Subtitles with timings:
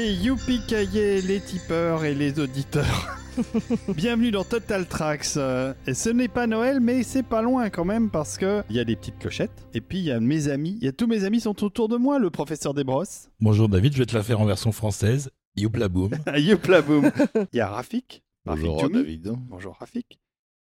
[0.00, 3.16] Et youpi les tipeurs et les auditeurs.
[3.96, 5.36] Bienvenue dans Total Tracks.
[5.36, 8.76] Euh, Et ce n'est pas Noël, mais c'est pas loin quand même parce que il
[8.76, 9.66] y a des petites clochettes.
[9.74, 10.78] Et puis il y a mes amis.
[10.80, 12.20] Il y a tous mes amis sont autour de moi.
[12.20, 13.28] Le professeur Desbrosses.
[13.40, 15.32] Bonjour David, je vais te la faire en version française.
[15.56, 16.10] Youpla boum.
[16.36, 17.10] Youpla boum.
[17.52, 18.22] Il y a Rafik.
[18.44, 18.92] Bonjour Rafik.
[18.94, 19.32] David.
[19.48, 20.20] Bonjour Rafik.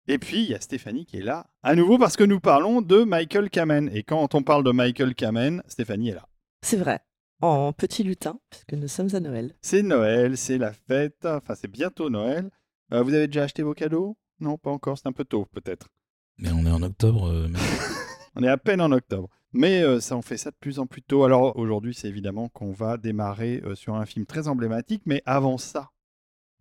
[0.08, 2.84] Et puis il y a Stéphanie qui est là à nouveau parce que nous parlons
[2.84, 3.90] de Michael Kamen.
[3.96, 6.28] Et quand on parle de Michael Kamen, Stéphanie est là.
[6.62, 7.00] C'est vrai.
[7.46, 9.54] En petit lutin, puisque nous sommes à Noël.
[9.62, 11.26] C'est Noël, c'est la fête.
[11.26, 12.50] Enfin, c'est bientôt Noël.
[12.94, 14.16] Euh, vous avez déjà acheté vos cadeaux?
[14.40, 14.98] Non, pas encore.
[14.98, 15.90] C'est un peu tôt, peut-être.
[16.38, 17.28] Mais on est en octobre.
[17.28, 17.60] euh, mais-
[18.36, 19.28] On est à peine en octobre.
[19.52, 21.24] Mais euh, ça, on fait ça de plus en plus tôt.
[21.26, 25.04] Alors aujourd'hui, c'est évidemment qu'on va démarrer euh, sur un film très emblématique.
[25.06, 25.90] Mais avant ça,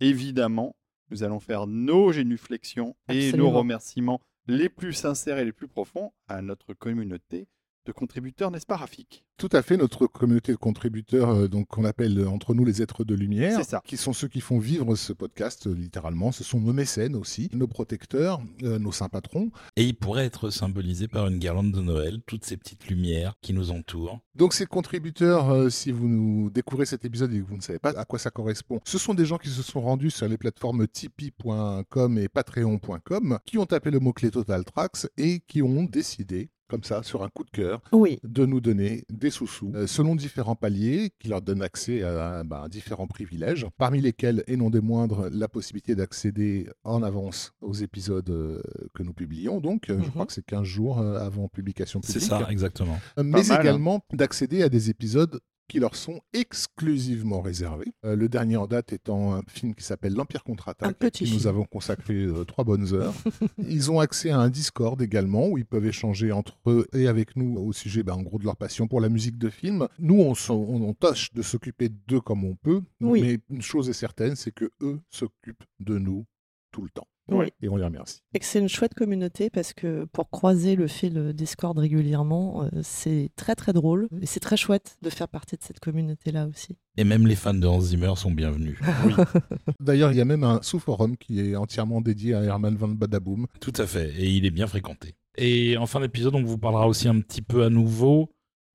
[0.00, 0.74] évidemment,
[1.11, 6.12] nous allons faire nos génuflexions et nos remerciements les plus sincères et les plus profonds
[6.28, 7.46] à notre communauté
[7.84, 9.25] de contributeurs, n'est-ce pas, Rafik?
[9.38, 12.80] Tout à fait, notre communauté de contributeurs, euh, donc qu'on appelle euh, entre nous les
[12.83, 13.83] êtres de lumière, ça.
[13.84, 16.30] qui sont ceux qui font vivre ce podcast, euh, littéralement.
[16.33, 19.50] Ce sont nos mécènes aussi, nos protecteurs, euh, nos saints patrons.
[19.77, 23.52] Et il pourrait être symbolisé par une guirlande de Noël, toutes ces petites lumières qui
[23.52, 24.20] nous entourent.
[24.34, 27.78] Donc ces contributeurs, euh, si vous nous découvrez cet épisode et que vous ne savez
[27.78, 30.39] pas à quoi ça correspond, ce sont des gens qui se sont rendus sur les
[30.39, 36.50] plateformes tipeee.com et patreon.com, qui ont tapé le mot-clé Total Tracks et qui ont décidé,
[36.72, 40.16] comme ça, sur un coup de cœur, Oui, de nous donner des sous-sous euh, selon
[40.16, 44.80] différents paliers qui leur donnent accès à, bah, différents privilèges, parmi lesquels, et non des
[44.80, 48.62] moindres, la possibilité d'accéder en avance aux épisodes euh,
[48.94, 49.60] que nous publions.
[49.60, 50.10] Donc, euh, je Mhm.
[50.12, 52.98] crois que c'est 15 jours euh, avant publication C'est ça, exactement.
[53.18, 53.61] Euh, Mais mal, hein.
[53.61, 57.92] également d'accéder à des épisodes qui leur sont exclusivement réservés.
[58.05, 61.48] Euh, le dernier en date étant un film qui s'appelle L'Empire contre-attaque, qui nous film.
[61.48, 63.14] avons consacré euh, trois bonnes heures.
[63.58, 67.36] Ils ont accès à un Discord également où ils peuvent échanger entre eux et avec
[67.36, 69.89] nous au sujet, ben, en gros, de leur passion pour la musique de film.
[69.98, 73.23] Nous, on, s'en- on, on tâche de s'occuper d'eux comme on peut, Oui.
[73.23, 76.27] mais une chose est certaine, c'est que eux s'occupent de nous
[76.70, 77.06] tout le temps.
[77.30, 77.46] Oui.
[77.62, 78.20] Et on les remercie.
[78.34, 82.68] et que c'est une chouette communauté parce que pour croiser le fil Discord régulièrement, euh,
[82.83, 86.77] c'est très très drôle et c'est très chouette de faire partie de cette communauté-là aussi.
[86.96, 88.78] Et même les fans de Hans Zimmer sont bienvenus.
[89.80, 93.46] D'ailleurs, il y a même un sous-forum qui est entièrement dédié à Herman van Badaboom.
[93.61, 95.14] Tout à fait, et il est bien fréquenté.
[95.38, 98.30] Et en fin d'épisode, on vous parlera aussi un petit peu à nouveau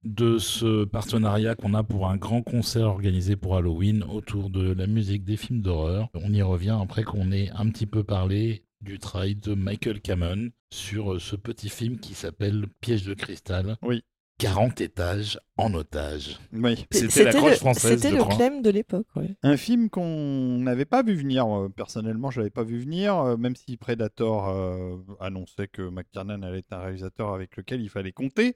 [0.07, 4.87] de ce partenariat qu'on a pour un grand concert organisé pour Halloween autour de la
[4.87, 6.09] musique des films d'horreur.
[6.13, 10.49] On y revient après qu'on ait un petit peu parlé du travail de Michael Cameron
[10.71, 13.77] sur euh, ce petit film qui s'appelle Piège de cristal.
[13.81, 14.03] Oui.
[14.39, 16.39] 40 étages en otage.
[16.53, 16.85] Oui.
[16.91, 19.07] C'était la le, croche française, c'était le clem de l'époque.
[19.15, 19.35] ouais.
[19.41, 21.47] Un film qu'on n'avait pas vu venir.
[21.47, 26.43] euh, Personnellement, je l'avais pas vu venir, euh, même si Predator euh, annonçait que McTiernan
[26.43, 28.55] allait être un réalisateur avec lequel il fallait compter.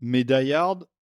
[0.00, 0.52] Mais Die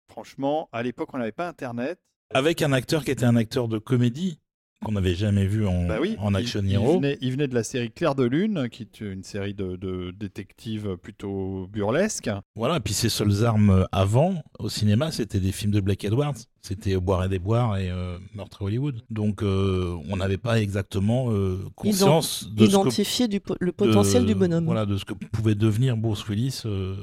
[0.09, 1.99] franchement, à l'époque, on n'avait pas Internet.
[2.33, 4.41] Avec un acteur qui était un acteur de comédie
[4.85, 6.95] qu'on n'avait jamais vu en, Bah oui, en il- action il, hero.
[6.97, 10.13] venait, il venait de la série Claire de Lune, qui est une série de, de
[10.17, 12.31] détectives plutôt burlesque.
[12.55, 16.35] Voilà, et puis ses seules armes avant, au cinéma, c'était des films de Blake Edwards.
[16.63, 19.03] C'était Boire et des Boires et euh, Meurtre à Hollywood.
[19.11, 24.23] Donc, euh, on n'avait pas exactement euh, conscience de ce que Identifier du le potentiel
[24.23, 24.65] de- du bonhomme.
[24.65, 26.97] Voilà, de ce que pouvait devenir Bruce Willis euh,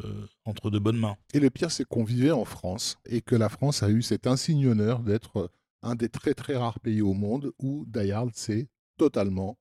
[0.45, 1.15] entre de bonnes mains.
[1.35, 4.25] Et le pire, c'est qu'on vivait en France et que la France a eu cet
[4.25, 5.51] insigne honneur d'être
[5.83, 9.57] un des très très rares pays au monde où Die Hard s'est totalement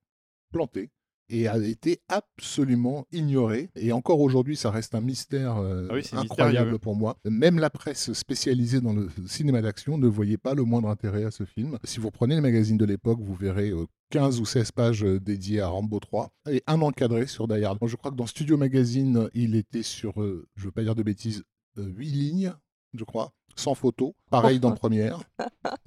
[0.53, 0.91] planté
[1.31, 3.71] et a été absolument ignoré.
[3.77, 7.17] Et encore aujourd'hui, ça reste un mystère euh, Ah oui, incroyable pour moi.
[7.25, 11.31] Même la presse spécialisée dans le cinéma d'action ne voyait pas le moindre intérêt à
[11.31, 11.79] ce film.
[11.85, 15.21] Si vous prenez les magazines de l'époque, vous verrez euh, 15 ou 16 pages euh,
[15.21, 17.79] dédiées à Rambo 3 et un encadré sur Die Hard.
[17.87, 20.97] Je crois que dans Studio Magazine, il était sur, euh, je ne veux pas dire
[20.97, 21.45] de bêtises,
[21.77, 22.53] 8 lignes,
[22.93, 24.15] je crois, sans photo.
[24.31, 25.21] Pareil dans Première.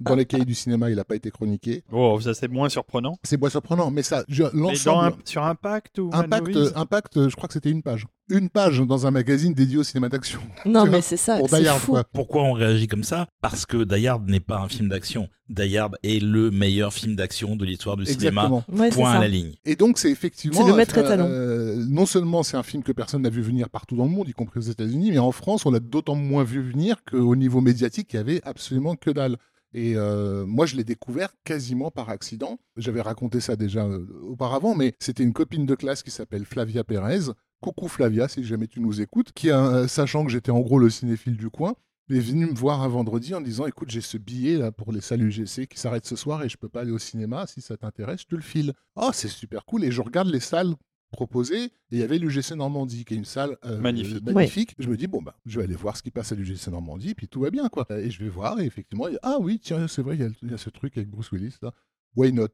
[0.00, 1.82] Dans les cahiers du cinéma, il n'a pas été chroniqué.
[1.90, 3.16] Oh, ça c'est moins surprenant.
[3.22, 5.06] C'est moins surprenant, mais ça, je- Mais dans l'ensemble.
[5.06, 8.06] un- sur Impact ou Impact, Impact, je crois que c'était une page.
[8.30, 10.40] Une page dans un magazine dédié au cinéma d'action.
[10.64, 11.36] Non, mais c'est ça.
[11.38, 11.92] Pour c'est Die Hard, fou.
[11.92, 12.04] quoi.
[12.04, 13.26] Pourquoi on réagit comme ça?
[13.42, 15.28] Parce que Die Hard n'est pas un film d'action.
[15.50, 18.44] Die Hard est le meilleur film d'action de l'histoire du cinéma.
[18.44, 18.64] Exactement.
[18.72, 19.52] Ouais, c'est Point à la ligne.
[19.66, 20.62] Et donc, c'est effectivement.
[20.62, 21.26] C'est le maître euh, étalon.
[21.28, 24.26] euh, non seulement c'est un film que personne n'a vu venir partout dans le monde,
[24.28, 27.60] y compris aux États-Unis, mais en France, on l'a d'autant moins vu venir qu'au niveau
[27.60, 29.36] médiatique, il y avait absolument que dalle.
[29.76, 32.58] Et euh, moi, je l'ai découvert quasiment par accident.
[32.76, 36.84] J'avais raconté ça déjà euh, auparavant, mais c'était une copine de classe qui s'appelle Flavia
[36.84, 37.32] Pérez.
[37.64, 40.90] Coucou Flavia, si jamais tu nous écoutes, qui, euh, sachant que j'étais en gros le
[40.90, 41.74] cinéphile du coin,
[42.10, 45.00] est venue me voir un vendredi en disant Écoute, j'ai ce billet là pour les
[45.00, 47.46] salles UGC qui s'arrête ce soir et je peux pas aller au cinéma.
[47.46, 48.74] Si ça t'intéresse, je te le file.
[48.96, 49.84] Oh, c'est super cool.
[49.84, 50.74] Et je regarde les salles
[51.10, 51.56] proposé.
[51.64, 54.22] Et il y avait l'UGC Normandie, qui est une salle euh, Magnifique.
[54.24, 54.74] magnifique.
[54.78, 57.14] Je me dis, bon, bah, je vais aller voir ce qui passe à l'UGC Normandie,
[57.14, 57.86] puis tout va bien, quoi.
[57.90, 60.20] Et je vais voir, et effectivement, il y a- ah oui, tiens, c'est vrai, il
[60.22, 61.72] y, a, il y a ce truc avec Bruce Willis, là.
[62.16, 62.48] Why not?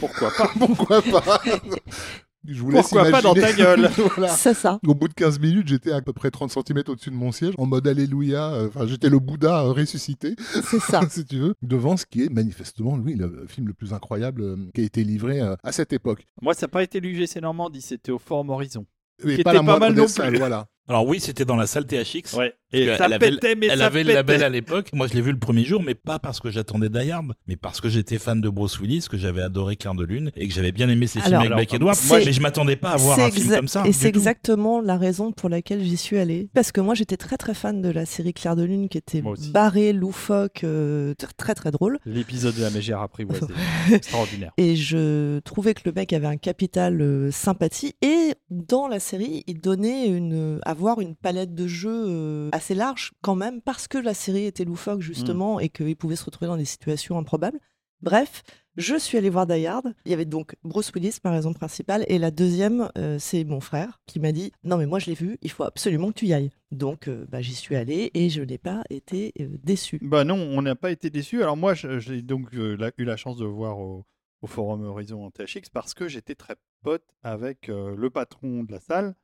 [0.00, 0.50] Pourquoi pas?
[0.58, 1.40] Pourquoi pas?
[2.50, 3.62] Je vous laisse Pourquoi pas dans ta imaginer.
[3.62, 4.28] gueule Voilà.
[4.32, 4.80] C'est ça.
[4.86, 7.52] Au bout de 15 minutes, j'étais à peu près 30 cm au-dessus de mon siège,
[7.58, 8.52] en mode Alléluia.
[8.54, 10.34] euh, Enfin, j'étais le Bouddha euh, ressuscité,
[10.64, 11.00] C'est ça.
[11.10, 14.56] si tu veux, devant ce qui est manifestement, oui, le film le plus incroyable euh,
[14.74, 16.26] qui a été livré à cette époque.
[16.40, 18.86] Moi, ça n'a pas été l'UGC Normandie, c'était au Forum Horizon.
[19.24, 20.38] Et Qui pas était la pas moindre mal des non salles, plus.
[20.38, 20.66] voilà.
[20.88, 22.34] Alors oui, c'était dans la salle THX.
[22.36, 22.54] Ouais.
[22.72, 24.90] Et ça qu'elle avait, pétait, mais elle ça avait le label à l'époque.
[24.92, 27.56] Moi, je l'ai vu le premier jour, mais pas parce que j'attendais Die Hard, mais
[27.56, 30.52] parce que j'étais fan de Bruce Willis, que j'avais adoré Claire de Lune et que
[30.52, 31.94] j'avais bien aimé ses films avec c'est- Moi,
[32.26, 33.84] mais je m'attendais pas à voir un film comme ça.
[33.86, 36.48] Et c'est exactement la raison pour laquelle j'y suis allée.
[36.52, 39.22] Parce que moi, j'étais très très fan de la série Claire de Lune, qui était
[39.50, 41.98] barrée, loufoque, euh, très très drôle.
[42.04, 43.46] L'épisode de la mégère apprivoisée.
[43.92, 44.52] extraordinaire.
[44.58, 47.94] Et je trouvais que le mec avait un capital euh, sympathie.
[48.02, 53.12] Et dans la série, il donnait une, avoir une palette de jeux euh, assez large
[53.20, 56.56] quand même, parce que la série était loufoque justement et qu'il pouvait se retrouver dans
[56.56, 57.58] des situations improbables.
[58.00, 58.44] Bref,
[58.76, 59.92] je suis allée voir Die Hard.
[60.04, 62.04] Il y avait donc Bruce Willis, ma raison principale.
[62.06, 65.14] Et la deuxième, euh, c'est mon frère qui m'a dit Non, mais moi je l'ai
[65.14, 66.50] vu, il faut absolument que tu y ailles.
[66.70, 69.98] Donc euh, bah, j'y suis allée et je n'ai pas été euh, déçue.
[70.00, 71.42] Bah non, on n'a pas été déçus.
[71.42, 74.04] Alors moi, j'ai donc la- eu la chance de voir au,
[74.42, 76.54] au Forum Horizon en THX parce que j'étais très
[76.84, 79.16] pote avec le patron de la salle.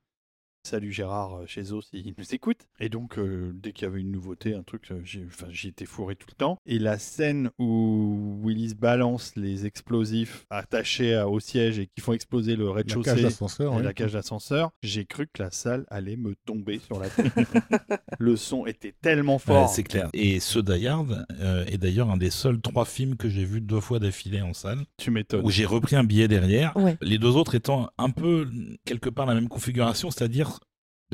[0.67, 2.57] Salut Gérard euh, chez eux s'il nous écoute.
[2.81, 5.85] Et donc, euh, dès qu'il y avait une nouveauté, un truc, euh, enfin, j'y étais
[5.85, 6.59] fourré tout le temps.
[6.65, 12.15] Et la scène où Willis balance les explosifs attachés à- au siège et qui font
[12.15, 13.83] exploser le rez-de-chaussée et oui.
[13.83, 17.31] la cage d'ascenseur, j'ai cru que la salle allait me tomber sur la tête.
[18.19, 19.69] le son était tellement Ouais, fort.
[19.69, 20.09] c'est clair.
[20.15, 23.61] Et ce Die Hard euh, est d'ailleurs un des seuls trois films que j'ai vu
[23.61, 25.45] deux fois d'affilée en salle, tu m'étonnes.
[25.45, 26.75] où j'ai repris un billet derrière.
[26.77, 26.97] Ouais.
[27.03, 28.49] Les deux autres étant un peu
[28.87, 30.53] quelque part la même configuration, c'est-à-dire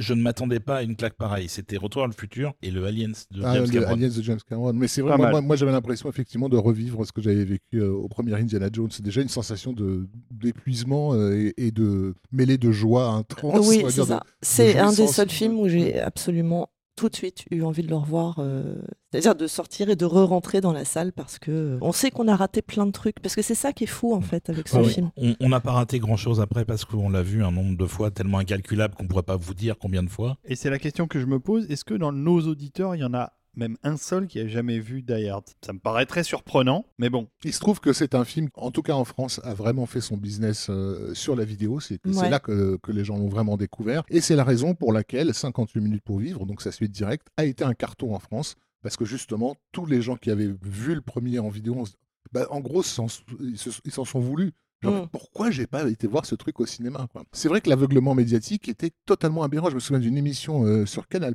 [0.01, 1.49] je ne m'attendais pas à une claque pareille.
[1.49, 3.93] C'était Retour à le futur et le Aliens de Ah, James le Cameron.
[3.93, 4.73] Aliens de James Cameron.
[4.73, 5.33] Mais c'est vrai, moi, mal.
[5.33, 8.69] moi, moi, j'avais l'impression effectivement de revivre ce que j'avais vécu euh, au premier Indiana
[8.73, 8.89] Jones.
[8.91, 13.67] C'est déjà une sensation de d'épuisement euh, et, et de mêlée de joie intense.
[13.69, 14.23] Oui, c'est ça.
[14.43, 16.69] C'est un des seuls films où j'ai absolument
[17.01, 18.37] tout de suite eu envie de le revoir.
[18.39, 18.77] euh,
[19.11, 22.29] C'est-à-dire de sortir et de re-rentrer dans la salle parce que euh, on sait qu'on
[22.29, 23.21] a raté plein de trucs.
[23.21, 24.91] Parce que c'est ça qui est fou en fait avec ce Ah oui.
[24.93, 25.11] film.
[25.17, 28.11] On on n'a pas raté grand-chose après parce qu'on l'a vu un nombre de fois
[28.11, 30.37] tellement incalculable qu'on ne pourrait pas vous dire combien de fois.
[30.45, 33.05] Et c'est la question que je me pose, est-ce que dans nos auditeurs, il y
[33.05, 36.23] en a même un seul qui a jamais vu Die Hard Ça me paraît très
[36.23, 37.29] surprenant, mais bon.
[37.45, 40.01] Il se trouve que c'est un film, en tout cas en France, a vraiment fait
[40.01, 41.81] son business euh, sur la vidéo.
[41.81, 42.31] C'est Ouais.
[42.31, 44.03] là que, que les gens l'ont vraiment découvert.
[44.09, 47.45] Et c'est la raison pour laquelle 58 minutes pour vivre, donc sa suite directe, a
[47.45, 48.55] été un carton en France.
[48.83, 51.85] Parce que justement, tous les gens qui avaient vu le premier en vidéo,
[52.33, 54.53] bah, en gros, ils se- ils s'en sont voulus.
[54.83, 55.09] Genre, Mm.
[55.13, 58.93] pourquoi j'ai pas été voir ce truc au cinéma C'est vrai que l'aveuglement médiatique était
[59.05, 59.69] totalement aberrant.
[59.69, 61.35] Je me souviens d'une émission euh, sur Canal+,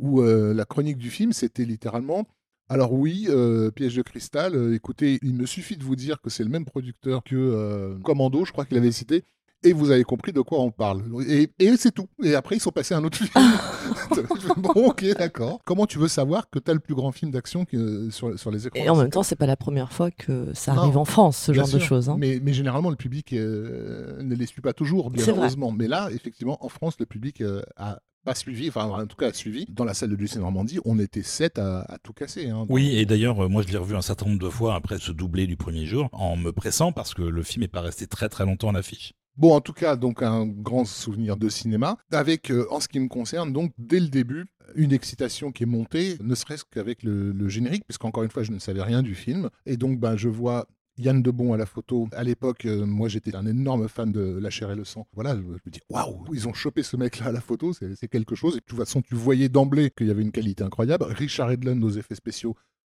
[0.00, 2.26] où euh, la chronique du film, c'était littéralement
[2.72, 6.30] alors oui, euh, Piège de cristal, euh, écoutez, il me suffit de vous dire que
[6.30, 9.24] c'est le même producteur que euh, Commando, je crois qu'il avait cité,
[9.64, 11.02] et vous avez compris de quoi on parle.
[11.28, 12.06] Et, et c'est tout.
[12.22, 13.28] Et après, ils sont passés à un autre film.
[14.56, 15.58] bon, ok, d'accord.
[15.64, 17.66] Comment tu veux savoir que tu as le plus grand film d'action
[18.10, 18.80] sur, sur les écrans?
[18.84, 21.38] Et en même temps, c'est pas la première fois que ça Non, arrive en France,
[21.38, 22.08] ce genre de choses.
[22.08, 22.16] hein.
[22.20, 25.34] Mais, mais généralement, le public ne les suit pas toujours, bien vrai.
[25.36, 25.72] heureusement.
[25.72, 27.42] Mais là, effectivement, en France, le public
[27.76, 29.66] a pas suivi, enfin en tout cas suivi.
[29.68, 32.48] Dans la salle de Lucien Normandie, on était sept à, à tout casser.
[32.48, 32.66] hein.
[32.68, 35.12] Oui, et d'ailleurs, euh, moi je l'ai revu un certain nombre de fois après ce
[35.12, 38.28] doublé du premier jour, en me pressant parce que le film n'est pas resté très
[38.28, 39.12] très longtemps à l'affiche.
[39.36, 43.00] Bon, en tout cas, donc un grand souvenir de cinéma, avec, euh, en ce qui
[43.00, 47.32] me concerne, donc dès le début, une excitation qui est montée, ne serait-ce qu'avec le,
[47.32, 49.48] le générique, puisqu'encore une fois, je ne savais rien du film.
[49.66, 50.66] Et donc, ben, je vois
[50.98, 52.08] Yann Debon à la photo.
[52.12, 55.06] À l'époque, euh, moi, j'étais un énorme fan de La chair et le sang.
[55.14, 58.08] Voilà, je, me dis, waouh, ils ont chopé ce mec-là à la photo, c'est c'est
[58.08, 58.54] quelque chose.
[58.56, 61.04] Et de toute façon, tu voyais d'emblée qu'il y avait une qualité incroyable.
[61.04, 62.54] Richard Edlund aux effets spéciaux.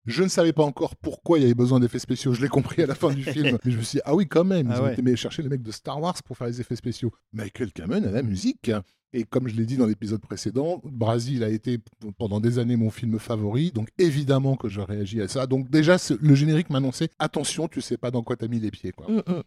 [0.06, 2.32] Je ne savais pas encore pourquoi il y avait besoin d'effets spéciaux.
[2.34, 3.56] Je l'ai compris à la fin du film.
[3.64, 4.66] Mais je me suis dit, ah oui, quand même.
[4.66, 4.92] Ils Ah ont ouais.
[4.94, 7.12] été mais chercher les mecs de Star Wars pour faire les effets spéciaux.
[7.32, 8.70] Michael Cameron à la musique.
[9.12, 11.78] Et comme je l'ai dit dans l'épisode précédent, Brasil a été
[12.18, 13.70] pendant des années mon film favori.
[13.70, 15.46] Donc évidemment que je réagis à ça.
[15.46, 18.92] Donc déjà, le générique m'annonçait attention, tu sais pas dans quoi t'as mis les pieds.
[18.92, 19.06] Quoi.
[19.08, 19.42] Mm, mm.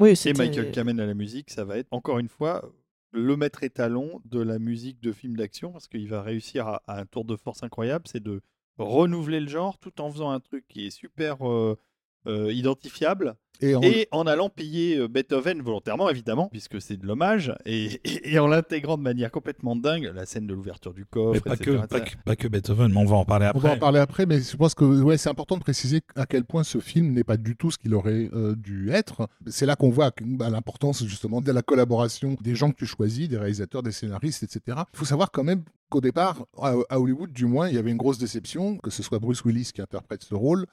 [0.00, 2.70] Oui, Et Michael Kamen à la musique, ça va être encore une fois
[3.12, 7.00] le maître étalon de la musique de film d'action parce qu'il va réussir à, à
[7.00, 8.42] un tour de force incroyable, c'est de
[8.78, 11.78] renouveler le genre tout en faisant un truc qui est super euh,
[12.26, 17.06] euh, identifiable Et en- Et en allant piller euh, Beethoven volontairement, évidemment, puisque c'est de
[17.06, 21.06] l'hommage, et, et- et en l'intégrant de manière complètement dingue, la scène de l'ouverture du
[21.06, 23.46] coffre, Mais pas etc., que, pas, que, pas que Beethoven, mais on va en parler
[23.46, 23.68] On après.
[23.68, 26.44] va en parler après, mais je pense que ouais, c'est important de préciser à quel
[26.44, 29.26] point ce film n'est pas du tout ce qu'il aurait euh, dû être.
[29.46, 33.26] C'est là qu'on voit bah, l'importance justement de la collaboration des gens que tu choisis,
[33.26, 34.80] des réalisateurs, des scénaristes, etc.
[34.92, 37.90] Il faut savoir quand même qu'au départ, à, à Hollywood du moins, il y avait
[37.90, 40.66] une grosse déception que ce soit Bruce Willis qui interprète ce rôle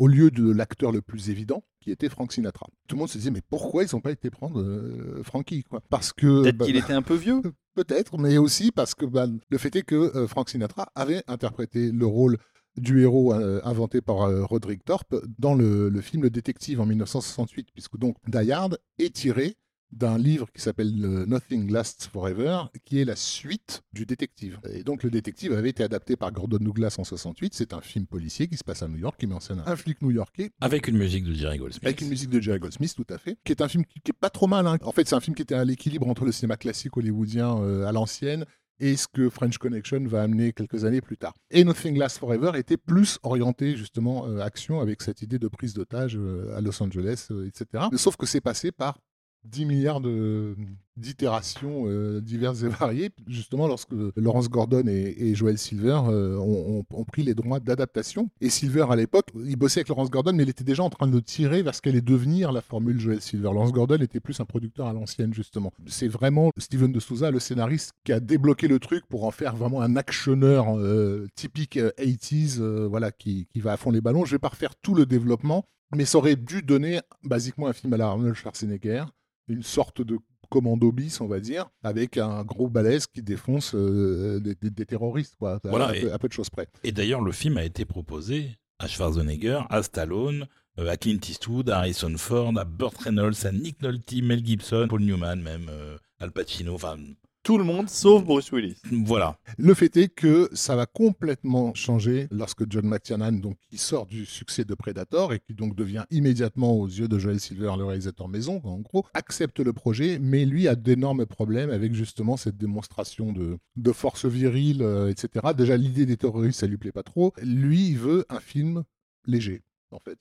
[0.00, 2.66] au lieu de l'acteur le plus évident, qui était Frank Sinatra.
[2.88, 5.82] Tout le monde se disait, mais pourquoi ils n'ont pas été prendre euh, Frankie quoi?
[5.90, 6.42] Parce que...
[6.42, 7.42] Peut-être bah, qu'il était un peu vieux.
[7.74, 11.92] Peut-être, mais aussi parce que bah, le fait est que euh, Frank Sinatra avait interprété
[11.92, 12.38] le rôle
[12.78, 16.86] du héros euh, inventé par euh, Roderick Thorpe dans le, le film Le Détective en
[16.86, 19.56] 1968, puisque donc Die Hard est tiré
[19.92, 20.92] d'un livre qui s'appelle
[21.26, 24.58] Nothing Lasts Forever, qui est la suite du détective.
[24.72, 28.06] Et donc le détective avait été adapté par Gordon Douglas en 68, c'est un film
[28.06, 30.88] policier qui se passe à New York, qui met en scène un flic new-yorkais Avec
[30.88, 31.84] une musique de Jerry Goldsmith.
[31.84, 34.10] avec une musique de Jerry Goldsmith, tout à fait, qui est un film qui, qui
[34.10, 34.66] est pas trop mal.
[34.66, 34.78] hein.
[34.82, 37.86] En fait, c'est un film qui était à l'équilibre entre le cinéma classique hollywoodien euh,
[37.86, 38.44] à l'ancienne
[38.82, 41.34] et ce que French Connection va amener quelques années plus tard.
[41.50, 45.74] Et Nothing Lasts Forever était plus orienté justement euh, action avec cette idée de prise
[45.74, 47.84] d'otage euh, à Los Angeles, euh, etc.
[47.96, 48.98] Sauf que c'est passé par
[49.44, 50.54] 10 milliards de-
[50.96, 56.84] d'itérations euh, diverses et variées, justement lorsque Lawrence Gordon et, et Joel Silver euh, ont,
[57.04, 58.30] pris les droits d'adaptation.
[58.40, 61.06] Et Silver, à l'époque, il bossait avec Lawrence Gordon, mais il était déjà en train
[61.06, 63.44] de tirer vers ce qu'allait devenir la formule Joel Silver.
[63.44, 65.72] Lawrence Gordon était plus un producteur à l'ancienne, justement.
[65.86, 69.56] C'est vraiment Steven de Souza, le scénariste, qui a débloqué le truc pour en faire
[69.56, 74.00] vraiment un actionneur euh, typique euh, 80s, euh, voilà, qui, qui va à fond les
[74.02, 74.24] ballons.
[74.24, 75.64] Je vais pas refaire tout le développement,
[75.96, 79.04] mais ça aurait dû donner basiquement un film à la Arnold Schwarzenegger,
[79.48, 80.18] une sorte de
[80.48, 84.86] commando bis, on va dire, avec un gros balèze qui défonce euh, des, des- des
[84.86, 86.66] terroristes, quoi, Voilà, à, et- peu, à peu de choses près.
[86.82, 90.46] Et d'ailleurs, le film a été proposé à Schwarzenegger, à Stallone,
[90.78, 94.86] euh, à Clint Eastwood, à Harrison Ford, à Burt Reynolds, à Nick Nolte, Mel Gibson,
[94.88, 96.74] Paul Newman, même euh, Al Pacino.
[96.74, 96.96] Enfin,
[97.42, 98.76] Tout le monde, sauf Bruce Willis.
[98.92, 99.38] voilà.
[99.56, 104.26] Le fait est que ça va complètement changer lorsque John McTiernan, donc, qui sort du
[104.26, 108.28] succès de Predator et qui donc devient immédiatement aux yeux de Joel Silver le réalisateur
[108.28, 113.32] maison, en gros, accepte le projet, mais lui a d'énormes problèmes avec justement cette démonstration
[113.32, 115.54] de, de force virile, euh, etc.
[115.56, 117.32] Déjà, l'idée des terroristes, ça lui plaît pas trop.
[117.42, 118.84] Lui, il veut un film
[119.26, 119.62] léger.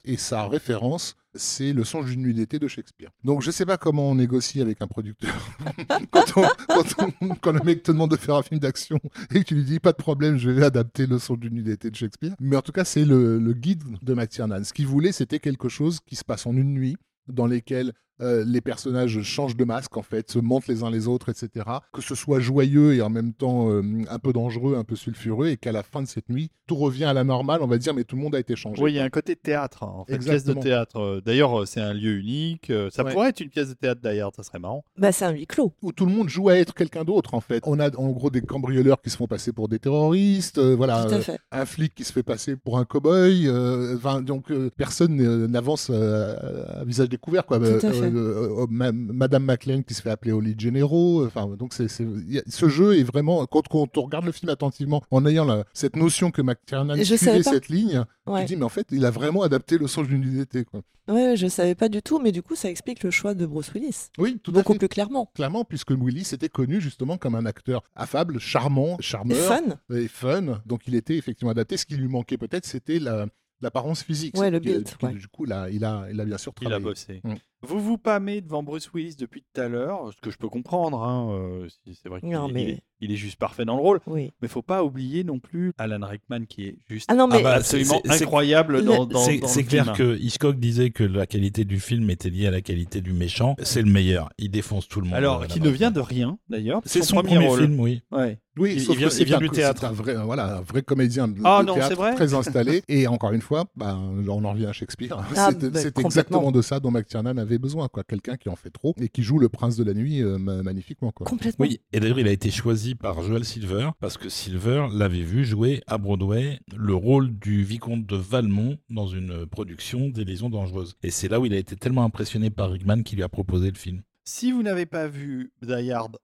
[0.03, 3.09] Et sa référence, c'est le songe d'une nuit d'été de Shakespeare.
[3.23, 5.33] Donc je sais pas comment on négocie avec un producteur
[6.11, 8.99] quand, on- le mec te demande de faire un film d'action
[9.33, 11.63] et que tu lui dis pas de problème, je vais adapter le son d'une nuit
[11.63, 12.33] d'été de Shakespeare.
[12.39, 14.63] Mais en tout cas, c'est le, le guide de McTiernan.
[14.63, 16.97] Ce qu'il voulait, c'était quelque chose qui se passe en une nuit,
[17.27, 21.07] dans lesquelles euh, les personnages changent de masque, en fait, se montent les uns les
[21.07, 21.65] autres, etc.
[21.93, 25.47] Que ce soit joyeux et en même temps euh, un peu dangereux, un peu sulfureux,
[25.47, 27.93] et qu'à la fin de cette nuit, tout revient à la normale, on va dire,
[27.93, 28.81] mais tout le monde a été changé.
[28.81, 30.97] Oui, il y a un côté théâtre, hein, en fait, pièce de théâtre.
[30.99, 32.71] Euh, D'ailleurs, c'est un lieu unique.
[32.91, 33.11] Ça Ouais.
[33.13, 34.83] pourrait être une pièce de théâtre d'ailleurs, ça serait marrant.
[34.97, 35.73] Bah, c'est un huis clos.
[35.81, 37.63] où tout le monde joue à être quelqu'un d'autre en fait.
[37.65, 41.05] On a en gros des cambrioleurs qui se font passer pour des terroristes, euh, voilà,
[41.05, 41.39] Tout à euh, fait.
[41.51, 45.15] un flic qui se fait passer pour un cow-boy, euh, donc euh, personne
[45.47, 46.35] n'avance euh,
[46.81, 47.57] à visage découvert quoi.
[47.59, 48.08] Tout à fait.
[48.15, 52.97] Euh, ma- Madame McLean qui se fait appeler Holly Gennaro, enfin donc c'est ce jeu
[52.97, 56.41] est vraiment quand, quand on regarde le film attentivement en ayant la- cette notion que
[56.41, 58.41] McTiernan suivait cette ligne, Ouais.
[58.41, 60.81] tu dis mais en fait il a vraiment adapté le sens d'une unité quoi.
[61.07, 63.73] Ouais, je savais pas du tout, mais du coup, ça explique le choix de Bruce
[63.73, 64.09] Willis.
[64.19, 64.77] Oui, tout à Beaucoup fait.
[64.79, 65.31] plus clairement.
[65.33, 69.95] Clairement, puisque Willis était connu justement comme un acteur affable, charmant, Et charmeur fun.
[69.95, 70.61] et fun.
[70.67, 71.77] Donc il était effectivement adapté.
[71.77, 73.25] Ce qui lui manquait peut-être, c'était la-
[73.59, 74.37] l'apparence physique.
[74.37, 75.13] Ouais, le build, qui, ouais.
[75.13, 76.83] Du coup, là, il a, il a bien sûr Il a travaillé.
[76.91, 77.21] bossé.
[77.23, 77.33] Mm.
[77.61, 81.03] Vous vous pâmez devant Bruce Willis depuis tout à l'heure, ce que je peux comprendre.
[81.03, 83.75] hein, euh, si- c'est vrai qu'il Non, il mais- est, il est juste parfait dans
[83.75, 83.99] le rôle.
[84.07, 84.31] Oui.
[84.41, 87.43] Mais faut pas oublier non plus Alan Rickman qui est juste Ah non, mais Ah
[87.43, 89.97] bah, absolument c'est- c'est- incroyable Le- dans, dans, C'est dans c'est clair film.
[89.97, 93.55] que Hitchcock disait que la qualité du film était liée à la qualité du méchant.
[93.61, 94.29] C'est le meilleur.
[94.37, 95.15] Il défonce tout le monde.
[95.15, 95.71] Alors, euh, qui là-bas.
[95.71, 96.81] ne vient de rien d'ailleurs.
[96.85, 97.59] C'est son premier, rôle.
[97.59, 98.01] film, oui.
[98.11, 98.39] Ouais.
[98.57, 99.85] Oui, Il- sauf il vient- que c'est il vient un- du c'est théâtre.
[99.85, 102.83] un vrai, voilà, un vrai comédien de, Ah de non, théâtre c'est vrai très installé.
[102.89, 105.15] et encore une fois, bah, on en revient à Shakespeare.
[105.17, 106.03] Ah, c'est bah, complètement.
[106.09, 108.03] exactement de ça dont McTiernan avait besoin, quoi.
[108.03, 110.61] Quelqu'un qui en fait trop et qui joue le prince de la nuit euh, ma-
[110.63, 111.25] magnifiquement, quoi.
[111.25, 111.65] Complètement.
[111.65, 115.43] Oui, et d'ailleurs, il a été choisi par Joel Silver parce que Silver l'avait vu
[115.45, 120.95] jouer à Broadway le rôle du vicomte de Valmont dans une production des Liaisons dangereuses.
[121.03, 123.69] Et c'est là où il a été tellement impressionné par Rickman qu'il lui a proposé
[123.71, 124.01] le film.
[124.25, 126.17] Si vous n'avez pas vu Die Hard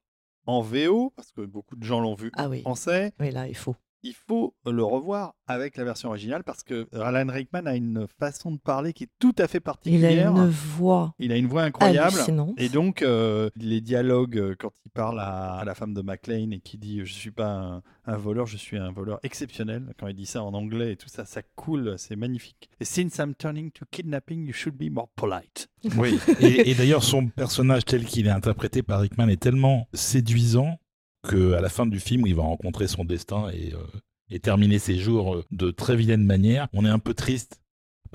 [0.46, 2.60] en VO, parce que beaucoup de gens l'ont vu Ah oui.
[2.60, 3.76] en français, Oui, là, il faut.
[4.06, 8.52] Il faut le revoir avec la version originale parce que Alan Rickman a une façon
[8.52, 10.36] de parler qui est tout à fait Il particulière.
[10.36, 12.18] a une voix Il a une voix incroyable.
[12.58, 16.52] Et donc, euh, les dialogues, euh, quand il parle à, à la femme de McLean
[16.52, 20.08] et qui dit Je suis pas un, un voleur, je suis un voleur exceptionnel, quand
[20.08, 22.70] il dit ça en anglais et tout ça, ça coule, c'est magnifique.
[22.80, 25.68] Et since I'm turning to kidnapping, you should be more polite.
[25.98, 26.20] Oui.
[26.40, 30.78] Et, et d'ailleurs, son personnage tel qu'il est interprété par Rickman est tellement séduisant
[31.26, 33.78] que à la fin du film, il va rencontrer son destin et, euh,
[34.30, 37.60] et terminer ses jours euh, de très vilaine manière, on est un peu triste.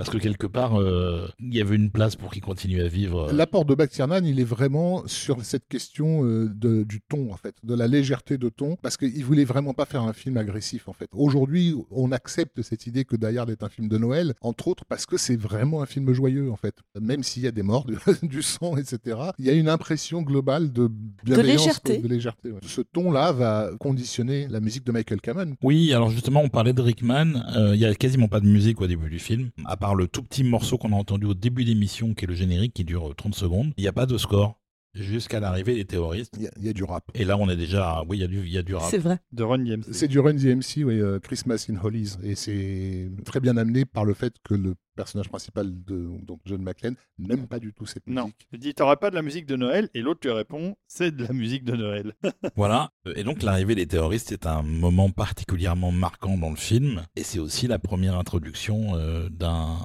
[0.01, 3.29] Parce que quelque part, euh, il y avait une place pour qu'il continue à vivre.
[3.29, 7.37] euh, L'apport de McTiernan, il est vraiment sur cette question euh, de, du ton, en
[7.37, 10.89] fait, de la légèreté de ton, parce qu'il voulait vraiment pas faire un film agressif,
[10.89, 11.11] en fait.
[11.13, 14.87] Aujourd'hui, on accepte cette idée que Die Hard est un film de Noël, entre autres
[14.87, 16.77] parce que c'est vraiment un film joyeux, en fait.
[16.99, 20.23] Même s'il y a des morts, du, du sang, etc., il y a une impression
[20.23, 20.89] globale de
[21.25, 21.99] bienveillance, légèreté.
[21.99, 22.61] De légèreté ouais.
[22.63, 25.57] Ce ton-là va conditionner la musique de Michael Kamen.
[25.63, 27.35] Oui, alors justement, on parlait de Rickman.
[27.55, 30.09] Euh, Il y a quasiment pas de musique au début du film, à part le
[30.09, 32.85] tout petit morceau qu'on a entendu au début de l'émission, qui est le générique, qui
[32.85, 33.73] dure 30 secondes.
[33.77, 34.61] Il n'y a pas de score
[34.95, 36.35] jusqu'à l'arrivée des terroristes.
[36.37, 37.05] Il y, a, il y a du rap.
[37.15, 38.89] Et là, on est déjà, oui, il y a du, il y a du rap.
[38.91, 39.19] C'est vrai.
[39.33, 39.83] De Ron James.
[39.91, 42.17] C'est du Run DMC, oui, euh, Christmas in Hollies.
[42.23, 46.61] Et c'est très bien amené par le fait que le personnage principal de donc John
[46.63, 48.25] McClane n'aime pas du tout cette Non.
[48.25, 48.47] musique.
[48.53, 51.25] Il dit T'auras pas de la musique de Noël Et l'autre lui répond C'est de
[51.25, 52.13] la musique de Noël.
[52.57, 52.91] Voilà.
[53.17, 57.07] Et donc l'arrivée des terroristes est un moment particulièrement marquant dans le film.
[57.17, 59.79] Et c'est aussi la première introduction euh, d'un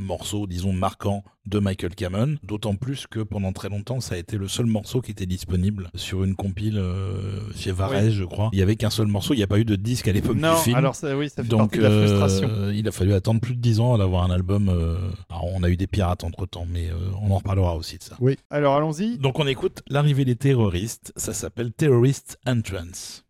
[0.00, 2.36] morceau, disons, marquant de Michael Cameron.
[2.42, 5.90] D'autant plus que pendant très longtemps, ça a été le seul morceau qui était disponible
[5.94, 8.12] sur une compile euh, chez Varese, Oui.
[8.12, 8.50] je crois.
[8.52, 9.34] Il y avait qu'un seul morceau.
[9.34, 10.76] Il n'y a pas eu de disque à l'époque non, du film.
[10.76, 12.70] alors ça, oui, ça fait Donc, partie de la euh, frustration.
[12.70, 14.68] il a fallu attendre plus de 10 ans d'avoir un album.
[14.68, 14.96] euh,
[15.28, 18.02] Alors, on a eu des pirates entre temps, mais euh, on en reparlera aussi de
[18.02, 18.16] ça.
[18.50, 19.18] Alors allons-y.
[19.18, 23.24] Donc on écoute l'arrivée des terroristes, ça s'appelle Terrorist Entrance.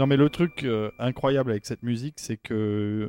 [0.00, 2.54] Non, mais le truc euh, incroyable avec cette musique, c'est que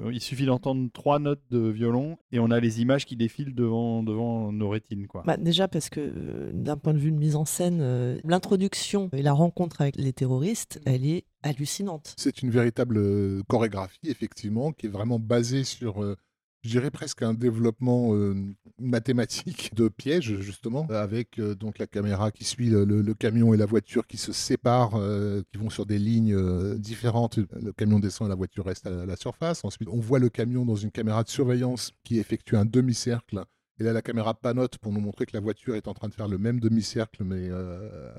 [0.03, 3.55] euh, il suffit d'entendre trois notes de violon et on a les images qui défilent
[3.55, 5.23] devant, devant nos rétines, quoi.
[5.25, 9.09] Bah, déjà parce que euh, d'un point de vue de mise en scène, euh, l'introduction
[9.13, 12.13] et la rencontre avec les terroristes, elle est hallucinante.
[12.17, 16.17] C'est une véritable chorégraphie, effectivement, qui est vraiment basée sur, euh,
[16.63, 18.35] je dirais presque un développement euh,
[18.79, 23.65] mathématique de pièges, justement, avec euh, donc la caméra qui suit le, camion et la
[23.65, 26.37] voiture qui se séparent, euh, qui vont sur des lignes
[26.77, 27.37] différentes.
[27.37, 29.65] Le camion descend et la voiture reste à la surface.
[29.65, 33.43] Ensuite, on voit le camion dans une caméra de surveillance qui effectue un demi-cercle.
[33.81, 36.13] Et là, la caméra panote pour nous montrer que la voiture est en train de
[36.13, 38.11] faire le même demi-cercle, mais euh,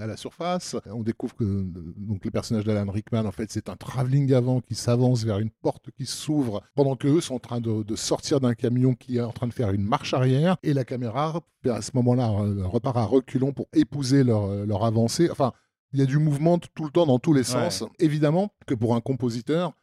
[0.00, 0.76] à la surface.
[0.86, 4.74] On découvre que donc, le personnage d'Alan Rickman, en fait, c'est un travelling avant qui
[4.74, 8.54] s'avance vers une porte qui s'ouvre, pendant qu'eux sont en train de, de sortir d'un
[8.54, 10.56] camion qui est en train de faire une marche arrière.
[10.62, 12.28] Et la caméra, à ce moment-là,
[12.64, 15.28] repart à reculons pour épouser leur, euh, leur avancée.
[15.30, 15.52] Enfin,
[15.92, 17.68] il y a du mouvement tout le temps dans tous les Ouais.
[17.70, 17.84] sens.
[17.98, 19.74] Évidemment que pour un compositeur,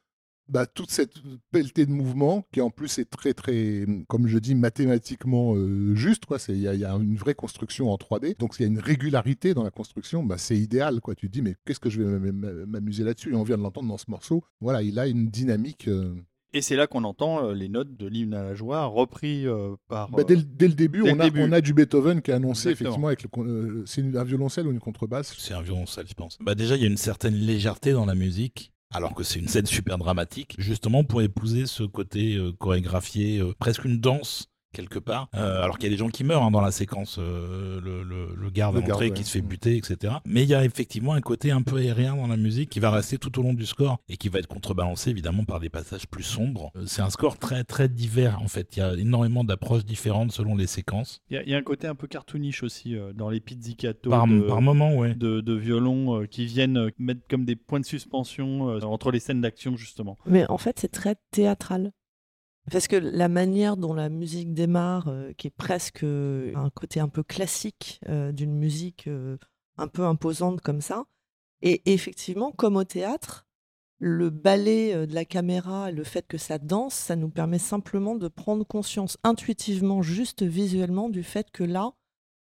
[0.49, 1.13] bah, toute cette
[1.51, 6.25] pelletée de mouvements, qui en plus est très, très, comme je dis, mathématiquement euh, juste,
[6.25, 6.39] quoi.
[6.39, 8.65] C'est- Il y, a- il y a une vraie construction en 3D, donc il y
[8.65, 11.15] a une régularité dans la construction, bah, c'est idéal, quoi.
[11.15, 13.31] Tu te dis, mais qu'est-ce que je vais m'amuser là-dessus?
[13.31, 14.43] Et on vient de l'entendre dans ce morceau.
[14.61, 15.87] Voilà, il a une dynamique.
[15.87, 16.13] euh,
[16.53, 19.75] Et c'est là qu'on entend euh, les notes de l'hymne à la joie repris euh,
[19.89, 20.09] par.
[20.09, 21.41] bah, dès, le- dès le début, dès on, le a, début.
[21.43, 23.07] on a du Beethoven qui est annoncé, Exactement.
[23.07, 25.35] effectivement, avec le, con- c'est un violoncelle ou une contrebasse?
[25.37, 26.37] C'est un violoncelle, je pense.
[26.41, 29.47] Bah déjà, il y a une certaine légèreté dans la musique, alors que c'est une
[29.47, 34.99] scène super dramatique, justement pour épouser ce côté euh, chorégraphié, euh, presque une danse quelque
[34.99, 35.29] part.
[35.35, 38.03] Euh, alors qu'il y a des gens qui meurent hein, dans la séquence, euh, le,
[38.03, 39.25] le- le garde Le à l'entrée garde, qui ouais.
[39.27, 40.15] se fait buter, etc.
[40.25, 42.91] Mais il y a effectivement un côté un peu aérien dans la musique qui va
[42.91, 46.07] rester tout au long du score et qui va être contrebalancé évidemment par des passages
[46.07, 46.71] plus sombres.
[46.75, 48.75] Euh, C'est un score très très divers en fait.
[48.75, 51.21] Il y a énormément d'approches différentes selon les séquences.
[51.29, 53.39] Il y, a- il y a un côté un peu cartoonish aussi euh, dans les
[53.39, 55.15] pizzicato Par, de, par moment, ouais.
[55.15, 59.19] de, de violon euh, qui viennent mettre comme des points de suspension euh, entre les
[59.19, 60.17] scènes d'action justement.
[60.25, 61.91] Mais en fait, c'est très théâtral.
[62.69, 66.99] Parce que la manière dont la musique démarre, euh, qui est presque euh, un côté
[66.99, 69.09] un peu classique euh, d'une musique
[69.77, 71.05] un peu imposante comme ça,
[71.61, 73.45] et effectivement, comme au théâtre,
[73.99, 78.27] le ballet de la caméra, le fait que ça danse, ça nous permet simplement de
[78.27, 81.93] prendre conscience intuitivement, juste visuellement, du fait que là,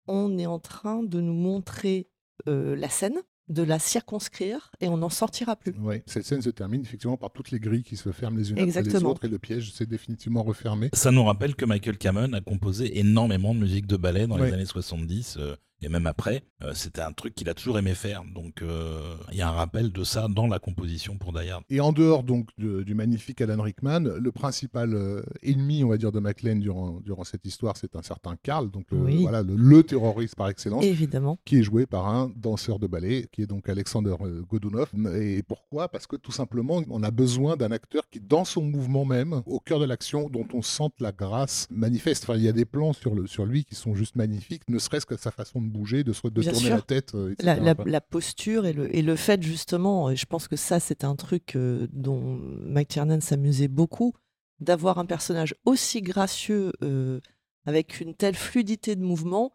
[0.08, 2.08] on est en train de nous montrer
[2.46, 5.74] la scène, de la circonscrire, et on n'en sortira plus.
[5.80, 6.02] Ouais.
[6.06, 8.66] Cette scène se termine effectivement par toutes les grilles qui se ferment les unes après
[8.66, 9.12] les Exactement.
[9.12, 10.90] autres et le piège s'est définitivement refermé.
[10.94, 14.48] Ça nous rappelle que Michael Kamen a composé énormément de musique de ballet dans Ouais.
[14.48, 16.44] les années 70 euh, et même après.
[16.64, 18.24] Euh, C'était un truc qu'il a toujours aimé faire.
[18.34, 21.64] Donc euh, il y a un rappel de ça dans la composition pour Die Hard.
[21.70, 25.98] Et en dehors donc de- du magnifique Alan Rickman, le principal euh, ennemi, on va
[25.98, 29.22] dire, de McLean durant, durant cette histoire, c'est un certain Carl, donc euh, Oui.
[29.22, 31.38] voilà le, le terroriste par excellence, Évidemment.
[31.46, 34.16] qui est joué par un danseur de ballet, qui est donc Alexander
[34.50, 34.90] Godunov.
[35.16, 35.90] Et pourquoi?
[35.90, 39.60] Parce que tout simplement, on a besoin d'un acteur qui, dans son mouvement même, au
[39.60, 42.24] cœur de l'action, dont on sente la grâce manifeste.
[42.24, 44.80] Enfin, il y a des plans sur, le, sur lui qui sont juste magnifiques, ne
[44.80, 46.76] serait-ce que sa façon de bouger, de, se, de tourner sûr.
[46.76, 47.14] la tête.
[47.16, 47.86] euh, etc., La, la- quoi.
[47.86, 51.16] la posture et le, et le fait justement, et je pense que ça c'est un
[51.18, 54.14] truc euh, dont Mike Tiernan s'amusait beaucoup,
[54.60, 57.20] d'avoir un personnage aussi gracieux, euh,
[57.66, 59.52] avec une telle fluidité de mouvement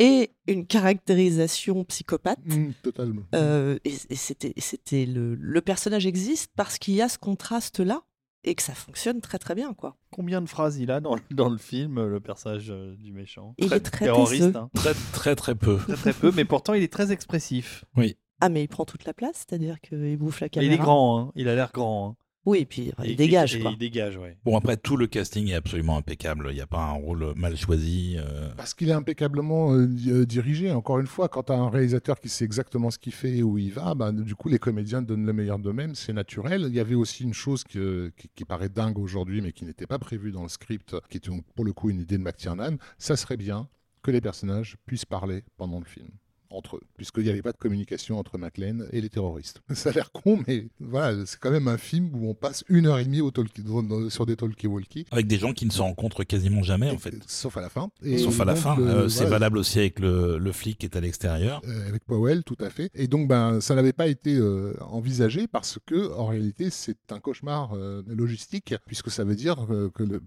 [0.00, 2.44] et une caractérisation psychopathe.
[2.46, 3.22] Mm, totalement.
[3.34, 8.02] Euh, et c'était le, le personnage existe parce qu'il y a ce contraste-là
[8.44, 9.96] et que ça fonctionne très très bien quoi.
[10.10, 13.54] Combien de phrases il a dans, le- dans le film, le personnage euh, du méchant?
[13.58, 14.70] Il est très terroriste, hein.
[14.74, 15.78] Très très très peu.
[15.78, 17.84] très très peu, mais pourtant il est très expressif.
[18.40, 20.72] Ah mais il prend toute la place, c'est-à-dire qu'il bouffe la Et caméra.
[20.72, 21.32] il est grand, hein.
[21.36, 22.10] il a l'air grand.
[22.10, 22.16] hein.
[22.46, 23.70] Oui, et puis enfin, Et- il dégage et- et quoi.
[23.72, 24.36] Il dégage, ouais.
[24.44, 26.48] Bon après tout le casting est absolument impeccable.
[26.50, 28.16] Il n'y a pas un rôle mal choisi.
[28.18, 28.50] euh.
[28.56, 30.70] Parce qu'il est impeccablement euh, euh, dirigé.
[30.70, 33.42] Encore une fois, quand tu as un réalisateur qui sait exactement ce qu'il fait et
[33.42, 35.94] où il va, bah, du coup, les comédiens donnent le meilleur d'eux-mêmes.
[35.94, 36.66] C'est naturel.
[36.68, 39.86] Il y avait aussi une chose que- qui, qui paraît dingue aujourd'hui, mais qui n'était
[39.86, 42.76] pas prévue dans le script, qui était donc, pour le coup une idée de McTiernan.
[42.98, 43.68] Ça serait bien
[44.02, 46.08] que les personnages puissent parler pendant le film.
[46.54, 49.60] Entre eux, puisqu'il n'y avait pas de communication entre McLean et les terroristes.
[49.72, 52.86] Ça a l'air con, mais voilà, c'est quand même un film où on passe une
[52.86, 53.62] heure et demie au talkie,
[54.08, 55.06] sur des talkie-walkie.
[55.10, 57.14] Avec des gens qui ne se rencontrent quasiment jamais, en fait.
[57.26, 57.90] Sauf à la fin.
[58.02, 58.78] Et Sauf à la fin.
[58.78, 61.60] Euh, c'est valable aussi avec le, le, flic qui est à l'extérieur.
[61.66, 62.90] Euh, avec Powell, tout à fait.
[62.94, 67.20] Et donc, ben, ça n'avait pas été euh, envisagé parce que, en réalité, c'est un
[67.20, 67.74] cauchemar
[68.06, 70.20] logistique, puisque ça veut dire que le,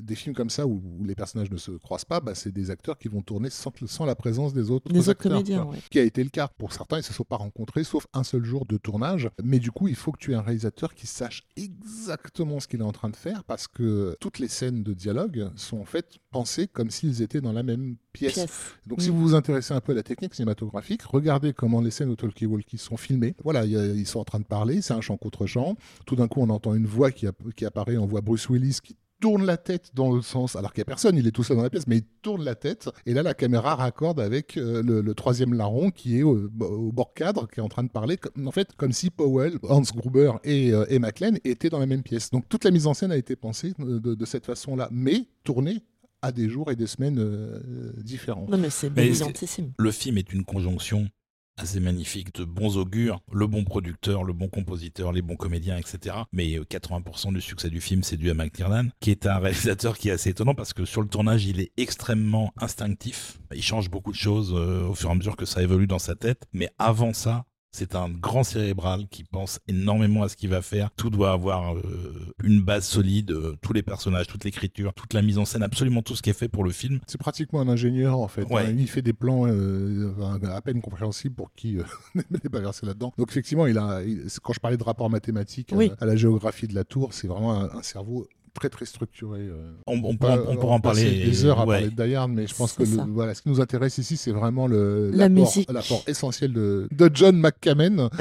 [0.00, 2.98] des films comme ça où, les personnages ne se croisent pas, ben, c'est des acteurs
[2.98, 5.32] qui vont tourner sans, sans la présence des autres des acteurs.
[5.32, 6.48] Autres comédiens, Qui a été le cas.
[6.48, 9.30] Pour certains, ils ne se sont pas rencontrés, sauf un seul jour de tournage.
[9.42, 12.80] Mais du coup, il faut que tu aies un réalisateur qui sache exactement ce qu'il
[12.80, 16.18] est en train de faire parce que toutes les scènes de dialogue sont en fait
[16.30, 18.46] pensées comme s'ils étaient dans la même pièce.
[18.86, 22.10] Donc, si vous vous intéressez un peu à la technique cinématographique, regardez comment les scènes
[22.10, 23.34] au talkie-walkie sont filmées.
[23.44, 25.76] Voilà, ils sont en train de parler, c'est un chant contre chant.
[26.06, 27.26] Tout d'un coup, on entend une voix qui,
[27.56, 30.80] qui apparaît, on voit Bruce Willis qui tourne la tête dans le sens, alors qu'il
[30.80, 32.88] n'y a personne, il est tout seul dans la pièce, mais il tourne la tête.
[33.06, 37.48] Et là, la caméra raccorde avec euh, le, troisième larron qui est au, bord cadre,
[37.48, 40.84] qui est en train de parler, en fait, comme si Powell, Hans Gruber et, euh,
[40.88, 42.30] et McLean étaient dans la même pièce.
[42.30, 45.82] Donc toute la mise en scène a été pensée de, cette façon-là, mais tournée
[46.20, 48.46] à des jours et des semaines euh, différents.
[48.48, 49.72] Non, mais c'est brillantissime.
[49.78, 51.08] Le film est une conjonction
[51.58, 56.16] assez magnifique, de bons augures, le bon producteur, le bon compositeur, les bons comédiens, etc.
[56.32, 59.96] Mais 80% euh, du succès du film, c'est dû à McTiernan, qui est un réalisateur
[59.96, 63.38] qui est assez étonnant parce que sur le tournage, il est extrêmement instinctif.
[63.54, 65.98] Il change beaucoup de choses euh, au fur et à mesure que ça évolue dans
[65.98, 66.46] sa tête.
[66.52, 70.90] Mais avant ça, c'est un grand cérébral qui pense énormément à ce qu'il va faire.
[70.96, 75.20] Tout doit avoir euh, une base solide, euh, tous les personnages, toute l'écriture, toute la
[75.20, 77.00] mise en scène, absolument tout ce qui est fait pour le film.
[77.06, 78.46] C'est pratiquement un ingénieur en fait.
[78.76, 80.12] Il fait des plans euh,
[80.44, 81.76] à peine compréhensibles pour qui
[82.14, 83.12] n'est pas versé là-dedans.
[83.18, 84.00] Donc effectivement, il a,
[84.42, 87.82] quand je parlais de rapport mathématique à la géographie de la tour, c'est vraiment un
[87.82, 89.40] cerveau très très structuré.
[89.40, 89.72] Euh.
[89.86, 91.24] On, on, pourra, on, pourra en parler.
[91.24, 93.98] des heures à parler de Die mais je pense que voilà, ce qui nous intéresse
[93.98, 98.08] ici, c'est vraiment le l'apport essentiel de, de John McCamen.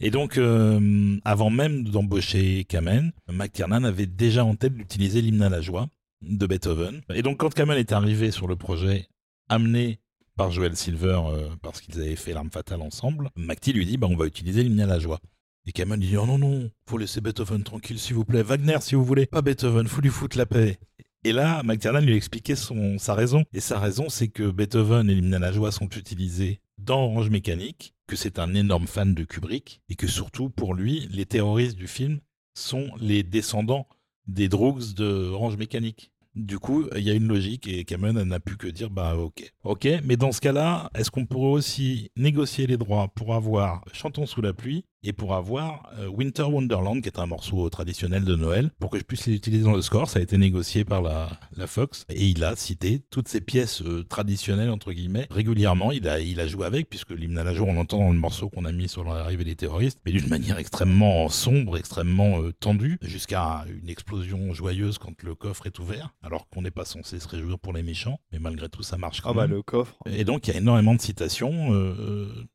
[0.00, 5.48] Et donc, euh, avant même d'embaucher Kamen, McTiernan avait déjà en tête d'utiliser l'hymne à
[5.48, 5.86] la joie
[6.20, 7.00] de Beethoven.
[7.14, 9.06] Et donc, quand Kamen est arrivé sur le projet,
[9.48, 10.00] amené
[10.36, 14.08] par Joel Silver, euh, parce qu'ils avaient fait l'arme fatale ensemble, McTie lui dit bah,
[14.10, 15.20] on va utiliser l'hymne à la joie.
[15.66, 18.42] Et Kamen dit oh non, non, faut laisser Beethoven tranquille, s'il vous plaît.
[18.42, 19.26] Wagner, si vous voulez.
[19.26, 20.78] Pas Beethoven, faut lui foutre la paix.
[21.24, 23.44] Et là, McTiernan lui expliquait son, sa raison.
[23.54, 28.14] Et sa raison, c'est que Beethoven et l'hymne joie sont utilisés dans Orange Mécanique, que
[28.14, 32.20] c'est un énorme fan de Kubrick, et que surtout, pour lui, les terroristes du film
[32.52, 33.88] sont les descendants
[34.26, 36.10] des drogues de Orange Mécanique.
[36.34, 39.52] Du coup, il y a une logique et Cameron n'a pu que dire bah ok.
[39.62, 44.26] Ok, mais dans ce cas-là, est-ce qu'on pourrait aussi négocier les droits pour avoir Chantons
[44.26, 48.34] sous la pluie et pour avoir euh, Winter Wonderland, qui est un morceau traditionnel de
[48.34, 50.08] Noël, pour que je puisse les utiliser dans le score.
[50.08, 53.82] Ça a été négocié par la, la Fox et il a cité toutes ces pièces
[53.82, 55.92] euh, traditionnelles entre guillemets régulièrement.
[55.92, 58.18] Il a il a joué avec puisque l'hymne à la jour on l'entend dans le
[58.18, 62.52] morceau qu'on a mis sur l'arrivée des terroristes, mais d'une manière extrêmement sombre, extrêmement euh,
[62.52, 67.20] tendue, jusqu'à une explosion joyeuse quand le coffre est ouvert, alors qu'on n'est pas censé
[67.20, 69.96] se réjouir pour les méchants, mais malgré tout ça marche quand ah bah le coffre.
[70.06, 71.54] Et donc il y a énormément de citations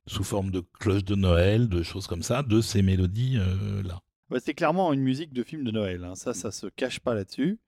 [0.07, 3.99] sous forme de cloches de Noël, de choses comme ça de ces mélodies-là.
[4.31, 6.03] Euh, c'est clairement une musique de film de Noël.
[6.03, 6.15] Hein.
[6.15, 7.59] Ça, ça se cache pas là-dessus.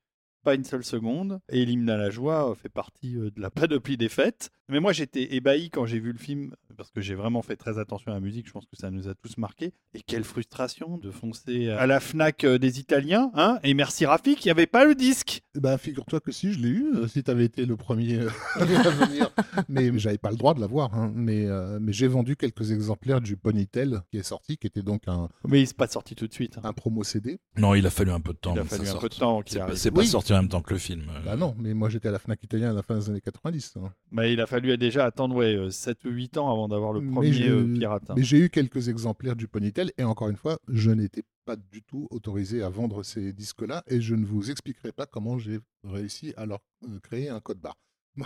[0.44, 1.40] Pas une seule seconde.
[1.50, 4.50] Et l'hymne à la joie fait partie euh, de la panoplie des fêtes.
[4.70, 7.78] Mais moi, j'étais ébahi quand j'ai vu le film, parce que j'ai vraiment fait très
[7.78, 8.48] attention à la musique.
[8.48, 9.72] Je pense que ça nous a tous marqué.
[9.94, 13.30] Et quelle frustration de foncer à la Fnac euh, des Italiens.
[13.36, 15.44] Hein et merci Rafik, il n'y avait pas le disque.
[15.54, 18.30] Bah, figure-toi que si, je l'ai eu, euh, si tu avais été le premier euh,
[18.56, 19.30] à venir.
[19.70, 20.92] mais j'avais pas le droit de l'avoir.
[20.96, 21.12] Hein.
[21.14, 21.46] Mais,
[21.80, 25.30] mais j'ai vendu quelques exemplaires du Ponytail qui est sorti, qui était donc un.
[25.48, 26.58] Mais il n'est pas sorti tout de suite.
[26.58, 26.62] Hein.
[26.64, 27.40] Un promo CD.
[27.58, 28.56] Non, il a fallu un peu de temps.
[28.56, 29.44] Il a fallu un peu de temps.
[29.76, 31.04] C'est pas, sorti en même temps que le film.
[31.26, 33.76] Bah non, mais moi j'étais à la Fnac italienne à la fin des années 90.
[33.78, 33.92] Hein.
[34.12, 37.48] Bah, il a fallu déjà attendre ouais, 7 ou 8 ans avant d'avoir le premier
[37.48, 38.12] euh, pirate.
[38.16, 41.82] Mais j'ai eu quelques exemplaires du Ponytail et encore une fois, je n'étais pas du
[41.84, 46.34] tout autorisé à vendre ces disques-là et je ne vous expliquerai pas comment j'ai réussi
[46.38, 47.78] à leur euh, créer un code barre.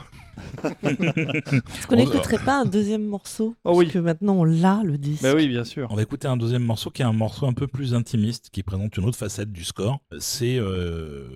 [0.84, 5.22] Est-ce qu'on n'écouterait pas un deuxième morceau oh, Parce que maintenant on l'a le disque.
[5.22, 5.88] Bah oui, bien sûr.
[5.92, 8.64] On va écouter un deuxième morceau qui est un morceau un peu plus intimiste, qui
[8.64, 10.00] présente une autre facette du score.
[10.18, 11.28] C'est euh,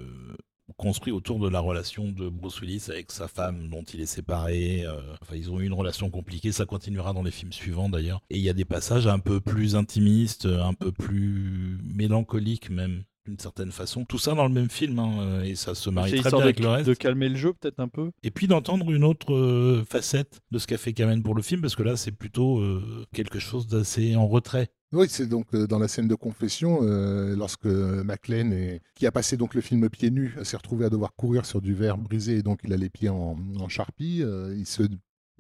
[0.78, 4.84] construit autour de la relation de Bruce Willis avec sa femme dont il est séparé.
[4.86, 8.22] Euh, enfin, ils ont eu une relation compliquée, ça continuera dans les films suivants d'ailleurs.
[8.30, 13.04] Et il y a des passages un peu plus intimistes, un peu plus mélancoliques même
[13.30, 14.06] d'une certaine façon.
[14.06, 16.68] Tout ça dans le même film, hein, et ça se marie très bien avec le
[16.68, 16.88] reste.
[16.88, 18.12] De calmer le jeu peut-être un peu?
[18.24, 21.62] Et puis d'entendre une autre euh, facette de ce qu'a fait Kamen pour le film,
[21.62, 24.70] parce que là c'est plutôt euh, quelque chose d'assez en retrait.
[24.92, 29.54] Oui, c'est donc euh, dans la scène de confession, lorsque McLean, qui a passé donc
[29.54, 32.62] le film pieds nus, s'est retrouvé à devoir courir sur du verre brisé, et donc
[32.64, 34.24] il a les pieds en, en charpie,
[34.56, 34.84] il se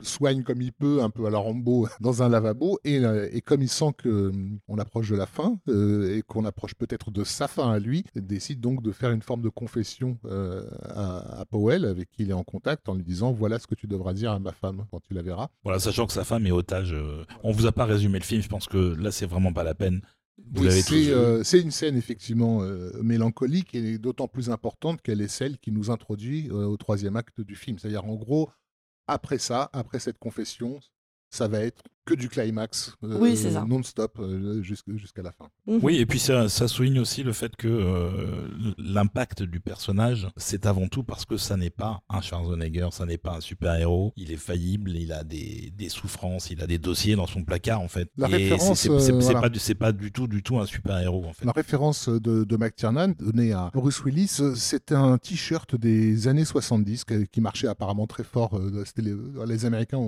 [0.01, 2.79] soigne comme il peut, un peu à la Rambo, dans un lavabo.
[2.83, 6.45] Et, euh, et comme il sent que hum, approche de la fin euh, et qu'on
[6.45, 9.49] approche peut-être de sa fin à lui, il décide donc de faire une forme de
[9.49, 13.59] confession euh, à, à Powell, avec qui il est en contact, en lui disant voilà
[13.59, 15.49] ce que tu devras dire à ma femme quand tu la verras.
[15.63, 16.93] Voilà, sachant que sa femme est otage.
[16.93, 19.63] euh, on vous a pas résumé le film, je pense que là c'est vraiment pas
[19.63, 20.01] la peine.
[20.55, 25.57] Oui, c'est euh, une scène effectivement euh, mélancolique et d'autant plus importante qu'elle est celle
[25.57, 27.77] qui nous introduit euh, au troisième acte du film.
[27.77, 28.49] C'est-à-dire en gros,
[29.10, 30.80] après ça, après cette confession,
[31.30, 35.47] ça va être que du climax euh, Oui, c'est non-stop euh, jusqu'- jusqu'à la fin.
[35.67, 35.79] Mhm.
[35.83, 40.65] Oui, et puis ça, ça souligne aussi le fait que euh, l'impact du personnage, c'est
[40.65, 44.13] avant tout parce que ça n'est pas un Schwarzenegger, ça n'est pas un super-héros.
[44.15, 47.81] Il est faillible, il a des, des souffrances, il a des dossiers dans son placard
[47.81, 48.09] en fait.
[48.17, 49.41] La et référence, c'est- c'est c'est- c'est voilà.
[49.41, 51.45] pas, du- c'est pas du tout, du tout un super-héros en fait.
[51.45, 57.03] La référence de, de McTiernan donnée à Bruce Willis, c'était un t-shirt des années 70
[57.05, 58.59] qui, qui marchait apparemment très fort.
[58.97, 59.13] les,
[59.47, 59.99] les Américains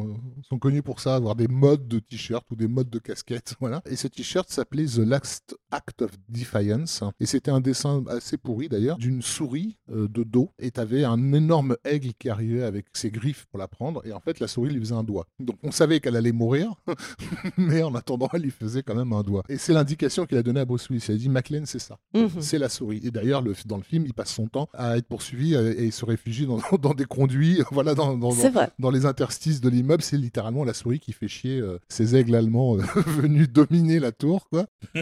[0.49, 3.55] sont connus pour ça, avoir des modes de t-shirt ou des modes de casquette.
[3.59, 3.81] Voilà.
[3.85, 7.03] Et ce t-shirt s'appelait The Last Act of Defiance.
[7.19, 10.49] Et c'était un dessin assez pourri d'ailleurs, d'une souris euh, de dos.
[10.59, 14.05] Et t'avais un énorme aigle qui arrivait avec ses griffes pour la prendre.
[14.05, 15.27] Et en fait, la souris lui faisait un doigt.
[15.39, 16.73] Donc on savait qu'elle allait mourir,
[17.57, 19.43] mais en attendant, elle lui faisait quand même un doigt.
[19.49, 21.05] Et c'est l'indication qu'il a donnée à Bruce Willis.
[21.09, 21.99] Il a dit McLean, c'est ça.
[22.13, 22.29] Mhm.
[22.41, 23.01] C'est la souris.
[23.03, 25.85] Et d'ailleurs, le- dans le film, il passe son temps à être poursuivi euh, et
[25.85, 28.31] il se réfugie dans, dans des conduits, voilà, dans, dans-
[28.91, 30.03] les interstices de l'immeuble.
[30.03, 34.11] C'est littéralement la souris qui fait chier euh, ces aigles allemands euh, venus dominer la
[34.11, 34.65] tour, quoi.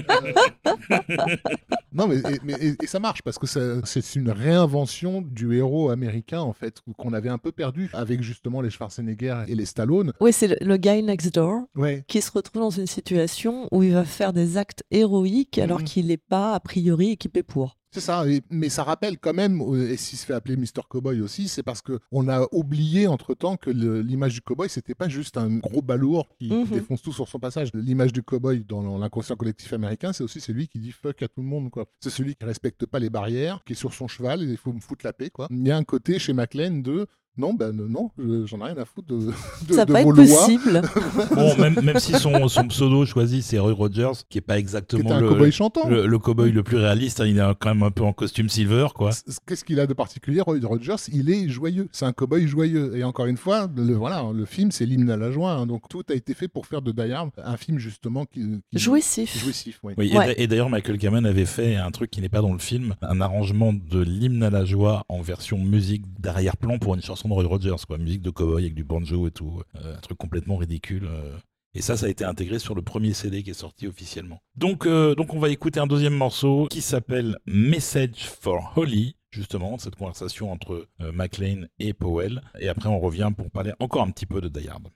[1.93, 5.89] non, mais, et, mais- et- et ça marche parce que c'est une réinvention du héros
[5.89, 10.13] américain, en fait, qu'on avait un peu perdu avec justement les Schwarzenegger et les Stallone.
[10.21, 12.03] Oui, c'est le, le guy next door Ouais.
[12.07, 15.85] qui se retrouve dans une situation où il va faire des actes héroïques alors Mhm.
[15.85, 17.77] qu'il n'est pas a priori équipé pour.
[17.91, 20.83] C'est ça, mais ça rappelle quand même, et s'il se fait appeler Mr.
[20.87, 25.09] Cowboy aussi, c'est parce que on a oublié entre-temps que l'image du cowboy, c'était pas
[25.09, 26.65] juste un gros balourd qui, qui Mhm.
[26.69, 27.69] défonce tout sur son passage.
[27.73, 31.41] L'image du cowboy dans l'inconscient collectif américain, c'est aussi celui qui dit fuck à tout
[31.41, 31.87] le monde, quoi.
[31.99, 34.71] C'est celui qui respecte pas les barrières, qui est sur son cheval, et il faut
[34.71, 35.47] me foutre la paix, quoi.
[35.49, 37.07] Il y a un côté chez McLean de
[37.39, 39.17] non, ben non, je- j'en ai rien à foutre de,
[39.67, 40.37] de, ça de va vos être lois.
[40.45, 40.81] possible.
[41.35, 45.19] Bon, même, même si son, son pseudo choisi c'est Roy Rogers, qui est pas exactement
[45.19, 45.87] le, cowboy chantant.
[45.87, 48.49] le, le cowboy le plus réaliste, hein, il est quand même un peu en costume
[48.49, 49.11] silver quoi.
[49.45, 50.95] Qu'est-ce qu'il a de particulier, Roy Rogers?
[51.13, 51.87] Il est joyeux.
[51.91, 52.95] C'est un cowboy joyeux.
[52.97, 55.51] Et encore une fois, le, voilà, le film, c'est l'hymne à la joie.
[55.53, 55.65] hein.
[55.65, 58.79] donc tout a été fait pour faire de Die Hard un film justement qui, qui-
[58.79, 59.37] Jouissif.
[59.43, 59.79] jouissif.
[59.83, 59.93] Oui.
[59.97, 60.35] Ouais.
[60.37, 63.21] et d'ailleurs, Michael Kamen avait fait un truc qui n'est pas dans le film, un
[63.21, 67.85] arrangement de l'hymne à la joie en version musique d'arrière-plan pour une chanson Roy Rogers,
[67.87, 71.05] quoi, musique de cowboy avec du banjo et tout, euh, un truc complètement ridicule.
[71.05, 71.37] euh.
[71.75, 74.41] Et ça, ça a été intégré sur le premier CD qui est sorti officiellement.
[74.55, 79.15] Donc, euh, donc on va écouter un deuxième morceau qui s'appelle Message for Holly.
[79.31, 82.41] Justement, cette conversation entre McLean et Powell.
[82.59, 84.87] Et après, on revient pour parler encore un petit peu de Die Hard.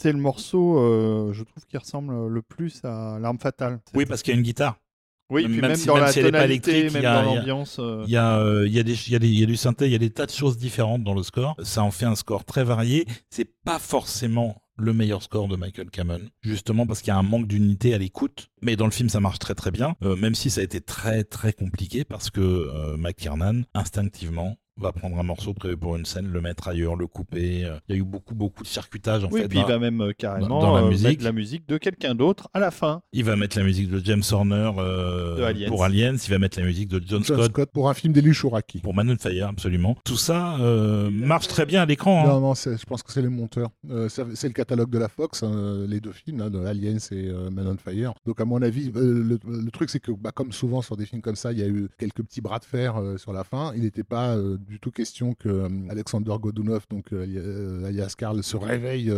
[0.00, 3.80] C'est le morceau, euh, je trouve, qui ressemble le plus à l'arme fatale.
[3.94, 4.78] Oui, parce qu'il y a une guitare.
[5.28, 7.02] Oui, puis Même même, si- dans même la si elle est pas tonalité, électrique, même
[7.02, 7.80] il y a- dans l'ambiance.
[8.06, 9.46] Il y, a, euh, il, y a des, il, y a des, il y a
[9.46, 11.56] du synthé, il y a des tas de choses différentes dans le score.
[11.64, 13.06] Ça en fait un score très varié.
[13.28, 17.24] C'est pas forcément le meilleur score de Michael Cameron, justement parce qu'il y a un
[17.24, 18.48] manque d'unité à l'écoute.
[18.62, 20.80] Mais dans le film, ça marche très très bien, euh, même si ça a été
[20.80, 26.04] très très compliqué parce que euh, McTiernan, instinctivement, va prendre un morceau prévu pour une
[26.04, 27.64] scène, le mettre ailleurs, le couper.
[27.64, 29.48] Euh, Il y a eu beaucoup beaucoup de circuitage en Oui, fait.
[29.48, 31.06] puis il va même euh, carrément dans la euh, musique.
[31.08, 33.02] mettre la musique de quelqu'un d'autre à la fin.
[33.12, 35.68] Il va mettre la musique de James Horner euh, De Aliens.
[35.68, 36.16] pour Aliens.
[36.16, 38.78] Il va mettre la musique de John John Scott Scott pour un film d'Eli Chouraki.
[38.80, 39.96] pour Man on Fire, absolument.
[40.04, 42.24] Tout ça euh, marche très bien à l'écran.
[42.24, 42.28] hein.
[42.28, 43.70] Non, non, je pense que c'est les monteurs.
[43.90, 47.28] Euh, c'est le catalogue de la Fox, hein, les deux films, hein, de Aliens et
[47.28, 48.12] euh, Man on Fire.
[48.26, 51.06] Donc, à mon avis, euh, le, le truc, c'est que, bah, comme souvent sur des
[51.06, 53.44] films comme ça, il y a eu quelques petits bras de fer euh, sur la
[53.44, 53.72] fin.
[53.74, 58.14] Il n'était pas euh, du tout question que euh, Alexander Godunov, donc euh, euh, alias
[58.16, 59.12] Karl, se réveille.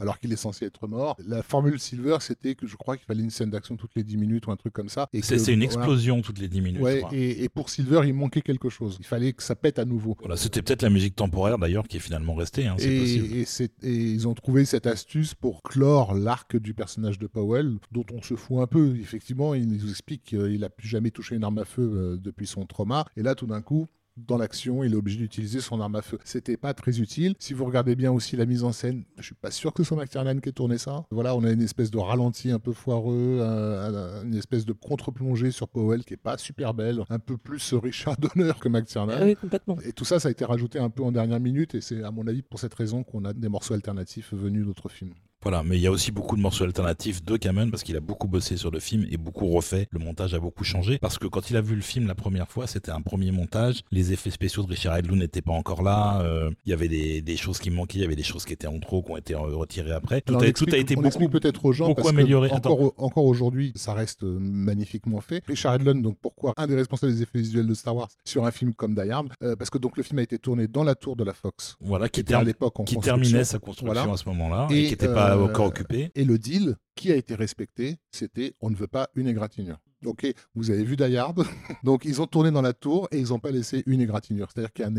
[0.00, 1.16] alors qu'il est censé être mort.
[1.26, 4.16] La formule Silver, c'était que je crois qu'il fallait une scène d'action toutes les 10
[4.16, 5.08] minutes ou un truc comme ça.
[5.12, 5.64] et C'est une voilà.
[5.64, 6.80] explosion toutes les 10 minutes.
[6.82, 8.96] Ouais, et, et pour Silver, il manquait quelque chose.
[9.00, 10.16] Il fallait que ça pète à nouveau.
[10.20, 13.70] Voilà, c'était peut-être la musique temporaire d'ailleurs qui est finalement restée, hein, Et, possible.
[13.82, 18.22] et ils ont trouvé cette astuce pour clore l'arc du personnage de Powell, dont on
[18.22, 18.94] se fout un peu.
[19.00, 22.66] Effectivement, il nous explique qu'il n'a plus jamais touché une arme à feu depuis son
[22.66, 23.04] trauma.
[23.16, 23.88] Et là, tout d'un coup,
[24.26, 26.18] dans l'action, il est obligé d'utiliser son arme à feu.
[26.24, 27.34] C'était pas très utile.
[27.38, 29.88] Si vous regardez bien aussi la mise en scène, je suis pas sûr que ce
[29.88, 31.04] soit McTiernan qui ait tourné ça.
[31.10, 34.72] Voilà, on a une espèce de ralenti un peu foireux, un- un- une espèce de
[34.72, 39.18] contre-plongée sur Powell qui est pas super belle, un peu plus Richard Donner que McTiernan.
[39.22, 39.78] Oui, complètement.
[39.84, 42.10] Et tout ça, ça a été rajouté un peu en dernière minute, et c'est à
[42.10, 45.14] mon avis pour cette raison qu'on a des morceaux alternatifs venus d'autres films.
[45.42, 48.00] Voilà, mais il y a aussi beaucoup de morceaux alternatifs de Cameron parce qu'il a
[48.00, 49.86] beaucoup bossé sur le film et beaucoup refait.
[49.92, 52.48] Le montage a beaucoup changé parce que quand il a vu le film la première
[52.48, 53.82] fois, c'était un premier montage.
[53.92, 56.20] Les effets spéciaux de Richard Edlund n'étaient pas encore là.
[56.22, 58.52] euh, Il y avait des, des choses qui manquaient, il y avait des choses qui
[58.52, 60.22] étaient en trop, qui ont été retirées après.
[60.22, 62.50] Tout, Alors, a, tout été on beaucoup, peut-être aux gens beaucoup parce que amélioré.
[62.50, 65.42] Encore, au- encore aujourd'hui, ça reste euh, magnifiquement fait.
[65.46, 68.50] Richard Edlund, donc pourquoi un des responsables des effets visuels de Star Wars sur un
[68.50, 70.96] film comme Die Hard Euh, Parce que donc le film a été tourné dans la
[70.96, 73.22] tour de la Fox, Voilà, qui qui, était à l'époque en qui construction.
[73.22, 74.12] terminait sa construction Voilà.
[74.12, 76.10] à ce moment-là Et, et, qui n'était pas euh, encore occupé.
[76.14, 79.78] Et le deal qui a été respecté, c'était on ne veut pas une égratignure.
[80.06, 81.42] Ok, vous avez vu Die Hard,
[81.82, 84.48] donc ils ont tourné dans la tour et ils n'ont pas laissé une égratignure.
[84.52, 84.96] C'est-à-dire qu'il y a un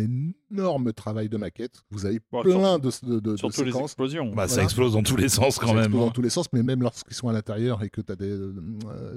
[0.52, 1.84] énorme travail de maquette.
[1.90, 3.92] Vous avez Bon, plein de, de, de- de Surtout les séquences.
[3.92, 4.34] explosions.
[4.36, 5.84] Bah, Ça explose dans tous les sens quand Ça même.
[5.84, 6.06] explose hein.
[6.08, 8.30] dans tous les sens, mais même lorsqu'ils sont à l'intérieur et que tu as des,
[8.30, 8.54] euh,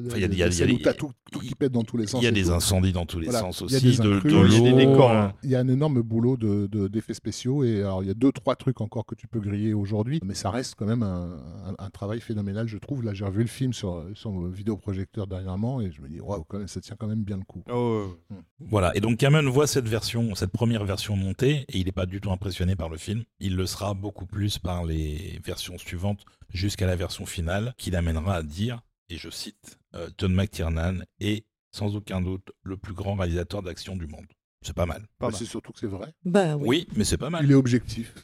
[0.06, 1.10] Enfin, il y a- des il y a- scènes il y a- où t'as tout,
[1.32, 2.20] tout qui pète dans tous les sens.
[2.20, 2.50] Il y a et des tout.
[2.52, 3.40] incendies dans tous les Voilà.
[3.40, 4.46] sens Il y a aussi, des de, de incrues, l'eau.
[4.46, 5.32] il y a des décors, euh, hein.
[5.42, 8.14] Il y a un énorme boulot de- de- d'effets spéciaux et alors il y a
[8.14, 11.38] deux trois trucs encore que tu peux griller aujourd'hui, mais ça reste quand même un,
[11.66, 13.02] un- un travail phénoménal, je trouve.
[13.02, 16.44] Là, j'ai revu le film sur sur mon vidéoprojecteur dernièrement et je me dis waouh,
[16.66, 17.62] ça tient quand même bien le coup.
[17.70, 18.16] Oh,
[18.60, 22.06] Voilà, et donc Cameron voit cette version, cette première version montée, et il n'est pas
[22.06, 23.24] du tout impressionné par le film.
[23.40, 28.36] Il le sera beaucoup plus par les versions suivantes jusqu'à la version finale, qui l'amènera
[28.36, 33.14] à dire, et je cite, euh, John McTiernan est sans aucun doute le plus grand
[33.14, 34.26] réalisateur d'action du monde.
[34.62, 35.02] C'est pas mal.
[35.18, 35.34] Bah, mal.
[35.34, 36.14] c'est surtout que c'est vrai.
[36.24, 36.68] Bah oui.
[36.68, 37.44] Oui, mais c'est pas mal.
[37.44, 38.14] Il est objectif.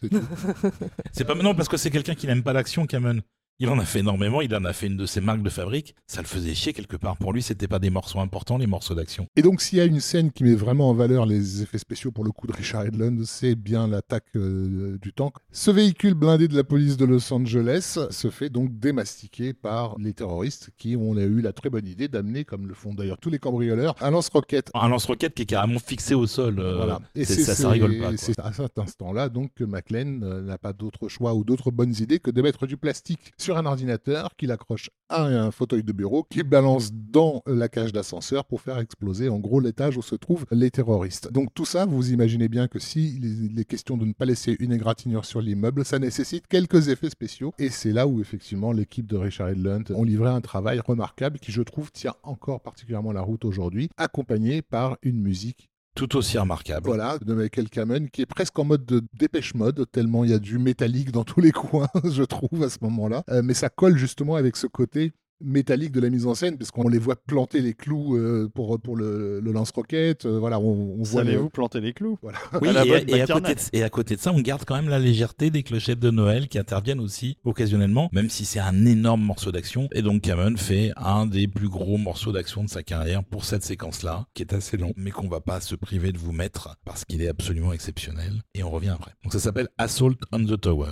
[1.13, 3.21] c'est pas non parce que c'est quelqu'un qui n'aime pas l'action, Cameron.
[3.61, 5.97] Il en a fait énormément, il en a fait une de ses marques de fabrique.
[6.07, 7.17] Ça le faisait chier quelque part.
[7.17, 9.27] Pour lui, c'était pas des morceaux importants, les morceaux d'action.
[9.35, 12.13] Et donc, s'il y a une scène qui met vraiment en valeur les effets spéciaux
[12.13, 15.35] pour le coup de Richard Edlund, c'est bien l'attaque euh, du tank.
[15.51, 20.13] Ce véhicule blindé de la police de Los Angeles se fait donc démastiquer par les
[20.13, 23.41] terroristes qui ont eu la très bonne idée d'amener, comme le font d'ailleurs tous les
[23.41, 24.71] cambrioleurs, un lance-roquette.
[24.75, 26.61] Un lance-roquette qui est carrément fixé au sol.
[26.61, 27.01] euh, Voilà.
[27.17, 28.17] Et c'est- ça, ça rigole pas.
[28.19, 31.95] C'est à cet instant-là donc que McLean euh, n'a pas d'autre choix ou d'autres bonnes
[31.99, 36.25] idées que de mettre du plastique un ordinateur qu'il accroche à un fauteuil de bureau
[36.25, 40.47] qu'il balance dans la cage d'ascenseur pour faire exploser en gros l'étage où se trouvent
[40.51, 41.33] les terroristes.
[41.33, 44.57] Donc tout ça, vous imaginez bien que si il est question de ne pas laisser
[44.61, 49.07] une égratignure sur l'immeuble, ça nécessite quelques effets spéciaux et c'est là où effectivement l'équipe
[49.07, 53.23] de Richard Edlund ont livré un travail remarquable qui je trouve tient encore particulièrement la
[53.23, 56.87] route aujourd'hui, accompagné par une musique Tout aussi remarquable.
[56.87, 60.33] voilà, de Michael Kamen, qui est presque en mode de dépêche mode, tellement il y
[60.33, 63.25] a du métallique dans tous les coins, je trouve, à ce moment-là.
[63.31, 66.71] Euh, mais ça colle justement avec ce côté métallique de la mise en scène, parce
[66.71, 70.27] qu'on les voit planter les clous euh, pour, pour le, le lance-roquette.
[70.27, 71.23] euh, voilà, on, on voit.
[71.25, 72.19] les- Savez-vous planter les clous?
[72.23, 72.39] Voilà.
[72.61, 74.89] Oui, À et, à côté de, et à côté de ça, on garde quand même
[74.89, 79.23] la légèreté des clochettes de Noël qui interviennent aussi occasionnellement, même si c'est un énorme
[79.23, 79.89] morceau d'action.
[79.93, 83.63] Et donc Cameron fait un des plus gros morceaux d'action de sa carrière pour cette
[83.65, 87.05] séquence-là, qui est assez long, mais qu'on va pas se priver de vous mettre parce
[87.05, 88.43] qu'il est absolument exceptionnel.
[88.55, 89.13] Et on revient après.
[89.23, 90.91] Donc ça s'appelle Assault on the Tower.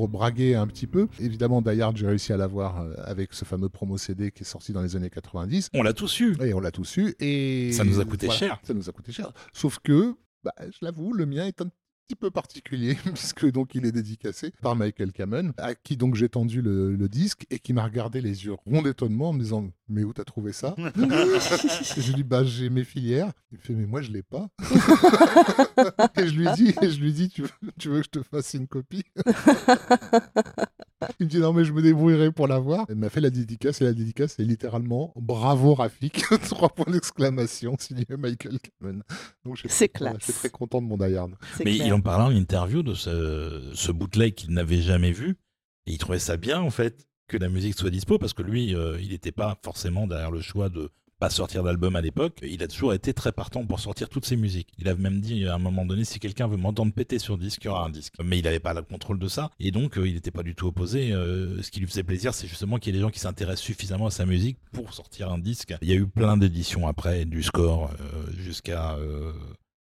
[0.00, 1.08] Pour braguer un petit peu.
[1.18, 4.72] Évidemment, Dayard, j'ai réussi à l'avoir euh, avec ce fameux promo CD qui est sorti
[4.72, 5.68] dans les années 90.
[5.74, 6.38] On l'a tous eu.
[6.42, 7.14] Et on l'a tous eu.
[7.20, 8.58] Et Ça nous a coûté cher.
[8.62, 9.30] Ça nous a coûté cher.
[9.52, 11.68] Sauf que, bah, je l'avoue, le mien est un
[12.10, 16.28] petit peu particulier puisque donc il est dédicacé par Michael Kamen à qui donc j'ai
[16.28, 19.70] tendu le, le disque et qui m'a regardé les yeux ronds d'étonnement en me disant
[19.88, 23.30] mais où t'as trouvé ça et je lui dis bah j'ai mes filières.
[23.52, 24.48] Il me fait mais moi je l'ai pas.
[26.16, 27.48] Et je lui dis et je lui dis tu veux,
[27.78, 29.04] tu veux que je te fasse une copie?
[31.18, 33.80] Il me dit non mais je me débrouillerai pour l'avoir il m'a fait la dédicace
[33.80, 39.02] et la dédicace c'est littéralement bravo Rafik trois points d'exclamation signé Michael Kamen
[39.44, 40.16] donc C'est classe.
[40.20, 41.28] je suis très content de mon Dayard
[41.64, 41.86] Mais clair.
[41.86, 45.36] il en parlait en interview de ce, ce bootleg qu'il n'avait jamais vu.
[45.86, 48.74] Et il trouvait ça bien, en fait, que la musique soit dispo, parce que lui,
[48.74, 50.90] euh, il n'était pas forcément derrière le choix de
[51.20, 52.38] pas sortir d'album à l'époque.
[52.42, 54.68] Il a toujours été très partant pour sortir toutes ses musiques.
[54.78, 57.62] Il avait même dit à un moment donné, si quelqu'un veut m'entendre péter sur disque,
[57.62, 58.14] il y aura un disque.
[58.24, 59.50] Mais il n'avait pas le contrôle de ça.
[59.60, 61.12] Et donc, euh, il n'était pas du tout opposé.
[61.12, 63.64] Euh, ce qui lui faisait plaisir, c'est justement qu'il y ait des gens qui s'intéressent
[63.64, 65.74] suffisamment à sa musique pour sortir un disque.
[65.82, 68.96] Il y a eu plein d'éditions après, du score euh, jusqu'à...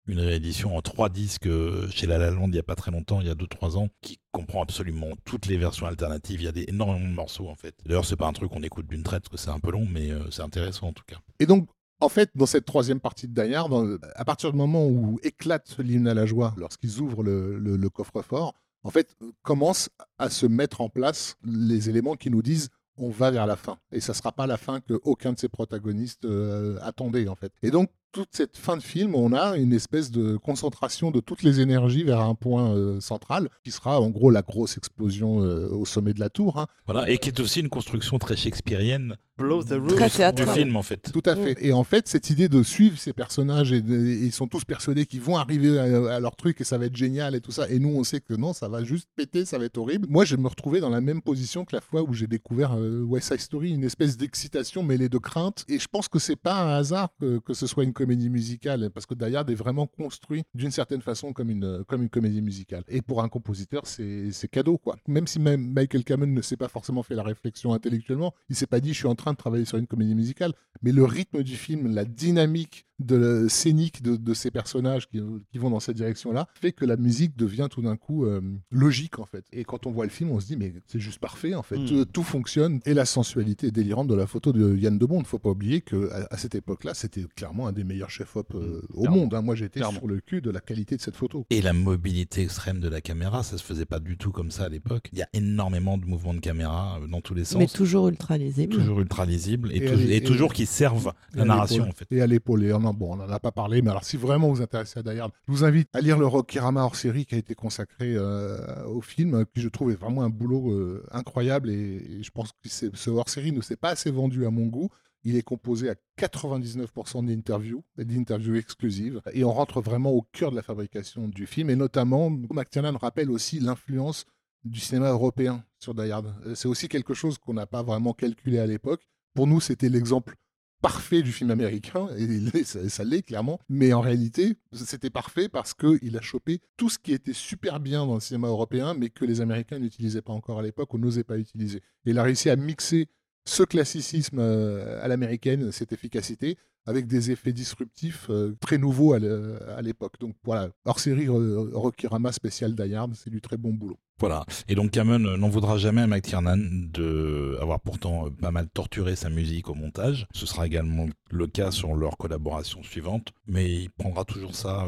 [0.08, 2.74] euh, une réédition en trois disques euh, chez La La Land il y a pas
[2.74, 6.40] très longtemps, il y a 2-3 ans, qui comprend absolument toutes les versions alternatives.
[6.40, 7.74] Il y a des énormément de morceaux en fait.
[7.84, 9.86] D'ailleurs, c'est pas un truc qu'on écoute d'une traite, parce que c'est un peu long,
[9.90, 11.16] mais euh, c'est intéressant en tout cas.
[11.38, 11.68] Et donc,
[12.00, 15.76] en fait, dans cette troisième partie de Die dans- à partir du moment où éclate
[15.78, 20.88] l'hymne à la joie, lorsqu'ils ouvrent le, coffre-fort, en fait, commencent à se mettre en
[20.88, 23.78] place les éléments qui nous disent on va vers la fin.
[23.92, 27.52] Et ça sera pas la fin que aucun de ces protagonistes euh, attendait, en fait.
[27.62, 31.42] Et donc, toute cette fin de film, on a une espèce de concentration de toutes
[31.42, 35.68] les énergies vers un point euh, central, qui sera en gros la grosse explosion euh,
[35.68, 36.58] au sommet de la tour.
[36.58, 36.66] hein.
[36.86, 39.88] Voilà, et qui est aussi une construction très shakespearienne Blow the Très roof.
[40.04, 40.48] du théâtral.
[40.58, 41.10] film en fait.
[41.14, 41.56] Tout à fait.
[41.64, 44.66] Et en fait, cette idée de suivre ces personnages et, de- et ils sont tous
[44.66, 47.50] persuadés qu'ils vont arriver à, à leur truc et ça va être génial et tout
[47.50, 47.66] ça.
[47.70, 50.06] Et nous, on sait que non, ça va juste péter, ça va être horrible.
[50.10, 53.00] Moi, je me retrouvais dans la même position que la fois où j'ai découvert euh,
[53.02, 55.64] West Side Story, une espèce d'excitation mêlée de crainte.
[55.68, 58.90] Et je pense que c'est pas un hasard que, que ce soit une comédie musicale
[58.94, 62.40] parce que Die Hard est vraiment construit d'une certaine façon comme une, comme une comédie
[62.40, 62.82] musicale.
[62.88, 64.96] Et pour un compositeur, c'est cadeau, quoi.
[65.06, 68.66] Même si même Michael Kamen ne s'est pas forcément fait la réflexion intellectuellement, il s'est
[68.66, 71.42] pas dit je suis en train de travailler sur une comédie musicale, mais le rythme
[71.42, 75.20] du film, la dynamique de la scénique de, de ces personnages qui,
[75.50, 78.40] qui vont dans cette direction-là, fait que la musique devient tout d'un coup euh,
[78.70, 79.44] logique en fait.
[79.52, 81.78] Et quand on voit le film, on se dit mais c'est juste parfait en fait.
[81.78, 81.86] Mm.
[81.86, 85.24] Tout, tout fonctionne et la sensualité délirante de la photo de Yann de Bond.
[85.24, 88.82] Faut pas oublier que à, à cette époque-là, c'était clairement un des meilleurs chefs-op euh,
[88.94, 89.16] au Clairement.
[89.18, 89.34] monde.
[89.34, 89.42] hein.
[89.42, 91.46] Moi, j'étais sur le cul de la qualité de cette photo.
[91.50, 94.64] Et la mobilité extrême de la caméra, ça se faisait pas du tout comme ça
[94.64, 95.08] à l'époque.
[95.12, 97.58] Il y a énormément de mouvements de caméra euh, dans tous les sens.
[97.58, 98.74] Mais toujours ultra lisible.
[98.74, 102.06] toujours ultra lisible et, Et toujours qui servent la narration en fait.
[102.10, 102.64] Et à l'épaule.
[102.64, 105.18] Et bon, on n'en a pas parlé, mais alors si vraiment vous intéressez à Die
[105.18, 108.84] Hard, je vous invite à lire le Rokirama hors série qui a été consacré euh,
[108.86, 111.70] au film, qui je trouve est vraiment un boulot euh, incroyable.
[111.70, 114.88] Et, je pense que ce hors série ne s'est pas assez vendu à mon goût.
[115.22, 120.56] Il est composé à 99% d'interviews, d'interviews exclusives, et on rentre vraiment au cœur de
[120.56, 121.68] la fabrication du film.
[121.68, 124.24] Et notamment, McTiernan rappelle aussi l'influence
[124.64, 126.34] du cinéma européen sur Die Hard.
[126.46, 129.02] Euh, C'est aussi quelque chose qu'on n'a pas vraiment calculé à l'époque.
[129.34, 130.36] Pour nous, c'était l'exemple
[130.80, 136.16] parfait du film américain, et ça l'est clairement, mais en réalité, c'était parfait parce qu'il
[136.16, 139.40] a chopé tout ce qui était super bien dans le cinéma européen, mais que les
[139.40, 141.78] Américains n'utilisaient pas encore à l'époque ou n'osaient pas utiliser.
[142.06, 143.08] Et il a réussi à mixer
[143.44, 149.82] ce classicisme euh, à l'américaine, cette efficacité, avec des effets disruptifs euh, très nouveaux à
[149.82, 150.14] l'époque.
[150.18, 153.98] Donc voilà, hors série Rokirama spécial Die Hard, c'est du très bon boulot.
[154.18, 154.44] Voilà.
[154.68, 159.16] Et donc Cameron euh, n'en voudra jamais à McTiernan de avoir pourtant pas mal torturé
[159.16, 160.26] sa musique au montage.
[160.32, 164.86] Ce sera également le cas sur leur collaboration suivante, mais il prendra toujours ça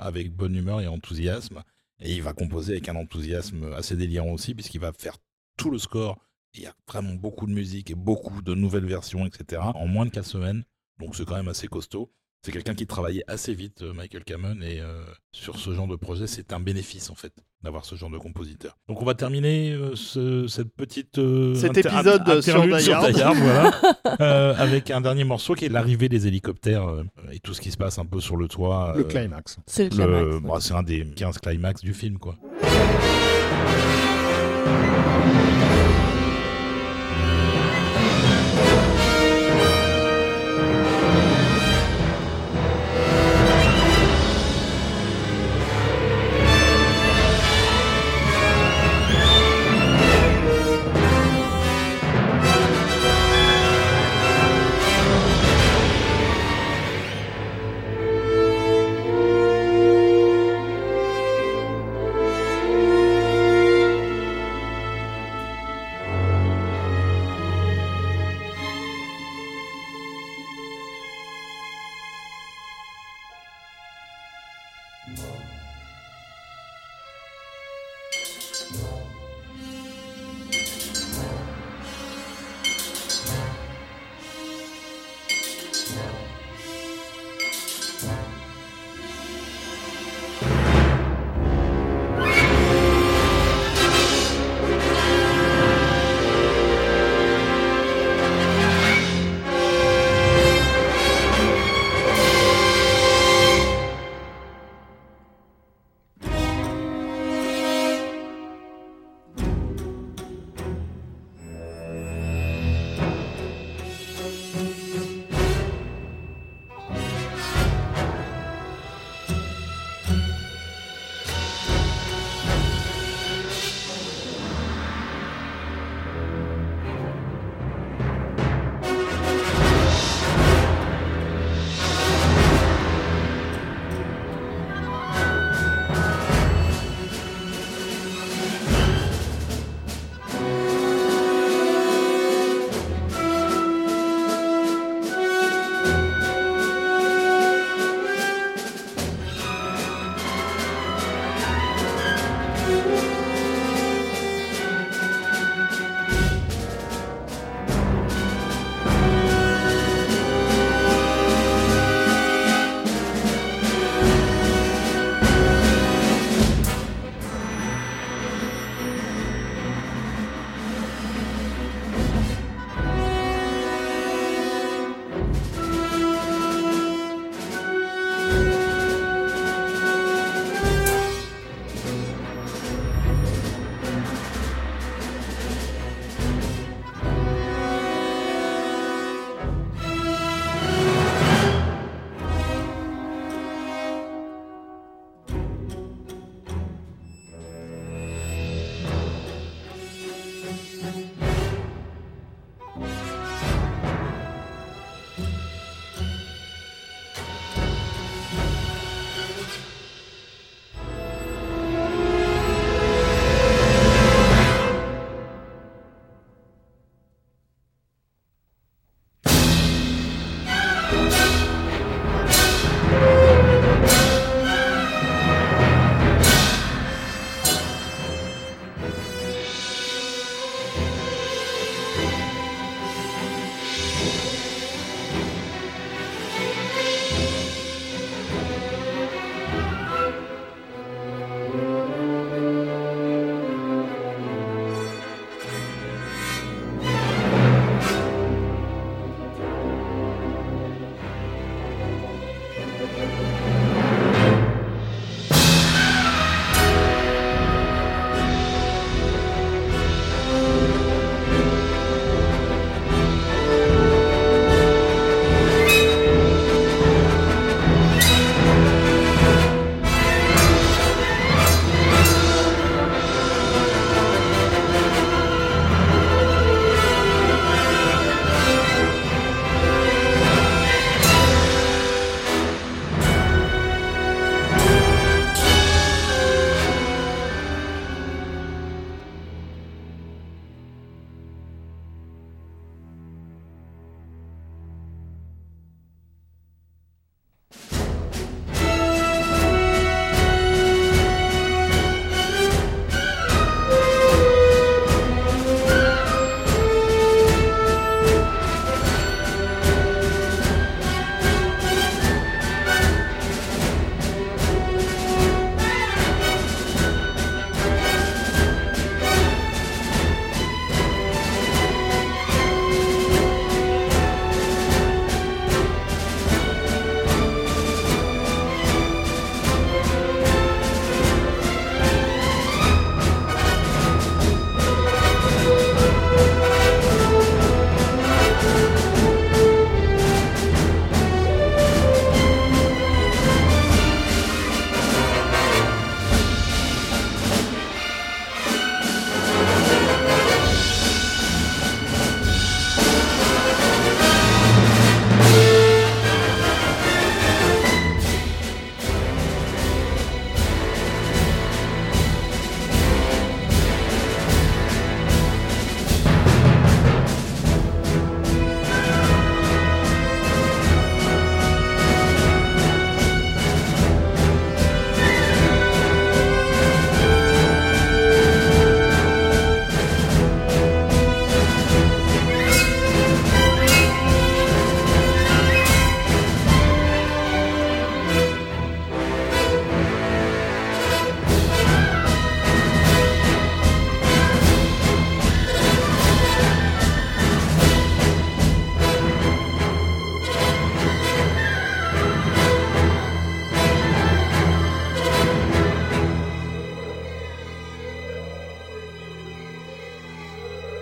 [0.00, 1.62] avec bonne humeur et enthousiasme.
[2.00, 5.16] Et il va composer avec un enthousiasme assez délirant aussi, puisqu'il va faire
[5.56, 6.16] tout le score.
[6.54, 9.60] Il y a vraiment beaucoup de musique et beaucoup de nouvelles versions, etc.
[9.74, 10.64] en moins de 4 semaines.
[10.98, 12.10] Donc c'est quand même assez costaud.
[12.44, 15.96] C'est quelqu'un qui travaillait assez vite, euh, Michael Cameron, et euh, sur ce genre de
[15.96, 17.32] projet, c'est un bénéfice en fait
[17.62, 18.78] d'avoir ce genre de compositeur.
[18.88, 22.54] Donc on va terminer euh, ce- cette petite euh, Cet épisode inter- sur
[22.92, 23.80] Hard, voilà,
[24.20, 27.72] euh, avec un dernier morceau qui est l'arrivée des hélicoptères euh, et tout ce qui
[27.72, 28.94] se passe un peu sur le toit.
[28.96, 29.58] Le climax.
[29.66, 30.46] C'est le le- climax.
[30.46, 32.36] bah, c'est un des 15 climax du film, quoi.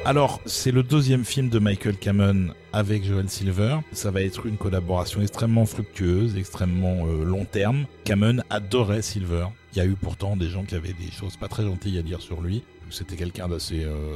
[0.07, 3.79] Alors, c'est le deuxième film de Michael Cameron avec Joel Silver.
[3.91, 7.87] Ça va être une collaboration extrêmement fructueuse, extrêmement euh, long terme.
[8.05, 9.49] Cameron adorait Silver.
[9.73, 12.03] Il y a eu pourtant des gens qui avaient des choses pas très gentilles à
[12.03, 12.63] dire sur lui.
[12.89, 14.15] C'était quelqu'un d'assez, euh,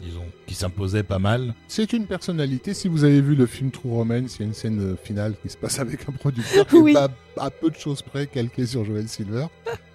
[0.00, 1.54] disons, qui s'imposait pas mal.
[1.66, 2.72] C'est une personnalité.
[2.72, 5.34] Si vous avez vu le film True Romance, il y a une scène euh, finale
[5.42, 6.92] qui se passe avec un producteur qui Oui.
[6.92, 9.46] est pas à peu de choses près calqué sur Joel Silver.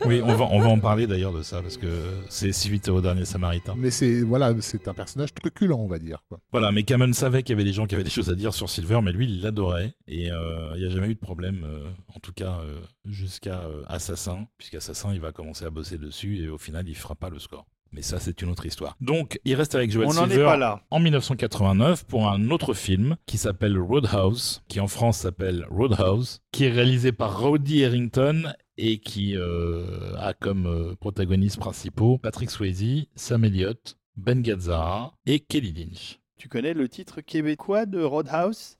[0.06, 1.88] Oui, on va, on va en parler d'ailleurs de ça parce que
[2.30, 3.76] c'est suite au dernier Samaritain.
[3.78, 6.24] Mais c'est voilà, c'est un personnage truculent, on va dire.
[6.28, 6.40] Quoi.
[6.52, 8.54] Voilà, mais Cameron savait qu'il y avait des gens qui avaient des choses à dire
[8.54, 9.94] sur Silver, mais lui, il l'adorait.
[10.08, 13.62] Et euh, il n'y a jamais eu de problème, euh, en tout cas euh, jusqu'à
[13.88, 17.40] Assassin, puisqu'Assassin, il va commencer à bosser dessus et au final, il fera pas le
[17.40, 17.66] score.
[17.94, 18.96] Mais ça, c'est une autre histoire.
[19.02, 20.82] Donc, il reste avec Joel On n'en Silver est pas là.
[20.92, 26.66] en 1989 pour un autre film qui s'appelle Roadhouse, qui en France s'appelle Roadhouse, qui
[26.66, 28.44] est réalisé par Roddy Harrington
[28.78, 35.42] et qui euh, a comme euh, protagonistes principaux Patrick Swayze, Sam Elliott, Ben Gazzara et
[35.42, 36.20] Kelly Lynch.
[36.38, 38.78] Tu connais le titre québécois de Roadhouse?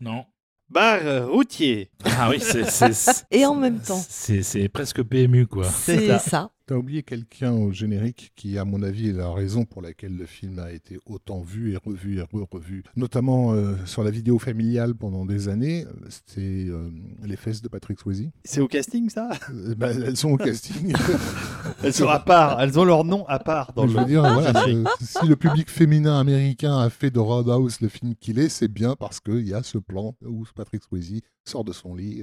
[0.00, 0.24] Non
[0.68, 1.90] Bar routier.
[2.04, 5.64] Ah oui, c'est- Et en même temps, c'est presque PMU quoi.
[5.64, 6.18] C'est c'est ça.
[6.18, 6.50] ça.
[6.68, 10.26] T'as oublié quelqu'un au générique qui, à mon avis, est la raison pour laquelle le
[10.26, 12.82] film a été autant vu et revu et re-revu.
[12.94, 16.90] Notamment euh, sur la vidéo familiale pendant des années, euh, c'était euh,
[17.24, 18.28] les fesses de Patrick Swayze.
[18.44, 19.30] C'est au casting ça?
[19.50, 20.92] Euh, bah, elles sont au casting.
[21.82, 24.20] Elles sont à part, elles ont leur nom à part dans Je le veux dire,
[24.20, 24.52] voilà,
[25.00, 28.94] si le public féminin américain a fait de Roadhouse le film qu'il est, c'est bien
[28.94, 32.22] parce qu'il y a ce plan où Patrick Swayze sort de son lit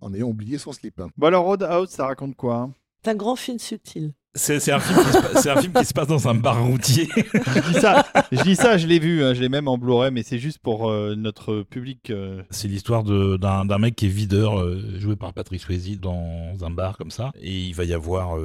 [0.00, 1.02] en ayant oublié son slip.
[1.16, 2.56] Bon alors Roadhouse, ça raconte quoi?
[2.56, 2.72] hein
[3.08, 4.14] un grand film subtil.
[4.34, 6.64] C'est un, film qui se pa- c'est un film qui se passe dans un bar
[6.64, 7.06] routier.
[7.16, 10.10] Je dis ça, je dis ça, je l'ai vu, hein, je l'ai même en Blu-ray,
[10.10, 12.08] mais c'est juste pour euh, notre public.
[12.08, 16.70] euh, C'est l'histoire d'un mec qui est videur, euh, joué par Patrick Swayze, dans un
[16.70, 17.30] bar comme ça.
[17.42, 18.38] Et il va y avoir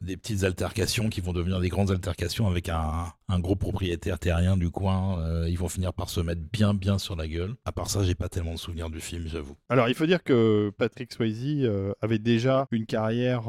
[0.00, 4.56] des petites altercations qui vont devenir des grandes altercations avec un, un gros propriétaire terrien
[4.56, 5.18] du coin.
[5.46, 7.54] Ils vont finir par se mettre bien, bien sur la gueule.
[7.64, 9.56] À part ça, j'ai pas tellement de souvenirs du film, j'avoue.
[9.68, 11.70] Alors, il faut dire que Patrick Swayze
[12.02, 13.42] avait déjà une carrière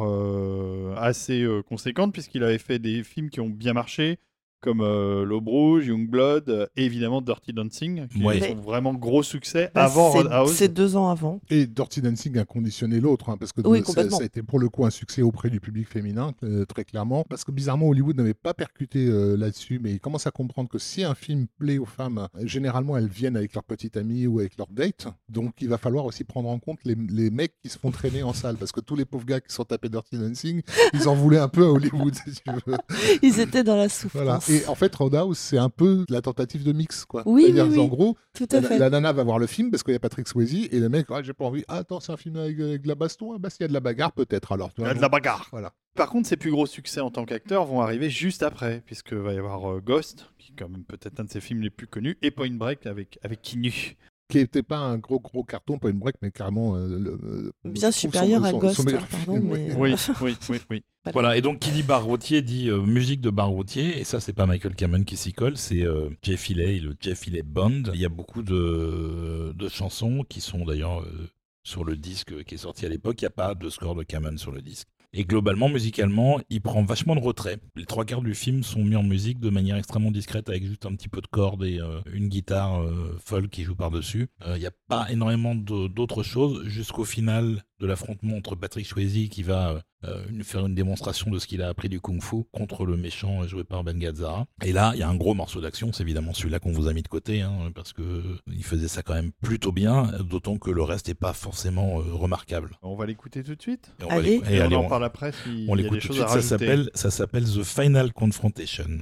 [0.98, 4.20] assez conséquente, puisqu'il avait fait des films qui ont bien marché,
[4.62, 8.40] comme euh, L'Aube Rouge, Youngblood, euh, et évidemment Dirty Dancing, qui Ouais.
[8.40, 10.54] sont vraiment gros succès Bah, avant c'est- Roadhouse.
[10.54, 11.42] C'est deux ans avant.
[11.50, 14.60] Et Dirty Dancing a conditionné l'autre, hein, parce que Oui, ça, ça a été pour
[14.60, 17.26] le coup un succès auprès du public féminin, euh, très clairement.
[17.30, 20.78] Parce que bizarrement, Hollywood n'avait pas percuté euh, là-dessus, mais il commence à comprendre que
[20.80, 24.58] si un film plaît aux femmes, généralement elles viennent avec leur petite amie ou avec
[24.58, 25.08] leur date.
[25.30, 28.24] Donc il va falloir aussi prendre en compte les, les mecs qui se font traîner
[28.24, 30.62] en salle, parce que tous les pauvres gars qui sont tapés Dirty Dancing,
[30.94, 32.78] ils en voulaient un peu à Hollywood, si tu veux.
[33.24, 34.40] Ils étaient dans la Voilà.
[34.52, 37.24] Et en fait, Roadhouse, c'est un peu la tentative de mix, quoi.
[37.26, 37.80] Oui, oui, oui.
[37.80, 38.78] En gros, Tout à la, fait.
[38.78, 41.08] la nana va voir le film parce qu'il y a Patrick Swayze et le mec,
[41.10, 41.64] ah, j'ai pas envie.
[41.68, 43.34] Ah, attends, c'est un film avec, avec de la baston.
[43.34, 44.72] Ah, bah, s'il y a de la bagarre, peut-être alors.
[44.78, 45.48] Il y a de la bagarre.
[45.52, 45.74] Voilà.
[45.96, 49.34] Par contre, ses plus gros succès en tant qu'acteur vont arriver juste après, puisque va
[49.34, 51.88] y avoir euh, Ghost, qui est quand même peut-être un de ses films les plus
[51.88, 53.98] connus, et Point Break avec, avec Kinu.
[54.30, 56.78] Qui n'était pas un gros, gros carton, une break, mais carrément.
[56.78, 59.76] euh, le- euh, Bien supérieur son- à son- Ghost, son meilleur hein, pardon, film, mais-
[59.76, 59.94] oui.
[60.22, 60.84] Oui, oui, oui, oui.
[61.14, 64.20] Voilà, et donc qui dit bar routier dit euh, musique de bar routier, et ça
[64.20, 67.84] c'est pas Michael Cameron qui s'y colle, c'est euh, Jeff Healey, le Jeff Healey Band.
[67.94, 71.28] Il y a beaucoup de, de chansons qui sont d'ailleurs euh,
[71.64, 74.04] sur le disque qui est sorti à l'époque, il n'y a pas de score de
[74.04, 74.88] Cameron sur le disque.
[75.14, 77.58] Et globalement, musicalement, il prend vachement de retrait.
[77.76, 80.86] Les trois quarts du film sont mis en musique de manière extrêmement discrète avec juste
[80.86, 84.30] un petit peu de cordes et euh, une guitare euh, folk qui joue par-dessus.
[84.46, 89.28] Euh, Il n'y a pas énormément d'autres choses jusqu'au final de l'affrontement entre Patrick Swayze
[89.30, 92.86] qui va euh, une- faire une démonstration de ce qu'il a appris du kung-fu contre
[92.86, 94.46] le méchant joué par Ben Gazzara.
[94.64, 96.94] Et là, il y a un gros morceau d'action, c'est évidemment celui-là qu'on vous a
[96.94, 100.72] mis de côté, hein, parce que il faisait ça quand même plutôt bien, d'autant que
[100.72, 102.78] le reste n'est pas forcément euh, remarquable.
[102.82, 104.32] On va l'écouter tout de suite Et on va Allez.
[104.38, 106.28] l'écou- et Et on allez, en on- parle après s'il on l'écoute tout de suite,
[106.28, 106.48] ça rajouter.
[106.48, 109.02] s'appelle, ça s'appelle The Final Confrontation.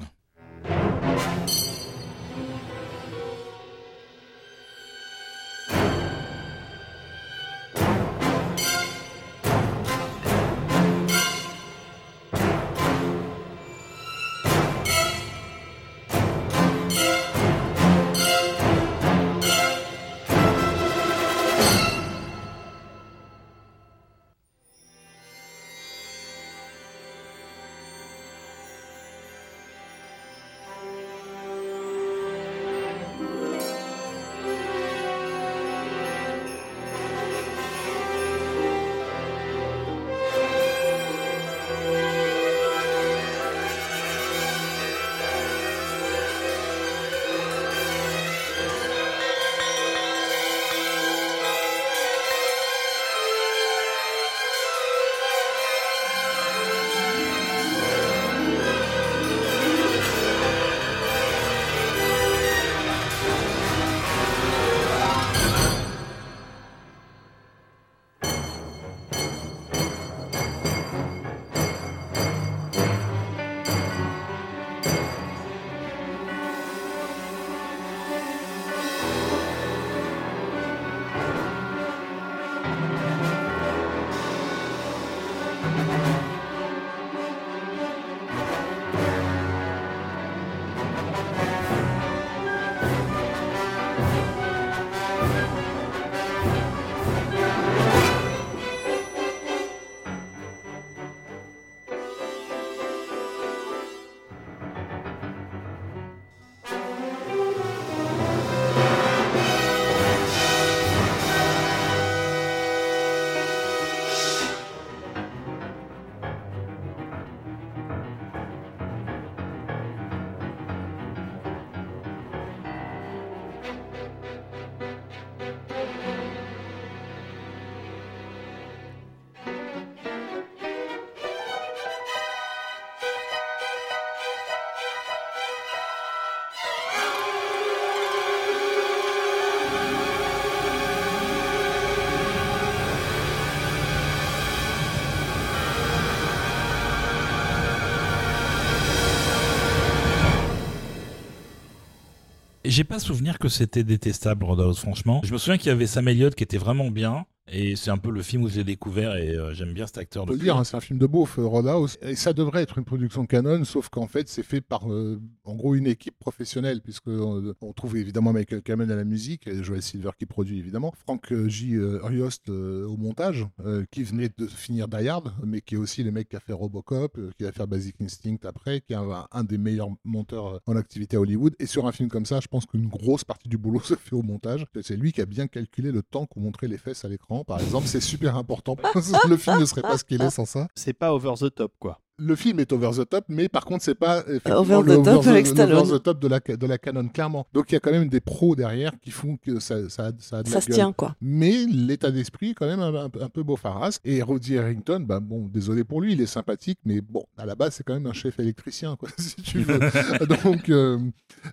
[152.80, 155.19] J'ai pas souvenir que c'était détestable, Roadhouse, franchement.
[155.25, 157.25] Je me souviens qu'il y avait Sam Elliott qui était vraiment bien.
[157.52, 160.24] Et c'est un peu le film où j'ai découvert et euh, j'aime bien cet acteur.
[160.24, 161.97] On peut le dire, hein, c'est un film de beauf, euh, Roadhouse.
[162.02, 165.56] Et ça devrait être une production canon, sauf qu'en fait, c'est fait par, euh, en
[165.56, 169.82] gros, une équipe professionnelle, puisque euh, on trouve évidemment Michael Kamen à la musique, Joel
[169.82, 171.78] Silver qui produit évidemment, Frank J.
[171.80, 173.47] Riost euh, au montage,
[173.91, 176.54] qui venait de finir Die Hard, mais qui est aussi le mec qui a fait
[176.54, 180.76] Robocop, qui va faire Basic Instinct après, qui est un, un des meilleurs monteurs en
[180.76, 181.56] activité à Hollywood.
[181.60, 184.16] Et sur un film comme ça, je pense qu'une grosse partie du boulot se fait
[184.16, 184.66] au montage.
[184.82, 187.60] C'est lui qui a bien calculé le temps qu'on montrait les fesses à l'écran, par
[187.60, 187.88] exemple.
[187.88, 188.76] C'est super important.
[189.28, 190.68] le film ne serait pas ce qu'il est sans ça.
[190.76, 192.00] C'est pas over the top, quoi.
[192.20, 195.03] Le film est over the top, mais par contre, c'est pas effectivement Over le the
[195.03, 195.78] top avec le Stallone.
[195.80, 197.47] over the top de la, de la canon, clairement.
[197.53, 200.38] Donc il y a quand même des pros derrière qui font que ça, ça, ça
[200.39, 200.76] a de la Ça se gueule.
[200.76, 201.15] tient, quoi.
[201.22, 203.99] Mais l'état d'esprit est quand même un, un- un peu beau-farasse.
[204.05, 207.55] Et Roddy Harrington, bah, bon, désolé pour lui, il est sympathique, mais bon, à la
[207.55, 209.80] base, c'est quand même un chef électricien, quoi, si tu veux.
[210.43, 210.97] Donc, euh,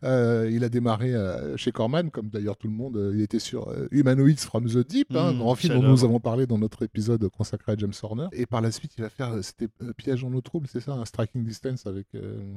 [0.05, 2.97] euh, il a démarré euh, chez Corman, comme d'ailleurs tout le monde.
[2.97, 6.05] euh, il était sur euh, Humanoids from the Deep, hein, Mmh, grand film dont nous
[6.05, 8.27] avons parlé dans notre épisode consacré à James Horner.
[8.33, 10.93] Et par la suite, il va faire, euh, c'était euh, Piège en eau c'est ça,
[10.93, 12.55] un striking distance avec, euh,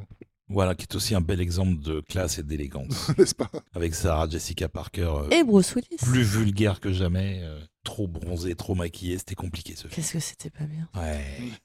[0.49, 3.11] Voilà, qui est aussi un bel exemple de classe et d'élégance.
[3.17, 3.49] n'est-ce pas?
[3.73, 5.97] Avec Sarah Jessica Parker, euh, Et Bruce Willis.
[5.99, 9.91] plus vulgaire que jamais, euh, trop bronzé, trop maquillé, c'était compliqué ce film.
[9.93, 10.87] Qu'est-ce que c'était pas bien.
[10.95, 11.23] Ouais.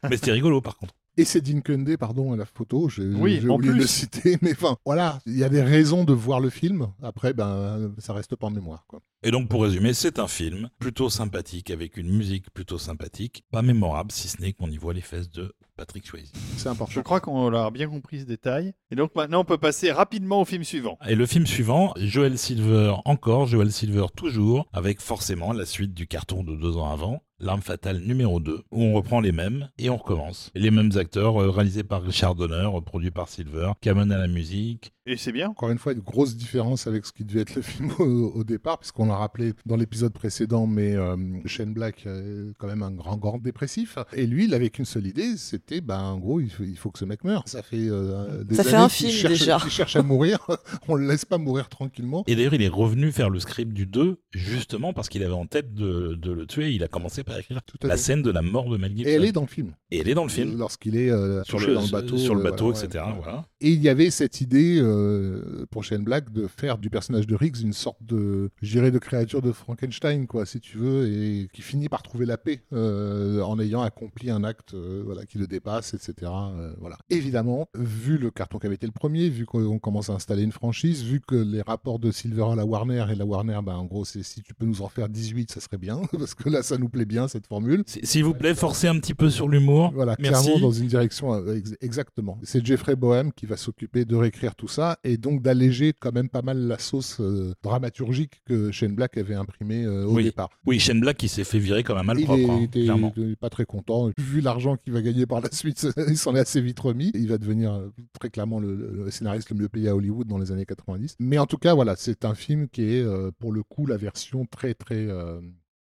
[0.08, 0.94] Mais c'était rigolo par contre.
[1.16, 3.82] Et c'est Dean Kunde, pardon, à la photo, j'ai Oui, oublié de plus.
[3.82, 6.88] le citer, mais enfin, voilà, il y a des raisons de voir le film.
[7.04, 9.00] Après, ben, ça reste pas en mémoire, quoi.
[9.22, 13.62] Et donc pour résumer, c'est un film plutôt sympathique, avec une musique plutôt sympathique, pas
[13.62, 16.32] mémorable si ce n'est qu'on y voit les fesses de Patrick Swayze.
[16.56, 17.02] C'est Je important.
[17.04, 18.73] crois qu'on a bien compris ce détail.
[18.90, 20.98] Et donc maintenant, on peut passer rapidement au film suivant.
[21.08, 26.06] Et le film suivant, Joel Silver encore, Joel Silver toujours, avec forcément la suite du
[26.06, 29.90] carton de deux ans avant, L'arme fatale numéro 2, où on reprend les mêmes et
[29.90, 30.50] on recommence.
[30.54, 34.28] Les mêmes acteurs, euh, réalisés par Richard Donner, euh, produit par Silver, Cameron à la
[34.28, 34.92] musique.
[35.06, 35.48] Et c'est bien.
[35.50, 38.44] Encore une fois, une grosse différence avec ce qui devait être le film au, au
[38.44, 42.92] départ, puisqu'on l'a rappelé dans l'épisode précédent, mais euh, Shane Black est quand même un
[42.92, 43.98] grand, grand dépressif.
[44.14, 46.90] Et lui, il avait qu'une seule idée, c'était, ben, en gros, il faut, il faut
[46.92, 47.42] que ce mec meure.
[47.46, 49.58] Ça fait euh, des Ça fait années un qu'il film, cherche- déjà.
[49.68, 50.38] cherche à mourir.
[50.88, 52.22] On le laisse pas mourir tranquillement.
[52.28, 55.46] Et d'ailleurs, il est revenu faire le script du 2, justement parce qu'il avait en
[55.46, 56.70] tête de, de le tuer.
[56.72, 58.02] Il a commencé par écrire Tout à la fait.
[58.02, 59.10] scène de la mort de Mel Gibson.
[59.10, 59.74] Et elle est dans le film.
[59.90, 60.56] Et elle est dans le film.
[60.56, 62.16] Lorsqu'il est euh, Sur le, dans le bateau.
[62.16, 63.04] sur le euh, bateau, voilà, etc.
[63.06, 63.14] ouais.
[63.22, 63.44] Voilà.
[63.60, 67.34] Et il y avait cette idée euh, pour Shane Black de faire du personnage de
[67.34, 71.88] Riggs une sorte de, de créature de Frankenstein, quoi, si tu veux, et qui finit
[71.88, 76.30] par trouver la paix euh, en ayant accompli un acte, voilà, qui le dépasse, etc.
[76.78, 76.98] voilà.
[77.10, 80.52] Évidemment, vu le carton qui avait été le premier, vu qu'on commence à installer une
[80.52, 83.84] franchise, vu que les rapports de Silver à la Warner et la Warner, ben, en
[83.84, 86.62] gros, c'est si tu peux nous en faire 18, ça serait bien, parce que là,
[86.62, 87.82] ça nous plaît bien cette formule.
[87.86, 89.92] S'il vous plaît, forcez un petit peu sur l'humour.
[89.94, 90.44] Voilà, Merci.
[90.44, 92.38] clairement dans une direction euh, ex- exactement.
[92.42, 96.28] C'est Jeffrey Bohem qui va s'occuper de réécrire tout ça et donc d'alléger quand même
[96.28, 100.24] pas mal la sauce euh, dramaturgique que Shane Black avait imprimée euh, au Oui.
[100.24, 100.50] départ.
[100.66, 102.40] Oui, Shane Black qui s'est fait virer comme un Il malpropre,
[102.76, 104.10] est- hein, pas très content.
[104.18, 107.10] Vu l'argent qu'il va gagner par la suite, il s'en est assez vite remis.
[107.14, 107.80] Il va devenir
[108.18, 111.16] très clairement le, le scénariste le mieux payé à Hollywood dans les années 90.
[111.20, 113.96] Mais en tout cas, voilà, c'est un film qui est euh, pour le coup la
[113.96, 115.06] version très très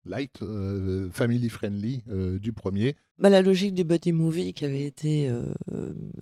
[0.09, 2.95] light, euh, family friendly euh, du premier.
[3.19, 5.43] Bah, la logique du buddy movie qui avait été euh,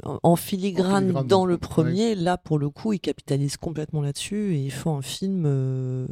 [0.04, 1.60] en- filigrane, En filigrane, dans le ouais.
[1.60, 6.08] premier, là pour le coup, ils capitalisent complètement là-dessus et ils font un film euh,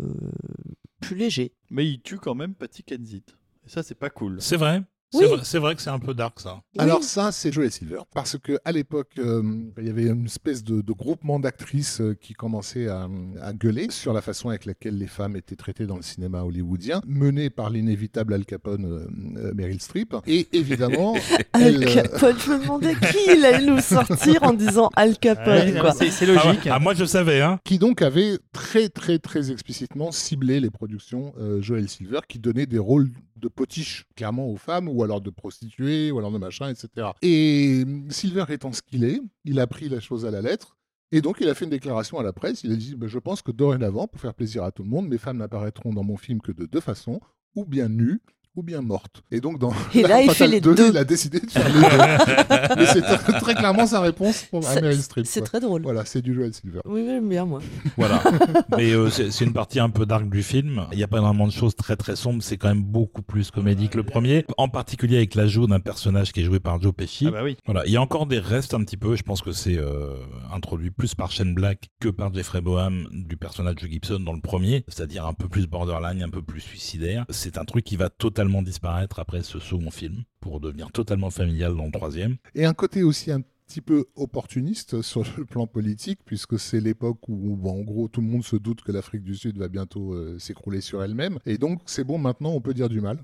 [1.02, 1.54] plus léger.
[1.72, 3.36] Mais il tue quand même Patty Kensett.
[3.66, 4.38] Et ça, c'est pas cool.
[4.42, 4.82] C'est vrai.
[5.16, 5.22] Oui.
[5.24, 6.62] C'est vrai, c'est vrai que c'est un peu dark ça.
[6.78, 7.04] Alors Oui.
[7.06, 8.00] ça, c'est Joel Silver.
[8.14, 9.42] Parce que à l'époque, euh,
[9.80, 13.08] il y avait une espèce de, de groupement d'actrices euh, qui commençait à,
[13.42, 17.02] à gueuler sur la façon avec laquelle les femmes étaient traitées dans le cinéma hollywoodien,
[17.08, 19.08] mené par l'inévitable Al Capone, euh,
[19.40, 20.16] euh, Meryl Streep.
[20.28, 21.16] Et évidemment,
[21.54, 25.18] Al elle, euh, Capone, je me demandais qui il allait nous sortir en disant Al
[25.18, 25.54] Capone.
[25.54, 25.94] Ouais, quoi.
[25.94, 26.46] c'est c'est Ah, ouais.
[26.54, 26.68] logique.
[26.72, 27.60] Ah, moi je savais, hein.
[27.64, 32.66] qui donc avait très très très explicitement ciblé les productions euh, Joel Silver, qui donnait
[32.66, 36.70] des rôles de potiches clairement aux femmes, ou alors de prostituées, ou alors de machin,
[36.70, 37.10] etc.
[37.22, 40.78] Et euh, Silver étant ce qu'il est, il a pris la chose à la lettre.
[41.12, 42.64] Et donc, il a fait une déclaration à la presse.
[42.64, 45.08] Il a dit bah, Je pense que dorénavant, pour faire plaisir à tout le monde,
[45.08, 47.20] mes femmes n'apparaîtront dans mon film que de deux façons,
[47.56, 48.22] ou bien nues,
[48.56, 49.24] ou bien mortes.
[49.32, 50.90] Et donc, dans Et là, il fait les 2, deux.
[50.90, 52.82] il a décidé de faire les deux.
[52.82, 55.26] Et c'est très, très clairement sa réponse pour à Meryl Streep.
[55.26, 55.82] C'est très drôle.
[55.82, 56.80] Voilà, c'est du Joel Silver.
[56.86, 57.60] Oui, oui, j'aime bien moi.
[57.98, 58.22] Voilà.
[58.78, 60.86] Mais euh, c'est une partie un peu dark du film.
[60.92, 62.42] Il n'y a pas vraiment de choses très très sombres.
[62.42, 64.46] C'est quand même beaucoup plus comédie que le premier.
[64.58, 67.26] En particulier avec l'ajout d'un personnage qui est joué par Joe Pesci.
[67.28, 67.58] Ah bah oui.
[67.66, 69.16] Voilà, il y a encore des restes un petit peu.
[69.16, 70.16] Je pense que c'est euh,
[70.54, 74.42] introduit plus par Shane Black que par Jeffrey Boham du personnage de Gibson dans le
[74.42, 77.26] premier, c'est-à-dire un peu plus borderline, un peu plus suicidaire.
[77.30, 81.76] C'est un truc qui va totalement disparaître après ce second film pour devenir totalement familial
[81.76, 82.38] dans le troisième.
[82.54, 87.28] Et un côté aussi un petit peu opportuniste sur le plan politique, puisque c'est l'époque
[87.28, 90.38] où, en gros, tout le monde se doute que l'Afrique du Sud va bientôt euh,
[90.40, 91.40] s'écrouler sur elle-même.
[91.46, 93.24] Et donc, c'est bon, maintenant, on peut dire du mal.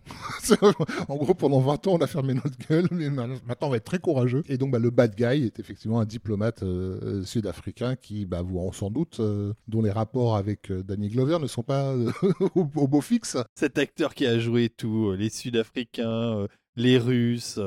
[1.07, 3.85] en gros, pendant 20 ans, on a fermé notre gueule, mais maintenant, on va être
[3.85, 4.43] très courageux.
[4.47, 8.71] Et donc, bah, le bad guy est effectivement un diplomate euh, sud-africain qui, bah, vous
[8.73, 11.95] sans doute, euh, dont les rapports avec Danny Glover ne sont pas
[12.55, 13.37] au, au, beau fixe.
[13.55, 17.59] Cet acteur qui a joué tout, les Sud-Africains, les Russes.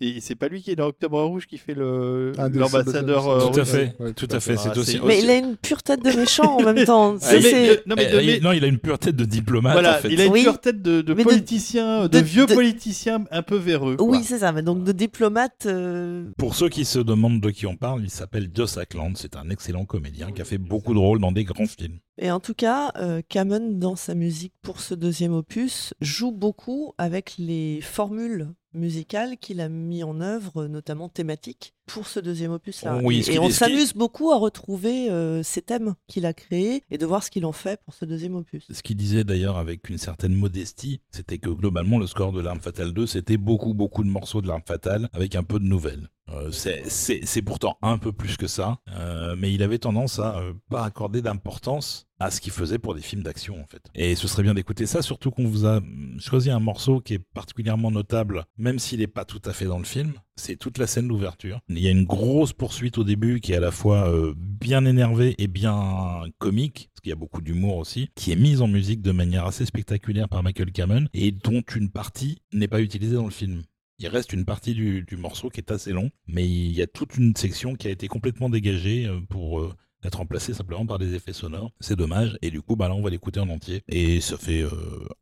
[0.00, 3.28] Et c'est pas lui qui est dans Octobre Rouge qui fait le l'ambassadeur.
[3.28, 4.56] Euh, tout à fait, tout à fait.
[4.56, 5.00] c'est ah, aussi.
[5.04, 7.14] Mais il a une pure tête de méchant en même temps.
[7.86, 9.72] non, mais, non, il a une pure tête de diplomate.
[9.72, 13.96] Voilà, il a une pure tête de, politicien, de, vieux politicien un peu véreux.
[13.98, 14.52] Oui, c'est ça.
[14.52, 15.66] Mais donc de diplomate.
[15.66, 19.14] Euh, Pour ceux qui se demandent de qui on parle, il s'appelle Joss Ackland.
[19.16, 21.98] C'est un excellent comédien qui a fait beaucoup de rôles dans des grands films.
[22.20, 23.22] Et en tout cas, euh,
[23.70, 29.68] dans sa musique pour ce deuxième opus, joue beaucoup avec les formules musicales qu'il a
[29.68, 33.00] mis en œuvre, notamment thématiques, pour ce deuxième opus-là.
[33.02, 37.22] et, on s'amuse beaucoup à retrouver euh, ces thèmes qu'il a créés et de voir
[37.22, 38.66] ce qu'il en fait pour ce deuxième opus.
[38.70, 42.60] Ce qu'il disait d'ailleurs avec une certaine modestie, c'était que globalement, le score de L'Arme
[42.60, 46.08] Fatale 2, c'était beaucoup, beaucoup de morceaux de L'Arme Fatale avec un peu de nouvelles.
[46.30, 50.52] Euh, c'est pourtant un peu plus que ça, euh, mais il avait tendance à euh,
[50.68, 53.82] pas accorder d'importance à ce qu'il faisait pour des films d'action en fait.
[53.94, 55.80] Et ce serait bien d'écouter ça, surtout qu'on vous a
[56.18, 59.78] choisi un morceau qui est particulièrement notable, même s'il n'est pas tout à fait dans
[59.78, 60.14] le film.
[60.36, 61.60] C'est toute la scène d'ouverture.
[61.68, 65.34] Il y a une grosse poursuite au début qui est à la fois bien énervée
[65.38, 69.02] et bien comique, parce qu'il y a beaucoup d'humour aussi, qui est mise en musique
[69.02, 73.24] de manière assez spectaculaire par Michael Cameron et dont une partie n'est pas utilisée dans
[73.24, 73.62] le film.
[74.00, 77.16] Il reste une partie du, morceau qui est assez long, mais il y a toute
[77.16, 79.74] une section qui a été complètement dégagée euh, pour euh,
[80.04, 81.72] être remplacée simplement par des effets sonores.
[81.80, 82.38] C'est dommage.
[82.42, 83.82] Et du coup, bah là, on va l'écouter en entier.
[83.88, 84.70] Et ça fait euh,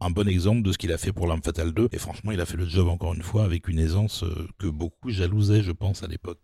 [0.01, 1.89] un bon exemple de ce qu'il a fait pour L'Arme Fatale 2.
[1.93, 4.25] Et franchement, il a fait le job encore une fois avec une aisance
[4.59, 6.41] que beaucoup jalousaient, je pense, à l'époque.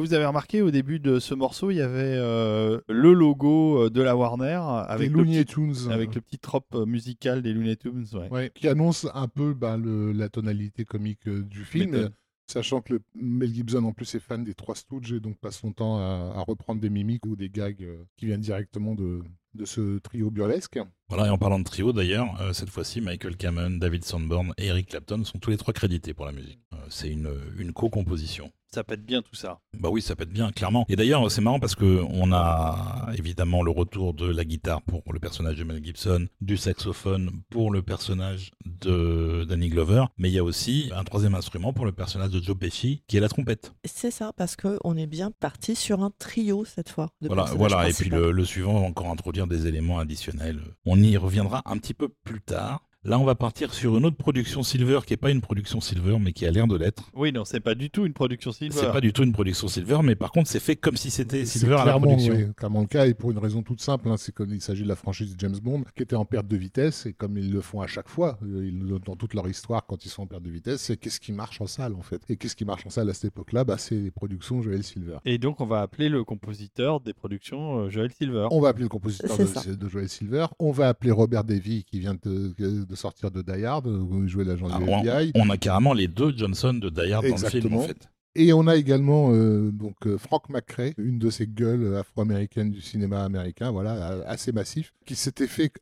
[0.00, 3.90] Vous avez remarqué au début de ce morceau, il y avait euh, le logo euh,
[3.90, 5.74] de la Warner avec, le petit, Tunes.
[5.90, 8.06] avec le petit trop euh, musical des Looney Tunes.
[8.14, 8.28] ouais.
[8.30, 12.10] Ouais, qui annonce un peu bah, le- la tonalité comique du film,
[12.46, 15.58] sachant que le, Mel Gibson en plus est fan des Trois Stooges et donc passe
[15.58, 17.86] son temps à, à reprendre des mimiques ou des gags
[18.16, 19.20] qui viennent directement de,
[19.54, 20.78] de ce trio burlesque.
[21.08, 24.66] Voilà, et en parlant de trio d'ailleurs, euh, cette fois-ci, Michael Cameron, David Sandborn et
[24.66, 26.60] Eric Clapton sont tous les trois crédités pour la musique.
[26.72, 28.52] Euh, c'est une, une co-composition.
[28.72, 29.58] Ça pète bien tout ça.
[29.76, 30.86] Bah oui, ça peut être bien, clairement.
[30.88, 35.02] Et d'ailleurs, c'est marrant parce que on a évidemment le retour de la guitare pour
[35.12, 40.34] le personnage de Mel Gibson, du saxophone pour le personnage de Danny Glover, mais il
[40.34, 43.28] y a aussi un troisième instrument pour le personnage de Joe Pesci, qui est la
[43.28, 43.72] trompette.
[43.84, 47.08] C'est ça, parce qu'on est bien parti sur un trio cette fois.
[47.20, 47.88] de Voilà.
[47.88, 49.06] Et puis le, le suivant va encore
[49.46, 50.74] des éléments additionnels.
[50.84, 52.89] On y reviendra un petit peu plus tard.
[53.02, 56.18] Là, on va partir sur une autre production Silver qui est pas une production Silver,
[56.20, 57.10] mais qui a l'air de l'être.
[57.14, 58.76] Oui, non, c'est pas du tout une production Silver.
[58.78, 61.46] C'est pas du tout une production Silver, mais par contre, c'est fait comme si c'était
[61.46, 62.34] Silver à la clairement, production.
[62.34, 64.88] ouais, clairement le cas, et pour une raison toute simple, hein, c'est qu'il s'agit de
[64.88, 67.80] la franchise James Bond qui était en perte de vitesse, et comme ils le font
[67.80, 70.50] à chaque fois, euh, ils, dans toute leur histoire, quand ils sont en perte de
[70.50, 72.20] vitesse, c'est qu'est-ce qui marche en salle en fait.
[72.28, 73.64] Et qu'est-ce qui marche en salle à cette époque-là?
[73.64, 75.16] Bah, C'est les productions Joel Silver.
[75.24, 78.48] Et donc, on va appeler le compositeur des productions euh, Joel Silver.
[78.50, 80.48] On va appeler le compositeur de, de Joel Silver.
[80.58, 84.28] On va appeler Robert Davy qui vient de, de sortir de Die Hard, où il
[84.28, 85.32] jouait l'agent Ah, du on, FBI.
[85.34, 87.78] on a carrément les deux Johnson de Die Hard dans le film, Exactement.
[87.80, 88.08] en fait.
[88.36, 92.80] Et on a également euh, donc euh, Frank McRae, une de ces gueules afro-américaines du
[92.80, 95.72] cinéma américain, voilà, assez massif, qui s'était fait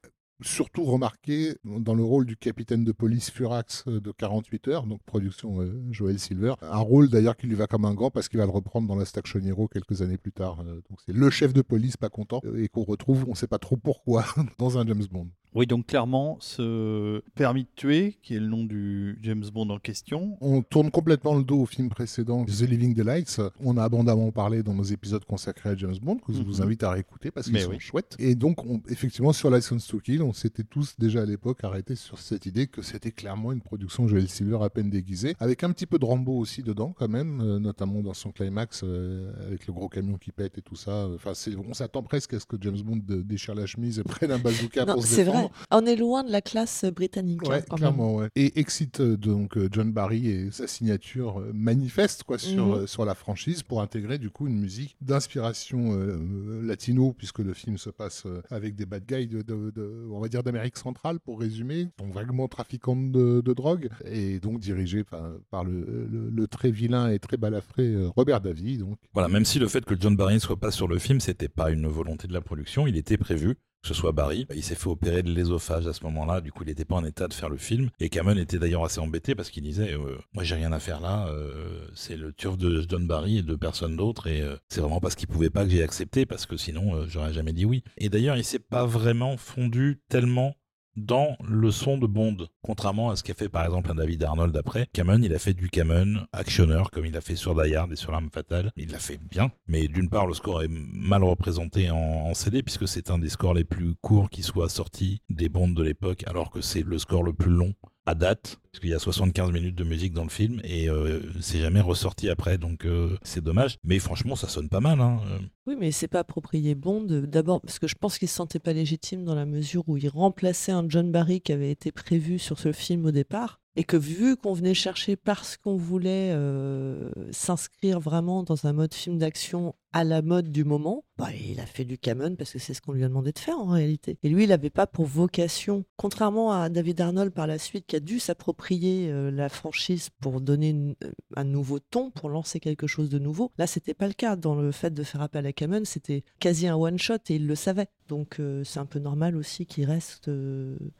[0.40, 5.02] surtout remarquer dans le rôle du capitaine de police Furax euh, de 48 heures, donc
[5.04, 6.54] production euh, Joel Silver.
[6.62, 8.94] Un rôle d'ailleurs qui lui va comme un gant parce qu'il va le reprendre dans
[8.94, 10.60] Last Action Hero quelques années plus tard.
[10.60, 13.36] Euh, donc c'est le chef de police pas content euh, et qu'on retrouve, on ne
[13.36, 14.24] sait pas trop pourquoi,
[14.58, 15.28] dans un James Bond.
[15.54, 19.78] Oui, donc clairement, ce permis de tuer, qui est le nom du James Bond en
[19.78, 23.40] question, On tourne complètement le dos au film précédent, The Living Daylights.
[23.60, 26.62] On a abondamment parlé dans nos épisodes consacrés à James Bond, que je vous Mhm.
[26.62, 27.80] invite à réécouter parce qu'ils sont oui.
[27.80, 28.14] chouettes.
[28.18, 31.96] Et donc, on- effectivement, sur License to Kill, on s'était tous déjà à l'époque arrêtés
[31.96, 35.70] sur cette idée que c'était clairement une production Joel Silver à peine déguisée, avec un
[35.72, 39.66] petit peu de Rambo aussi dedans, quand même, euh, notamment dans son climax euh, avec
[39.66, 41.08] le gros camion qui pète et tout ça.
[41.14, 41.32] Enfin,
[41.68, 44.84] on s'attend presque à ce que James Bond déchire la chemise et prenne un bazooka
[44.84, 45.37] Non, pour se vrai.
[45.70, 47.40] On est loin de la classe britannique.
[47.50, 48.28] hein, quand clairement, ouais.
[48.36, 52.86] Et excite euh, donc euh, John Barry et sa signature euh, manifeste quoi sur, Mhm.
[52.86, 57.78] sur la franchise pour intégrer du coup une musique d'inspiration euh, latino puisque le film
[57.78, 61.40] se passe avec des bad guys de, de- de- on va dire d'Amérique centrale pour
[61.40, 66.46] résumer, sont vaguement trafiquants de, de drogue et donc dirigé par, par le, le- le
[66.48, 68.96] très vilain et très balafré Robert Davy donc.
[69.12, 71.48] Voilà, même si le fait que John Barry ne soit pas sur le film, c'était
[71.48, 74.46] pas une volonté de la production, il était prévu que ce soit Barry.
[74.54, 77.04] Il s'est fait opérer de l'ésophage à ce moment-là, du coup il n'était pas en
[77.04, 77.90] état de faire le film.
[78.00, 81.00] Et Cameron était d'ailleurs assez embêté parce qu'il disait euh, Moi j'ai rien à faire
[81.00, 84.80] là, euh, c'est le turf de John Barry et de personne d'autre, et euh, c'est
[84.80, 87.82] vraiment parce qu'il pouvait pas que j'ai accepté, parce que sinon j'aurais jamais dit oui.
[87.96, 90.54] Et d'ailleurs il s'est pas vraiment fondu tellement
[90.98, 94.56] dans le son de Bond, contrairement à ce qu'a fait par exemple un David Arnold
[94.56, 94.88] après.
[94.92, 98.12] Cameron, il a fait du Cameron actionneur, comme il a fait sur Die et sur
[98.12, 98.72] L'Arme Fatale.
[98.76, 102.62] Il l'a fait bien, mais d'une part, le score est mal représenté en, en CD,
[102.62, 106.24] puisque c'est un des scores les plus courts qui soit sorti des Bonds de l'époque,
[106.26, 107.74] alors que c'est le score le plus long
[108.08, 111.20] à date, parce qu'il y a 75 minutes de musique dans le film, et euh,
[111.42, 113.76] c'est jamais ressorti après, donc euh, c'est dommage.
[113.84, 115.00] Mais franchement, ça sonne pas mal.
[115.02, 115.20] Hein.
[115.26, 117.06] Euh, Oui, mais c'est pas approprié Bond.
[117.06, 120.08] D'abord, parce que je pense qu'il se sentait pas légitime dans la mesure où il
[120.08, 123.60] remplaçait un John Barry qui avait été prévu sur ce film au départ.
[123.78, 128.92] Et que vu qu'on venait chercher parce qu'on voulait euh, s'inscrire vraiment dans un mode
[128.92, 132.58] film d'action à la mode du moment, bah, il a fait du Cameron parce que
[132.58, 134.18] c'est ce qu'on lui a demandé de faire en réalité.
[134.24, 137.94] Et lui, il n'avait pas pour vocation, contrairement à David Arnold par la suite, qui
[137.94, 142.88] a dû s'approprier euh, la franchise pour donner euh, un nouveau ton, pour lancer quelque
[142.88, 143.52] chose de nouveau.
[143.58, 144.34] Là, c'était pas le cas.
[144.34, 147.46] Dans le fait de faire appel à Cameron, c'était quasi un one shot et il
[147.46, 147.86] le savait.
[148.08, 150.28] Donc c'est un peu normal aussi qu'il reste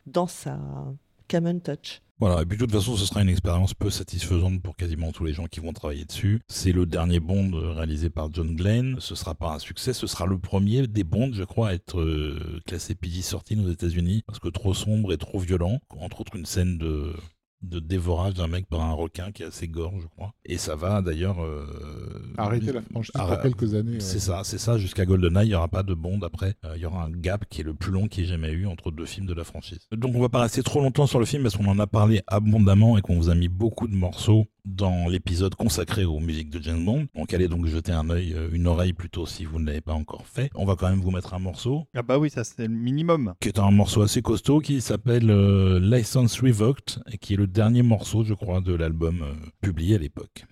[0.06, 0.60] dans sa
[1.26, 2.02] Cameron touch.
[2.20, 5.24] Voilà, et puis de toute façon, ce sera une expérience peu satisfaisante pour quasiment tous
[5.24, 6.40] les gens qui vont travailler dessus.
[6.48, 8.96] C'est le dernier Bond réalisé par John Glenn.
[8.98, 12.00] Ce sera pas un succès, ce sera le premier des Bonds, je crois, à être
[12.00, 15.78] euh, classé PG-13 aux États-Unis parce que trop sombre et trop violent.
[16.00, 17.14] Entre autres, une scène de
[17.62, 20.32] de dévorage d'un mec par un requin qui est assez gore, je crois.
[20.44, 21.66] Et ça va d'ailleurs euh,
[22.36, 23.94] Arrêter la franchise Arrêt- pour quelques années.
[23.94, 24.00] ouais.
[24.00, 24.78] C'est ça, c'est ça.
[24.78, 26.54] Jusqu'à GoldenEye, il n'y aura pas de Bond après.
[26.64, 28.52] Euh, Il y aura un gap qui est le plus long qu'il y ait jamais
[28.52, 29.80] eu entre deux films de la franchise.
[29.92, 32.22] Donc on va pas rester trop longtemps sur le film parce qu'on en a parlé
[32.28, 36.60] abondamment et qu'on vous a mis beaucoup de morceaux dans l'épisode consacré aux musiques de
[36.62, 37.06] James Bond.
[37.14, 39.94] Donc allez donc jeter un œil, euh, une oreille plutôt si vous ne l'avez pas
[39.94, 40.50] encore fait.
[40.54, 43.34] On va quand même vous mettre un morceau Ah bah oui, ça c'est le minimum.
[43.40, 47.46] qui est un morceau assez costaud qui s'appelle euh, License Revoked et qui est le
[47.46, 50.44] dernier morceau, je crois, de l'album euh, publié à l'époque.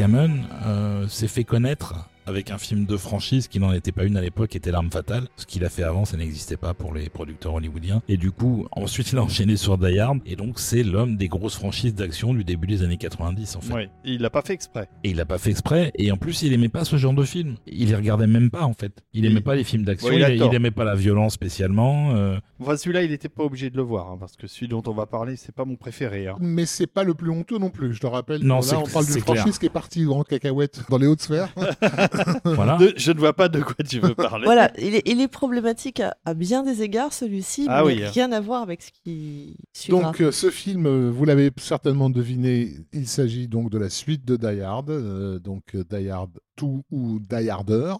[0.00, 1.92] Cameron euh, s'est fait connaître
[2.30, 4.90] avec un film de franchise qui n'en était pas une à l'époque, qui était L'Arme
[4.90, 5.24] Fatale.
[5.36, 8.00] Ce qu'il a fait avant, ça n'existait pas pour les producteurs hollywoodiens.
[8.08, 10.20] Et du coup, ensuite, il a enchaîné sur Die Hard.
[10.26, 13.84] Et donc, c'est l'homme des grosses franchises d'action du début des années 90, en fait.
[14.04, 14.88] Et il l'a pas fait exprès.
[15.04, 15.90] Et il l'a pas fait exprès.
[15.96, 17.56] Et en plus, il aimait pas ce genre de film.
[17.66, 19.02] Il les regardait même pas, en fait.
[19.12, 20.08] Il aimait Il- pas les films d'action.
[20.08, 22.14] Ouais, il a aimait pas la violence spécialement.
[22.14, 22.38] euh.
[22.60, 24.92] Enfin, celui-là, il n'était pas obligé de le voir, hein, parce que celui dont on
[24.92, 26.28] va parler, c'est pas mon préféré.
[26.28, 26.36] hein.
[26.40, 28.42] Mais c'est pas le plus honteux non plus, je te rappelle.
[28.44, 31.22] Non, Là, c'est- on parle d'une franchise qui est partie en cacahuète dans les hautes
[31.22, 31.48] sphères.
[32.44, 32.76] voilà.
[32.76, 34.44] De- je ne vois pas de quoi tu veux parler.
[34.44, 38.04] Voilà, il est, il est problématique à, à bien des égards, celui-ci, Ah mais oui,
[38.04, 38.10] hein.
[38.12, 40.02] rien à voir avec ce qui suivra.
[40.02, 44.24] Donc euh, ce film, euh, vous l'avez certainement deviné, il s'agit donc de la suite
[44.24, 46.30] de Die Hard, euh, donc Die Hard
[46.60, 47.94] 2 ou Die Harder.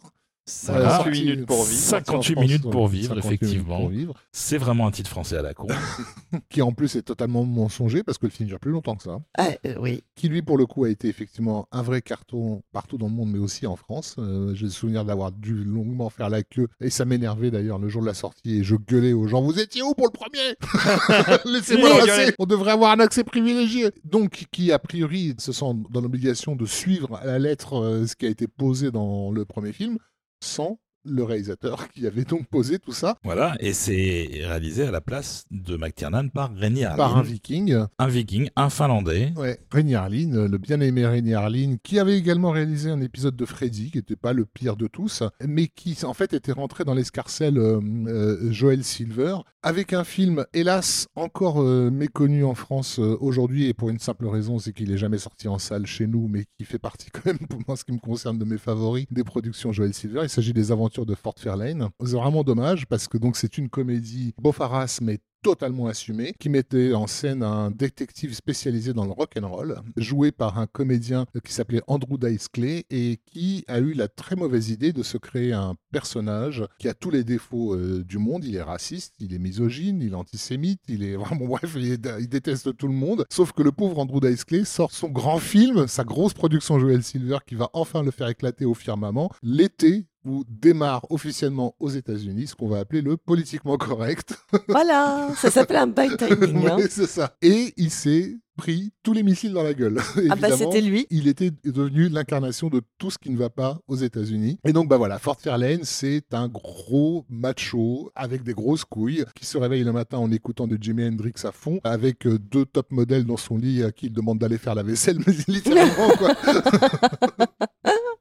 [0.50, 1.78] 58 Euh, sorti- minutes pour vivre.
[1.80, 3.90] Cinq- 58 sorti en minutes pour vivre, 58 effectivement.
[4.32, 5.66] C'est vraiment un titre français à la con.
[6.50, 9.18] qui en plus est totalement mensonger parce que le film dure plus longtemps que ça.
[9.38, 10.02] Ah, euh, oui.
[10.14, 13.30] Qui lui pour le coup a été effectivement un vrai carton partout dans le monde
[13.30, 14.16] mais aussi en France.
[14.18, 17.88] Euh, J'ai le souvenir d'avoir dû longuement faire la queue et ça m'énervait d'ailleurs le
[17.88, 20.56] jour de la sortie et je gueulais aux gens vous étiez où pour le premier?
[21.44, 22.34] Laissez-moi passer.
[22.38, 23.90] On devrait avoir un accès privilégié.
[24.04, 28.16] Donc qui a priori se sent dans l'obligation de suivre à la lettre euh, ce
[28.16, 29.98] qui a été posé dans le premier film
[30.42, 33.56] sans le réalisateur qui avait donc posé tout ça Voilà.
[33.60, 36.96] Et c'est réalisé à la place de McTiernan par Rémi Harlin.
[36.96, 37.76] par un viking.
[37.98, 39.32] Un viking, un finlandais.
[39.36, 43.90] Ouais, Rémi Harlin, le bien-aimé Rémi Harlin, qui avait également réalisé un épisode de Freddy,
[43.90, 47.58] qui n'était pas le pire de tous, mais qui en fait était rentré dans l'escarcelle
[47.58, 53.66] euh, euh, Joel Silver, avec un film, hélas, encore euh, méconnu en France euh, aujourd'hui,
[53.66, 56.44] et pour une simple raison, c'est qu'il est jamais sorti en salle chez nous, mais
[56.58, 59.24] qui fait partie quand même, pour moi, ce qui me concerne, de mes favoris des
[59.24, 60.20] productions Joel Silver.
[60.24, 61.88] Il s'agit des aventures de Fort Fairlane.
[62.04, 66.92] C'est vraiment dommage, parce que donc c'est une comédie bofaras, mais totalement assumée, qui mettait
[66.94, 71.52] en scène un détective spécialisé dans le rock and roll, joué par un comédien qui
[71.52, 75.52] s'appelait Andrew Dice Clay et qui a eu la très mauvaise idée de se créer
[75.52, 78.44] un personnage qui a tous les défauts euh, du monde.
[78.44, 82.28] Il est raciste, il est misogyne, il est antisémite, il est vraiment bref, il, il
[82.28, 83.24] déteste tout le monde.
[83.30, 87.02] Sauf que le pauvre Andrew Dice Clay sort son grand film, sa grosse production Joel
[87.02, 92.48] Silver, qui va enfin le faire éclater au firmament l'été où démarre officiellement aux États-Unis
[92.48, 94.34] ce qu'on va appeler le politiquement correct.
[94.68, 96.66] Voilà, ça s'appelle un by timing.
[96.68, 96.76] hein.
[96.76, 97.34] Ouais, c'est ça.
[97.42, 99.98] Et il s'est pris tous les missiles dans la gueule.
[100.30, 101.06] Ah bah c'était lui.
[101.10, 104.58] il était devenu l'incarnation de tout ce qui ne va pas aux États-Unis.
[104.66, 109.46] Et donc, bah voilà, Fort Fairlane, c'est un gros macho avec des grosses couilles qui
[109.46, 112.90] se réveille le matin en écoutant de Jimi Hendrix à fond, avec euh, deux top
[112.92, 116.34] modèles dans son lit à qui il demande d'aller faire la vaisselle, mais littéralement, quoi.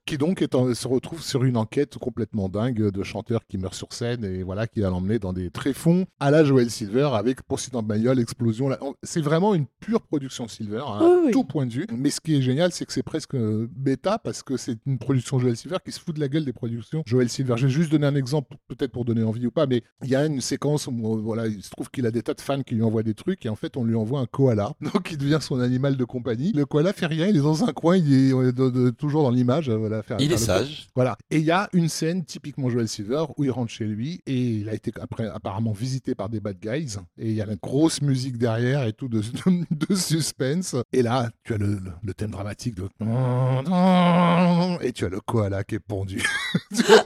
[0.09, 3.75] Qui donc est en- se retrouve sur une enquête complètement dingue de chanteurs qui meurent
[3.75, 7.43] sur scène et voilà qui va l'emmener dans des tréfonds à la Joel Silver avec
[7.43, 8.69] poursuite en bagnole, explosion.
[9.03, 11.31] C'est vraiment une pure production Silver à oui.
[11.31, 11.85] tout point de vue.
[11.95, 14.97] Mais ce qui est génial, c'est que c'est presque euh, bêta parce que c'est une
[14.97, 17.53] production Joel Silver qui se fout de la gueule des productions Joel Silver.
[17.57, 20.15] Je vais juste donner un exemple, peut-être pour donner envie ou pas, mais il y
[20.15, 22.63] a une séquence où euh, voilà, il se trouve qu'il a des tas de fans
[22.63, 25.17] qui lui envoient des trucs et en fait on lui envoie un koala, donc il
[25.17, 26.51] devient son animal de compagnie.
[26.53, 29.23] Le koala fait rien, il est dans un coin, il est euh, de- de- toujours
[29.23, 30.17] dans l'image, euh, voilà, va faire.
[30.19, 30.87] Il faire est le- sage.
[30.95, 31.17] Voilà.
[31.31, 34.35] Et il y a une scène typiquement Joel Silver où il rentre chez lui et
[34.35, 37.55] il a été après apparemment visité par des bad guys et il y a la
[37.55, 39.21] grosse musique derrière et tout de,
[39.71, 40.75] de suspense.
[40.93, 42.83] Et là, tu as le, le- le thème dramatique de
[44.81, 46.21] et tu as le koala qui est pendu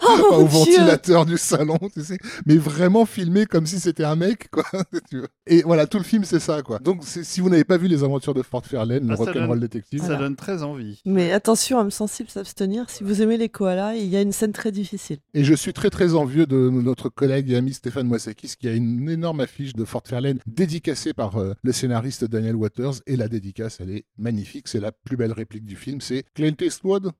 [0.05, 0.47] Oh, au Dieu.
[0.47, 4.63] ventilateur du salon, tu sais, mais vraiment filmé comme si c'était un mec, quoi.
[5.09, 5.27] tu vois.
[5.47, 6.79] Et voilà, tout le film c'est ça, quoi.
[6.79, 9.59] Donc si vous n'avez pas vu les aventures de Fort Fairlane, le Ah, ça rock'n'roll
[9.59, 10.21] détective, Ça Voilà.
[10.21, 11.01] donne très envie.
[11.05, 12.82] Mais attention, âme sensible, s'abstenir.
[12.87, 15.17] Si vous aimez les koalas, il y a une scène très difficile.
[15.33, 18.73] Et je suis très très envieux de notre collègue et ami Stéphane Moisakis qui a
[18.73, 22.95] une énorme affiche de Fort Fairlane dédicacée par euh, le scénariste Daniel Waters.
[23.07, 26.55] Et la dédicace elle est magnifique, c'est la plus belle réplique du film, c'est Clint
[26.61, 27.11] Eastwood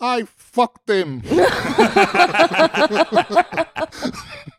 [0.00, 1.22] I fucked him.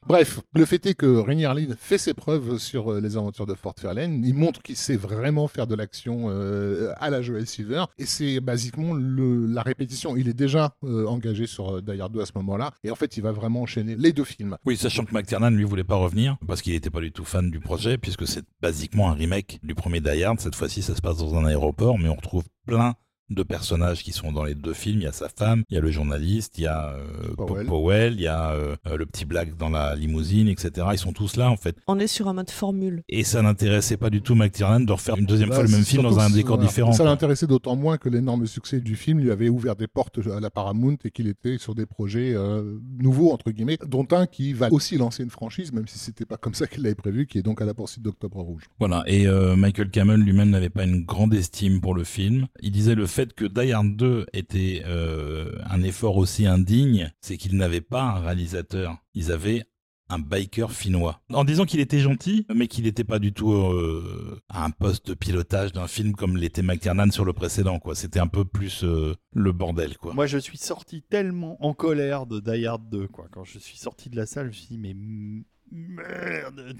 [0.07, 3.55] Bref, le fait est que Rainier Harlin fait ses preuves sur euh, les aventures de
[3.55, 4.23] Fort Fairlane.
[4.23, 7.85] Il montre qu'il sait vraiment faire de l'action euh, à la Joel Silver.
[7.97, 10.15] Et c'est basiquement le- la répétition.
[10.15, 12.71] Il est déjà euh, engagé sur euh, Die Hard 2 à ce moment-là.
[12.83, 14.57] Et en fait, il va vraiment enchaîner les deux films.
[14.65, 17.49] Oui, sachant que McTiernan, lui, voulait pas revenir parce qu'il n'était pas du tout fan
[17.49, 20.39] du projet, puisque c'est basiquement un remake du premier Die Hard.
[20.39, 22.93] Cette fois-ci, ça se passe dans un aéroport, mais on retrouve plein
[23.29, 24.99] de personnages qui sont dans les deux films.
[25.01, 27.65] Il y a sa femme, il y a le journaliste, il y a euh, Powell.
[27.67, 30.87] Powell, il y a euh, euh, le petit black dans la limousine, etc.
[30.93, 31.75] Ils sont tous là, en fait.
[31.87, 33.01] On est sur un mode formule.
[33.09, 35.83] Et ça n'intéressait pas du tout McTiernan de refaire une deuxième Bah, fois le même
[35.83, 36.67] film dans un décor voilà.
[36.67, 36.91] différent.
[36.93, 40.39] Ça l'intéressait d'autant moins que l'énorme succès du film lui avait ouvert des portes à
[40.39, 44.53] la Paramount et qu'il était sur des projets euh, nouveaux, entre guillemets, dont un qui
[44.53, 47.37] va aussi lancer une franchise, même si c'était pas comme ça qu'il l'avait prévu, qui
[47.39, 48.63] est donc à la poursuite d'Octobre Rouge.
[48.79, 52.47] Voilà, et euh, Michael Cameron lui-même n'avait pas une grande estime pour le film.
[52.61, 57.37] Il disait le fait que Die Hard 2 était euh, un effort aussi indigne, c'est
[57.37, 59.63] qu'ils n'avaient pas un réalisateur, ils avaient
[60.09, 61.19] un biker finnois.
[61.33, 65.07] En disant qu'il était gentil, mais qu'il n'était pas du tout euh, à un poste
[65.07, 67.95] de pilotage d'un film comme l'était McTiernan sur le précédent, quoi.
[67.95, 70.13] C'était un peu plus euh, le bordel, quoi.
[70.13, 73.25] Moi, je suis sorti tellement en colère de Die Hard 2, quoi.
[73.31, 76.73] Quand je suis sorti de la salle, je me suis dit, mais m- merde.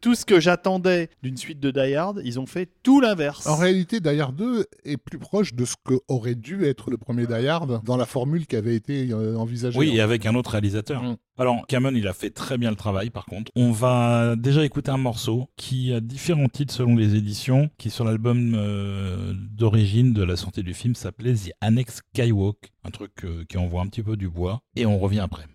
[0.00, 3.46] Tout ce que j'attendais d'une suite de Die Hard, ils ont fait tout l'inverse.
[3.46, 6.96] En réalité, Die Hard 2 est plus proche de ce que aurait dû être le
[6.96, 9.78] premier Die Hard dans la formule qui avait été euh, envisagée.
[9.78, 11.02] Oui, et avec un autre réalisateur.
[11.02, 11.16] Mm.
[11.38, 13.50] Alors, Cameron, il a fait très bien le travail, par contre.
[13.56, 18.04] On va déjà écouter un morceau qui a différents titres selon les éditions, qui sur
[18.04, 23.44] l'album euh, d'origine de la sortie du film s'appelait The Annex Skywalk, un truc euh,
[23.48, 24.60] qui envoie un petit peu du bois.
[24.76, 25.46] Et on revient après.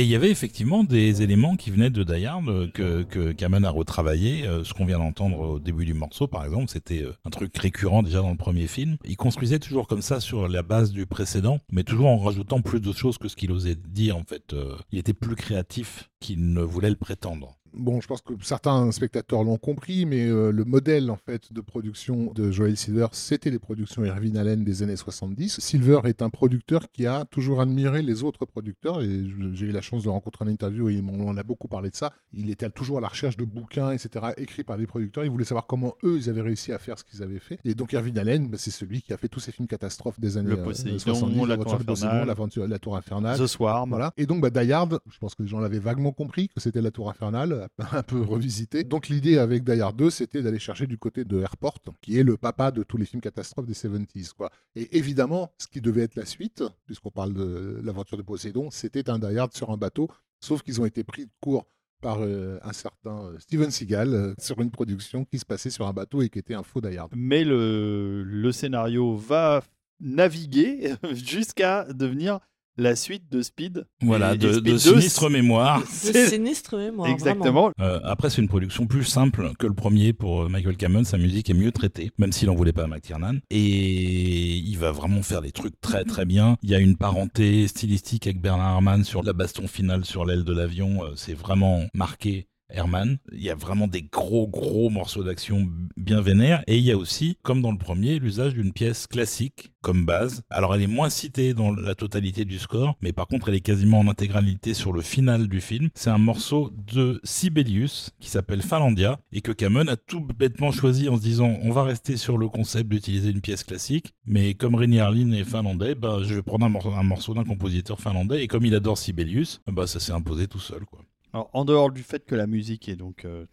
[0.00, 3.64] Et il y avait effectivement des éléments qui venaient de Die euh, que, que Cameron
[3.64, 4.46] a retravaillé.
[4.46, 7.54] Euh, ce qu'on vient d'entendre au début du morceau, par exemple, c'était euh, un truc
[7.58, 8.96] récurrent déjà dans le premier film.
[9.04, 12.80] Il construisait toujours comme ça sur la base du précédent, mais toujours en rajoutant plus
[12.80, 14.16] de choses que ce qu'il osait dire.
[14.16, 14.56] En fait,
[14.90, 17.59] il était plus créatif qu'il ne voulait le prétendre.
[17.72, 21.60] Bon, je pense que certains spectateurs l'ont compris, mais euh, le modèle en fait de
[21.60, 25.60] production de Joel Silver, c'était les productions Irving Allen des années 70.
[25.60, 29.80] Silver est un producteur qui a toujours admiré les autres producteurs, et j'ai eu la
[29.80, 32.12] chance de rencontrer en interview et on en a beaucoup parlé de ça.
[32.32, 35.24] Il était toujours à la recherche de bouquins, etc., écrits par des producteurs.
[35.24, 37.58] Il voulait savoir comment eux, ils avaient réussi à faire ce qu'ils avaient fait.
[37.64, 40.36] Et donc Irving Allen, bah, c'est celui qui a fait tous ces films catastrophes des
[40.36, 42.26] années le 70, euh, la, Tour Infernale,
[42.68, 43.90] la Tour Infernale, The Swarm.
[43.90, 44.12] Voilà.
[44.16, 46.82] Et donc bah, Die Hard, je pense que les gens l'avaient vaguement compris que c'était
[46.82, 47.59] la Tour Infernale
[47.92, 48.84] un peu revisité.
[48.84, 52.36] Donc l'idée avec Die 2, c'était d'aller chercher du côté de Airport, qui est le
[52.36, 54.32] papa de tous les films catastrophes des 70s.
[54.34, 54.50] Quoi.
[54.76, 59.10] Et évidemment, ce qui devait être la suite, puisqu'on parle de l'aventure de Poséidon, c'était
[59.10, 60.08] un Die sur un bateau,
[60.40, 61.66] sauf qu'ils ont été pris de court
[62.00, 65.86] par euh, un certain euh, Steven Seagal euh, sur une production qui se passait sur
[65.86, 69.62] un bateau et qui était un faux Die Mais le, le scénario va
[70.00, 72.40] naviguer jusqu'à devenir
[72.80, 73.86] la suite de Speed.
[74.02, 75.80] Voilà, de, Sinistre Mémoire.
[75.80, 77.10] De Sinistre Mémoire.
[77.10, 77.70] Exactement.
[77.80, 81.04] Euh, après, c'est une production plus simple que le premier pour euh, Michael Cameron.
[81.04, 83.38] Sa musique est mieux traitée, même s'il n'en voulait pas à McTiernan.
[83.50, 86.56] Et il va vraiment faire des trucs très très bien.
[86.62, 90.44] Il y a une parenté stylistique avec Bernard Herrmann sur la baston finale sur l'aile
[90.44, 91.04] de l'avion.
[91.04, 93.18] Euh, c'est vraiment marqué Herman.
[93.32, 96.96] Il y a vraiment des gros gros morceaux d'action bien vénères et il y a
[96.96, 100.42] aussi, comme dans le premier, l'usage d'une pièce classique comme base.
[100.50, 103.60] Alors elle est moins citée dans la totalité du score, mais par contre elle est
[103.60, 105.88] quasiment en intégralité sur le final du film.
[105.94, 111.08] C'est un morceau de Sibelius qui s'appelle Finlandia et que Cameron a tout bêtement choisi
[111.08, 114.74] en se disant on va rester sur le concept d'utiliser une pièce classique, mais comme
[114.74, 118.64] René Harlin est finlandais, bah je vais prendre un morceau, d'un compositeur finlandais et comme
[118.64, 121.00] il adore Sibelius, bah ça s'est imposé tout seul quoi.
[121.32, 123.46] En dehors du fait que la musique est donc euh,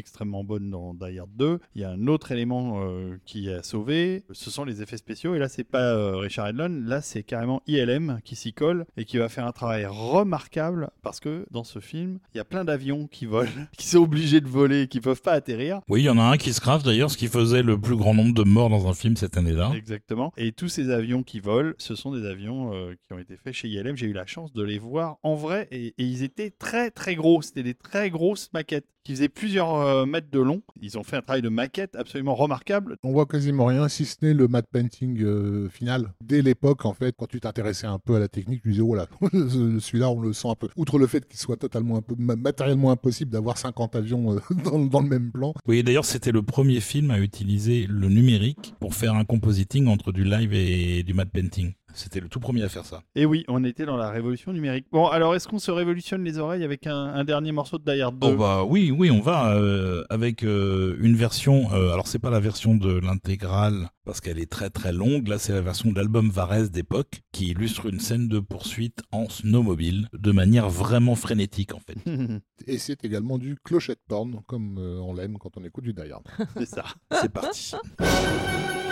[0.00, 1.60] extrêmement bonne dans Die Hard 2.
[1.76, 5.34] Il y a un autre élément euh, qui a sauvé, ce sont les effets spéciaux.
[5.34, 9.04] Et là, c'est pas euh, Richard Edlund, là, c'est carrément ILM qui s'y colle et
[9.04, 12.64] qui va faire un travail remarquable parce que dans ce film, il y a plein
[12.64, 15.80] d'avions qui volent, qui sont obligés de voler, qui peuvent pas atterrir.
[15.88, 17.96] Oui, il y en a un qui se crave d'ailleurs, ce qui faisait le plus
[17.96, 19.72] grand nombre de morts dans un film cette année-là.
[19.74, 20.32] Exactement.
[20.36, 23.54] Et tous ces avions qui volent, ce sont des avions euh, qui ont été faits
[23.54, 23.96] chez ILM.
[23.96, 27.14] J'ai eu la chance de les voir en vrai et, et ils étaient très très
[27.14, 27.42] gros.
[27.42, 30.62] C'était des très grosses maquettes qui faisaient plusieurs euh, mètres de long.
[30.80, 32.96] Ils ont fait un travail de maquette absolument remarquable.
[33.02, 36.12] On voit quasiment rien, si ce n'est le matte painting euh, final.
[36.24, 38.94] Dès l'époque, en fait, quand tu t'intéressais un peu à la technique, tu disais, oh
[38.94, 40.68] là, celui-là, on le sent un peu.
[40.76, 44.78] Outre le fait qu'il soit totalement un peu, matériellement impossible d'avoir 50 avions euh, dans,
[44.78, 45.54] dans, le même plan.
[45.66, 50.12] Oui, d'ailleurs, c'était le premier film à utiliser le numérique pour faire un compositing entre
[50.12, 51.72] du live et du matte painting.
[51.94, 53.02] C'était le tout premier à faire ça.
[53.14, 54.86] Et oui, on était dans la révolution numérique.
[54.92, 58.18] Bon, alors est-ce qu'on se révolutionne les oreilles avec un, dernier morceau de Die Hard
[58.18, 61.72] 2 oh bah oui, oui, on va euh, avec euh, une version.
[61.72, 65.28] Euh, alors c'est pas la version de l'intégrale parce qu'elle est très très longue.
[65.28, 69.28] Là, c'est la version de l'album Varese d'époque qui illustre une scène de poursuite en
[69.28, 71.96] snowmobile de manière vraiment frénétique en fait.
[72.66, 76.24] Et c'est également du clochette porn comme on l'aime quand on écoute du Die Hard.
[76.56, 76.84] c'est ça.
[77.12, 77.74] c'est parti.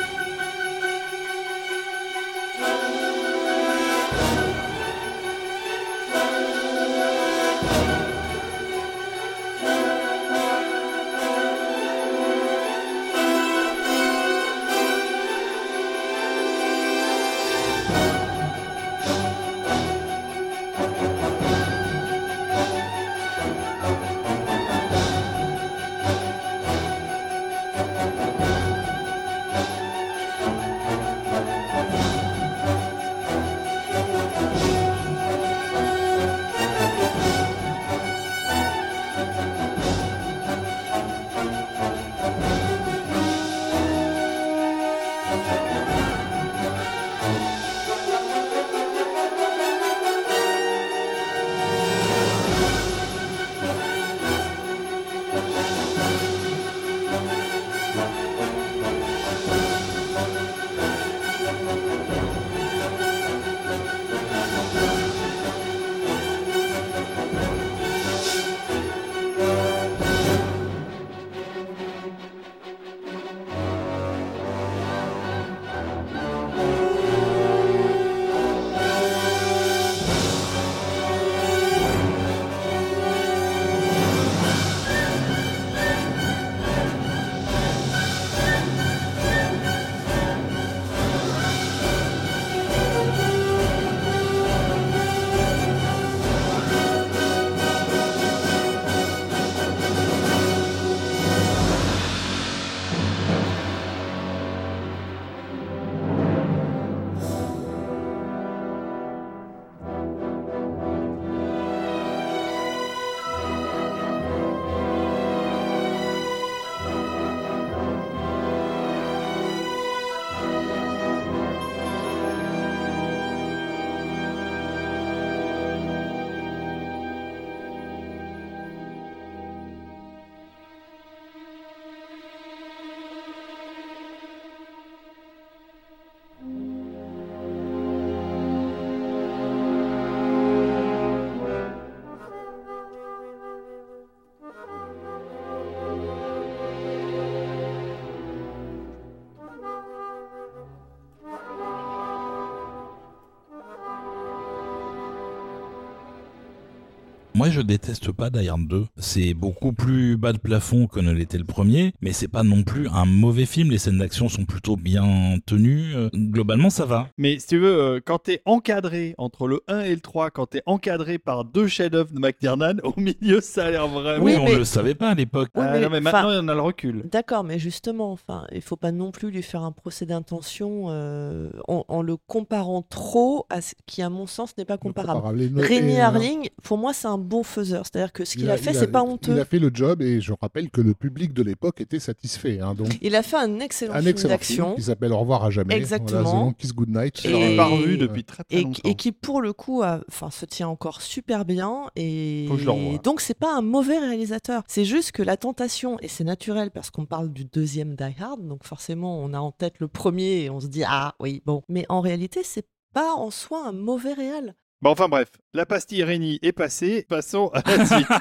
[157.38, 158.86] Moi, je déteste pas Die Hard 2.
[158.96, 162.64] C'est beaucoup plus bas de plafond que ne l'était le premier, mais c'est pas non
[162.64, 163.70] plus un mauvais film.
[163.70, 165.94] Les scènes d'action sont plutôt bien tenues.
[165.94, 167.06] Euh, Globalement, ça va.
[167.16, 170.46] Mais si tu veux, euh, quand t'es encadré entre le 1 et le 3, quand
[170.46, 174.24] t'es encadré par deux chefs-d'œuvre de McTiernan, au milieu, ça a l'air vraiment.
[174.24, 175.50] Oui, Oui, on mais- le savait pas à l'époque.
[175.54, 177.04] Oui, Ah, mais non, mais enfin- maintenant, on a le recul.
[177.12, 181.50] D'accord, mais justement, enfin, il faut pas non plus lui faire un procès d'intention euh,
[181.68, 185.20] en, en le comparant trop à ce qui, à mon sens, n'est pas comparable.
[185.56, 187.84] Rémi Harling, pour moi, c'est un bon faiseur.
[187.84, 189.38] C'est-à-dire que ce il qu'il a, fait, il c'est pas Il honteux.
[189.40, 192.60] a fait le job et je rappelle que le public de l'époque était satisfait.
[192.60, 195.18] hein, donc, Il a fait un excellent un film excellent film d'action qui s'appelle Au
[195.18, 195.76] revoir à jamais.
[195.76, 196.22] Exactement.
[196.22, 197.24] Voilà, Kiss Goodnight.
[197.24, 198.80] Et- pas revu depuis très très et, longtemps.
[198.88, 201.90] et qui, pour le coup, a- enfin, se tient encore super bien.
[201.96, 202.98] Et Faut que je le revoie.
[202.98, 204.62] donc, c'est pas un mauvais réalisateur.
[204.68, 208.46] C'est juste que la tentation, et c'est naturel parce qu'on parle du deuxième Die Hard,
[208.46, 211.62] donc forcément, on a en tête le premier et on se dit ah oui bon.
[211.68, 214.54] Mais en réalité, c'est pas en soi un mauvais réal.
[214.80, 217.04] Bon, enfin bref, la pastille Réni est passée.
[217.08, 218.06] Passons à la suite.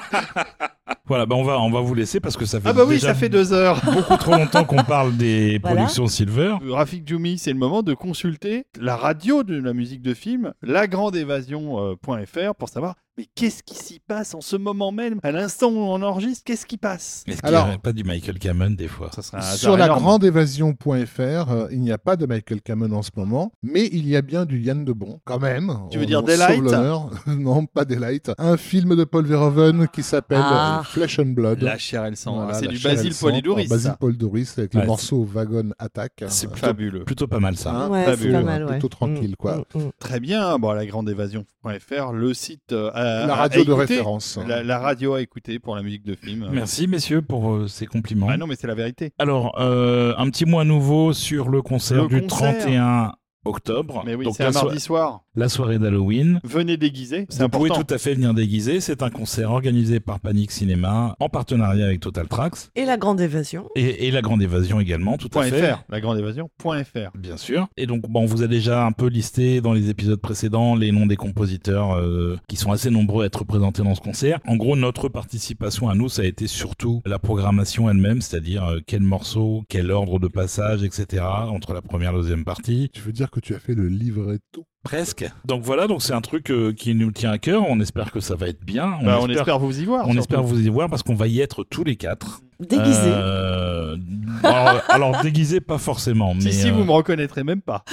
[1.06, 2.94] Voilà, bah on va, on va vous laisser parce que ça fait ah bah oui,
[2.96, 3.80] déjà ça fait deux heures.
[3.94, 5.76] beaucoup trop longtemps qu'on parle des Voilà.
[5.76, 6.56] productions Silver.
[6.68, 12.54] Rafik Djoumi, c'est le moment de consulter la radio de la musique de film, lagrandeévasion.fr
[12.58, 16.00] pour savoir mais qu'est-ce qui s'y passe en ce moment même, à l'instant où on
[16.02, 17.24] enregistre, qu'est-ce qui passe?
[17.26, 19.10] Est-ce qu'il Alors- n'y aurait pas du Michael Cameron des fois?
[19.12, 23.02] Ça serait un Sur la grandeévasion.fr, euh, il n'y a pas de Michael Cameron en
[23.02, 25.76] ce moment, mais il y a bien du Yann de Bon, quand même.
[25.90, 26.62] Tu veux On- dire Daylight?
[27.26, 28.30] Non, pas Daylight.
[28.38, 30.82] Un film de Paul Verhoeven qui s'appelle Ah.
[30.84, 31.60] Flesh and Blood.
[31.62, 33.68] La chair et le sang, Voilà, c'est la du Basile Polidoris.
[33.68, 33.94] Basile.
[33.98, 36.24] Polidoris avec Ouais, le morceau Wagon Attack.
[36.28, 37.04] C'est Euh, Fabuleux.
[37.04, 37.70] Plutôt pas mal ça.
[37.72, 38.64] Hein, ouais, c'est fabuleux, pas mal.
[38.64, 38.70] ouais.
[38.72, 39.64] plutôt tranquille, quoi.
[39.74, 39.90] Mm, mm.
[39.98, 42.90] Très bien, bon, lagrandeévasion.fr, le site euh,
[43.22, 43.94] à- La radio à de écouter.
[43.94, 44.38] référence.
[44.46, 46.48] La, la radio à écouter pour la musique de film.
[46.52, 48.28] Merci messieurs pour euh, ces compliments.
[48.30, 49.12] Ah non, mais c'est la vérité.
[49.18, 52.58] Alors, euh, un petit mot à nouveau sur le concert Le du concert.
[52.58, 53.12] 31
[53.48, 54.02] octobre.
[54.06, 55.20] Mais oui, Donc c'est la, un so- mardi soir.
[55.34, 56.40] la soirée d'Halloween.
[56.44, 57.74] Venez déguisé, c'est Vous important.
[57.74, 58.80] pouvez tout à fait venir déguiser.
[58.80, 63.20] C'est un concert organisé par Panic Cinéma en partenariat avec Total Tracks Et la grande
[63.20, 63.68] évasion.
[63.76, 65.72] et, et la Grande Évasion également, tout à Point fait.
[65.72, 67.16] .fr, lagrandeévasion.fr.
[67.16, 67.68] Bien sûr.
[67.76, 70.92] Et donc, bon, on vous a déjà un peu listé dans les épisodes précédents les
[70.92, 74.38] noms des compositeurs euh, qui sont assez nombreux à être présentés dans ce concert.
[74.46, 78.80] En gros, notre participation à nous, ça a été surtout la programmation elle-même, c'est-à-dire euh,
[78.86, 81.22] quel morceau, quel ordre de passage, etc.
[81.24, 82.90] entre la première et la deuxième partie.
[82.92, 85.28] Tu veux dire que tu as fait le livretto Presque.
[85.44, 87.62] Donc voilà, donc c'est un truc euh, qui nous tient à cœur.
[87.68, 88.94] On espère que ça va être bien.
[89.00, 90.02] On, Bah, on espère, vous y voir.
[90.04, 90.18] on surtout.
[90.20, 92.40] espère vous y voir parce qu'on va y être tous les quatre.
[92.60, 93.00] Déguisé.
[93.06, 93.96] Euh,
[94.42, 96.34] alors, alors, déguisé, pas forcément.
[96.34, 97.84] Mais, Si, si, euh, vous me reconnaîtrez même pas.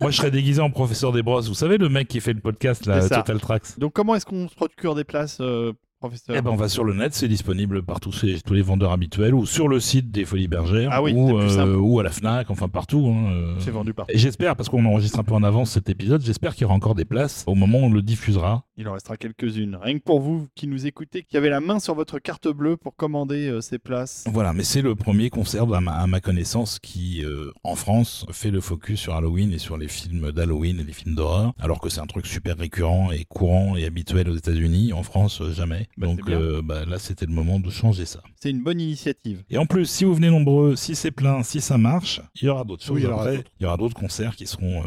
[0.00, 1.48] Moi, je serais déguisé en professeur des brosses.
[1.48, 3.08] Vous savez, le mec qui fait le podcast, là.
[3.08, 3.78] Total Tracks.
[3.78, 6.84] Donc, comment est-ce qu'on se procure des places, euh, professeur Eh ben, on va sur
[6.84, 10.24] le net, c'est disponible partout chez tous les vendeurs habituels ou sur le site des
[10.24, 13.12] Folies Bergères Ah oui, ou, à la Fnac, enfin partout.
[13.14, 13.54] hein, euh.
[13.58, 14.12] C'est vendu partout.
[14.14, 16.74] Et j'espère, parce qu'on enregistre un peu en avance cet épisode, j'espère qu'il y aura
[16.74, 18.64] encore des places au moment où on le diffusera.
[18.76, 19.76] Il en restera quelques-unes.
[19.82, 22.76] Rien que pour vous qui nous écoutez, qui avez la main sur votre carte bleue
[22.76, 24.24] pour commander euh, ces places.
[24.32, 28.24] Voilà, mais c'est le premier concert à ma, à ma connaissance qui, euh, en France,
[28.30, 31.80] fait le focus sur Halloween et sur les films d'Halloween et les films d'horreur, alors
[31.80, 34.92] que c'est un truc super récurrent et courant et habituel aux États-Unis.
[34.92, 35.52] En France, euh,
[35.96, 38.22] Bah, Donc euh, bah, là, c'était le moment de changer ça.
[38.40, 39.42] C'est une bonne initiative.
[39.50, 42.48] Et en plus, si vous venez nombreux, si c'est plein, si ça marche, il y
[42.48, 43.50] aura d'autres choses Oui, il y aura d'autres.
[43.60, 44.86] Il y aura d'autres concerts qui seront euh,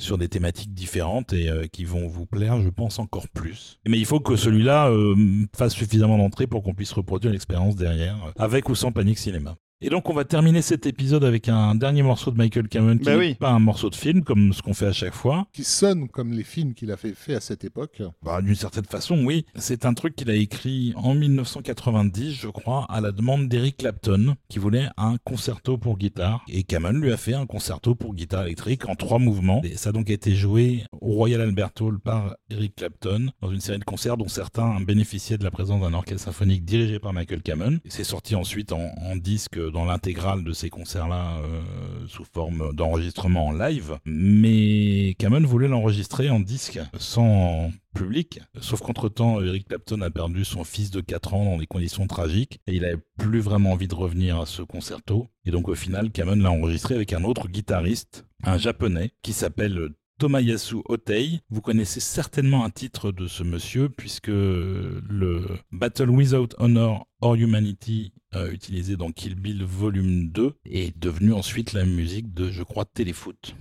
[0.00, 3.78] sur des thématiques différentes et euh, qui vont vous plaire, je pense, encore plus.
[3.86, 5.14] Mais il faut que celui-là euh,
[5.54, 9.56] fasse suffisamment d'entrée pour qu'on puisse reproduire l'expérience derrière, euh, avec ou sans Panic Cinéma.
[9.82, 13.04] Et donc on va terminer cet épisode avec un dernier morceau de Michael Cameron qui
[13.04, 13.34] Bah n'est oui.
[13.34, 15.46] pas un morceau de film comme ce qu'on fait à chaque fois.
[15.54, 18.02] qui sonne comme les films qu'il a fait, fait à cette époque.
[18.22, 19.46] Bah, D'une certaine façon, oui.
[19.54, 24.34] C'est un truc qu'il a écrit en 1990, je crois, à la demande d'Eric Clapton,
[24.50, 26.44] qui voulait un concerto pour guitare.
[26.48, 29.62] Et Cameron lui a fait un concerto pour guitare électrique en trois mouvements.
[29.64, 33.60] Et ça a donc été joué au Royal Albert Hall par Eric Clapton, dans une
[33.60, 37.40] série de concerts dont certains bénéficiaient de la présence d'un orchestre symphonique dirigé par Michael
[37.40, 37.78] Cameron.
[37.88, 41.60] C'est sorti ensuite en, en disque dans l'intégrale de ces concerts-là, euh,
[42.08, 43.98] sous forme d'enregistrement en live.
[44.04, 48.40] Mais Cameron voulait l'enregistrer en disque, sans public.
[48.60, 52.60] Sauf qu'entre-temps, Eric Clapton a perdu son fils de 4 ans dans des conditions tragiques
[52.66, 55.28] et il avait plus vraiment envie de revenir à ce concerto.
[55.44, 59.90] Et donc au final, Cameron l'a enregistré avec un autre guitariste, un japonais, qui s'appelle
[60.20, 61.40] Tomayasu Otei.
[61.48, 68.12] Vous connaissez certainement un titre de ce monsieur puisque le Battle Without Honor or Humanity
[68.34, 72.84] euh, utilisé dans Kill Bill Volume 2 est devenu ensuite la musique de, je crois,
[72.84, 73.54] Téléfoot.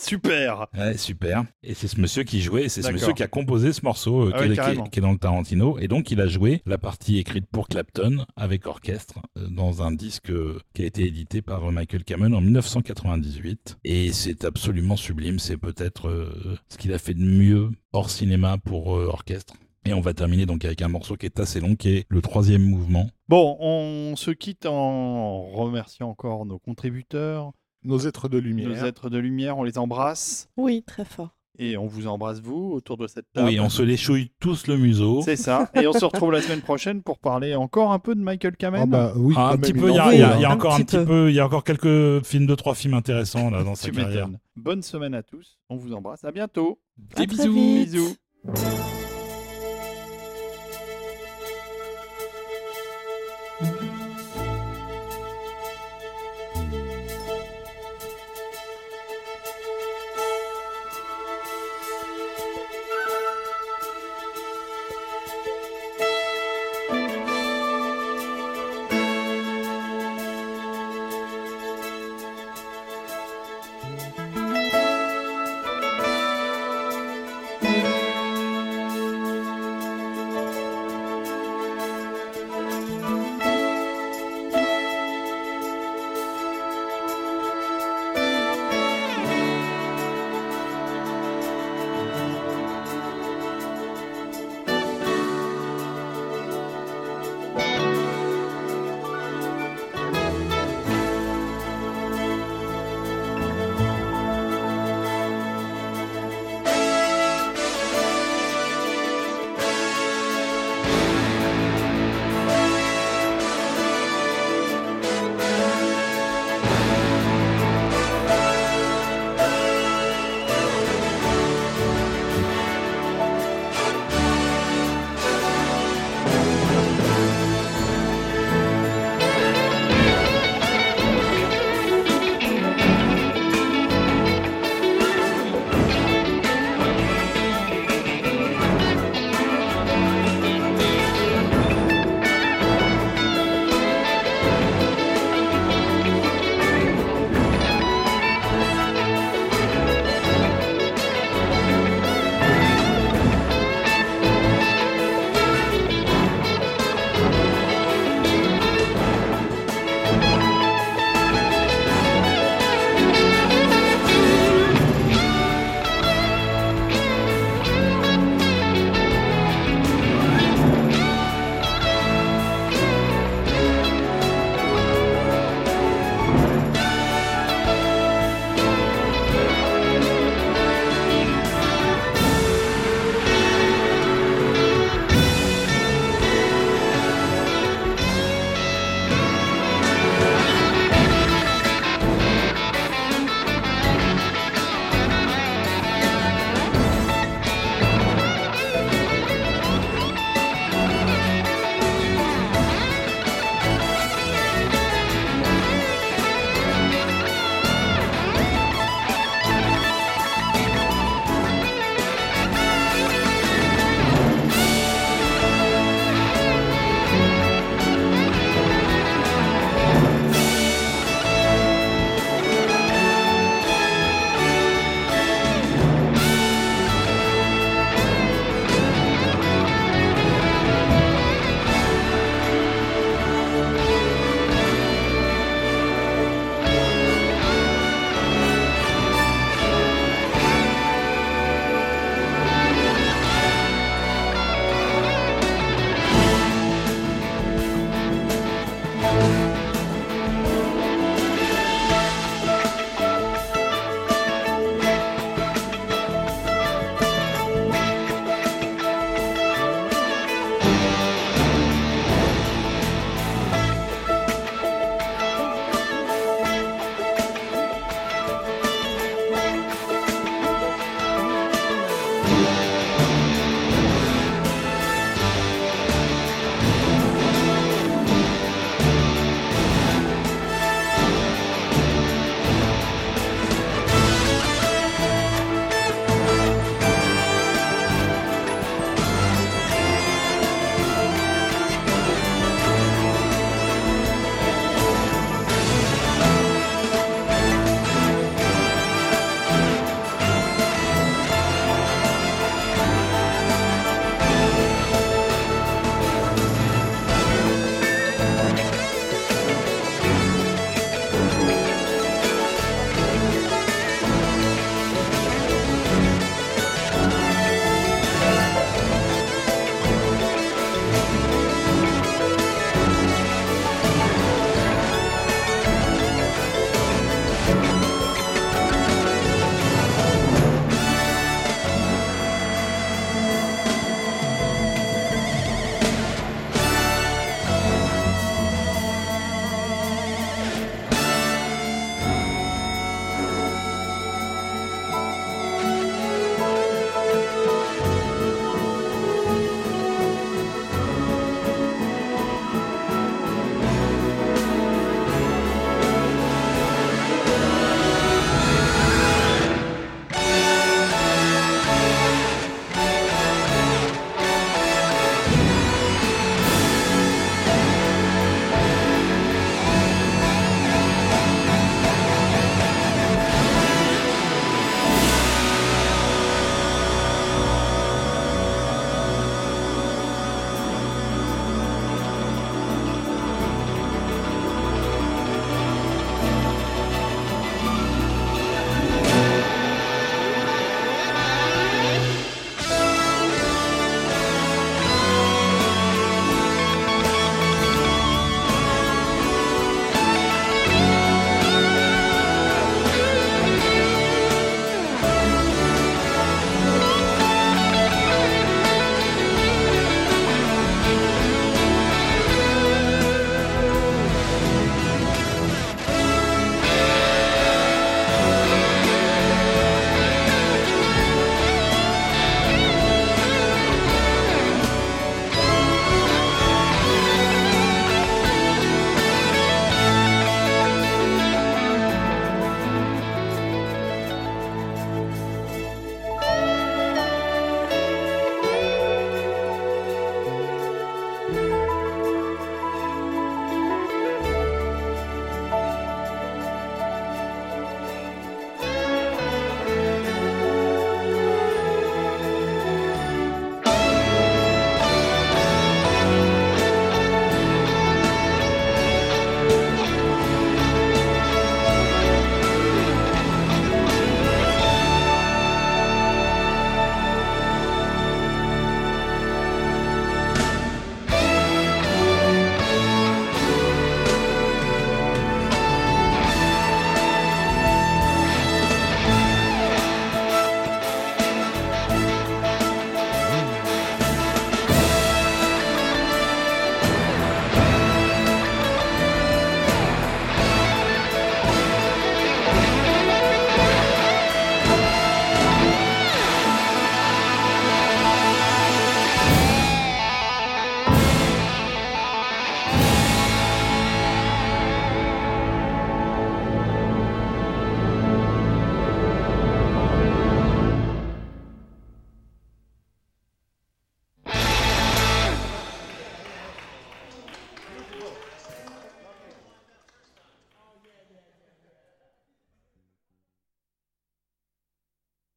[0.00, 1.44] Super Ouais, super.
[1.62, 4.32] Et c'est ce monsieur qui jouait, c'est ce monsieur qui a composé ce morceau euh,
[4.34, 5.78] Ah qui, est- qui dans le Tarantino.
[5.78, 9.92] Et donc, il a joué la partie écrite pour Clapton avec orchestre euh, dans un
[9.92, 13.78] disque euh, qui a été édité par Michael Cameron en 1998.
[13.84, 15.38] Et c'est absolument sublime.
[15.38, 16.30] C'est peut-être
[16.68, 19.54] ce qu'il a fait de mieux hors cinéma pour orchestre.
[19.86, 22.20] Et on va terminer donc avec un morceau qui est assez long, qui est le
[22.20, 23.08] troisième mouvement.
[23.28, 27.52] Bon, on se quitte en remerciant encore nos contributeurs,
[27.84, 28.68] Nos êtres de lumière.
[28.68, 30.48] nos êtres de lumière, on les embrasse.
[30.56, 31.30] Oui, très fort.
[31.58, 33.48] Et on vous embrasse, vous, autour de cette table.
[33.48, 35.20] Oui, on se les chouille tous le museau.
[35.22, 35.70] C'est ça.
[35.74, 38.82] Et on se retrouve la semaine prochaine pour parler encore un peu de Michael Kamen.
[38.82, 40.36] Ah bah oui, Ah, un petit peu, il y, a- en il y a- faut,
[40.38, 40.52] il y a hein.
[40.52, 41.04] Un encore un petit peu.
[41.04, 44.28] peu, il y a encore quelques films de trois films intéressants là dans sa carrière.
[44.56, 45.58] Bonne semaine à tous.
[45.68, 46.24] On vous embrasse.
[46.24, 46.78] À bientôt.
[47.14, 47.52] À Des très bisous.
[47.52, 47.90] vite.
[47.92, 48.99] Bisous.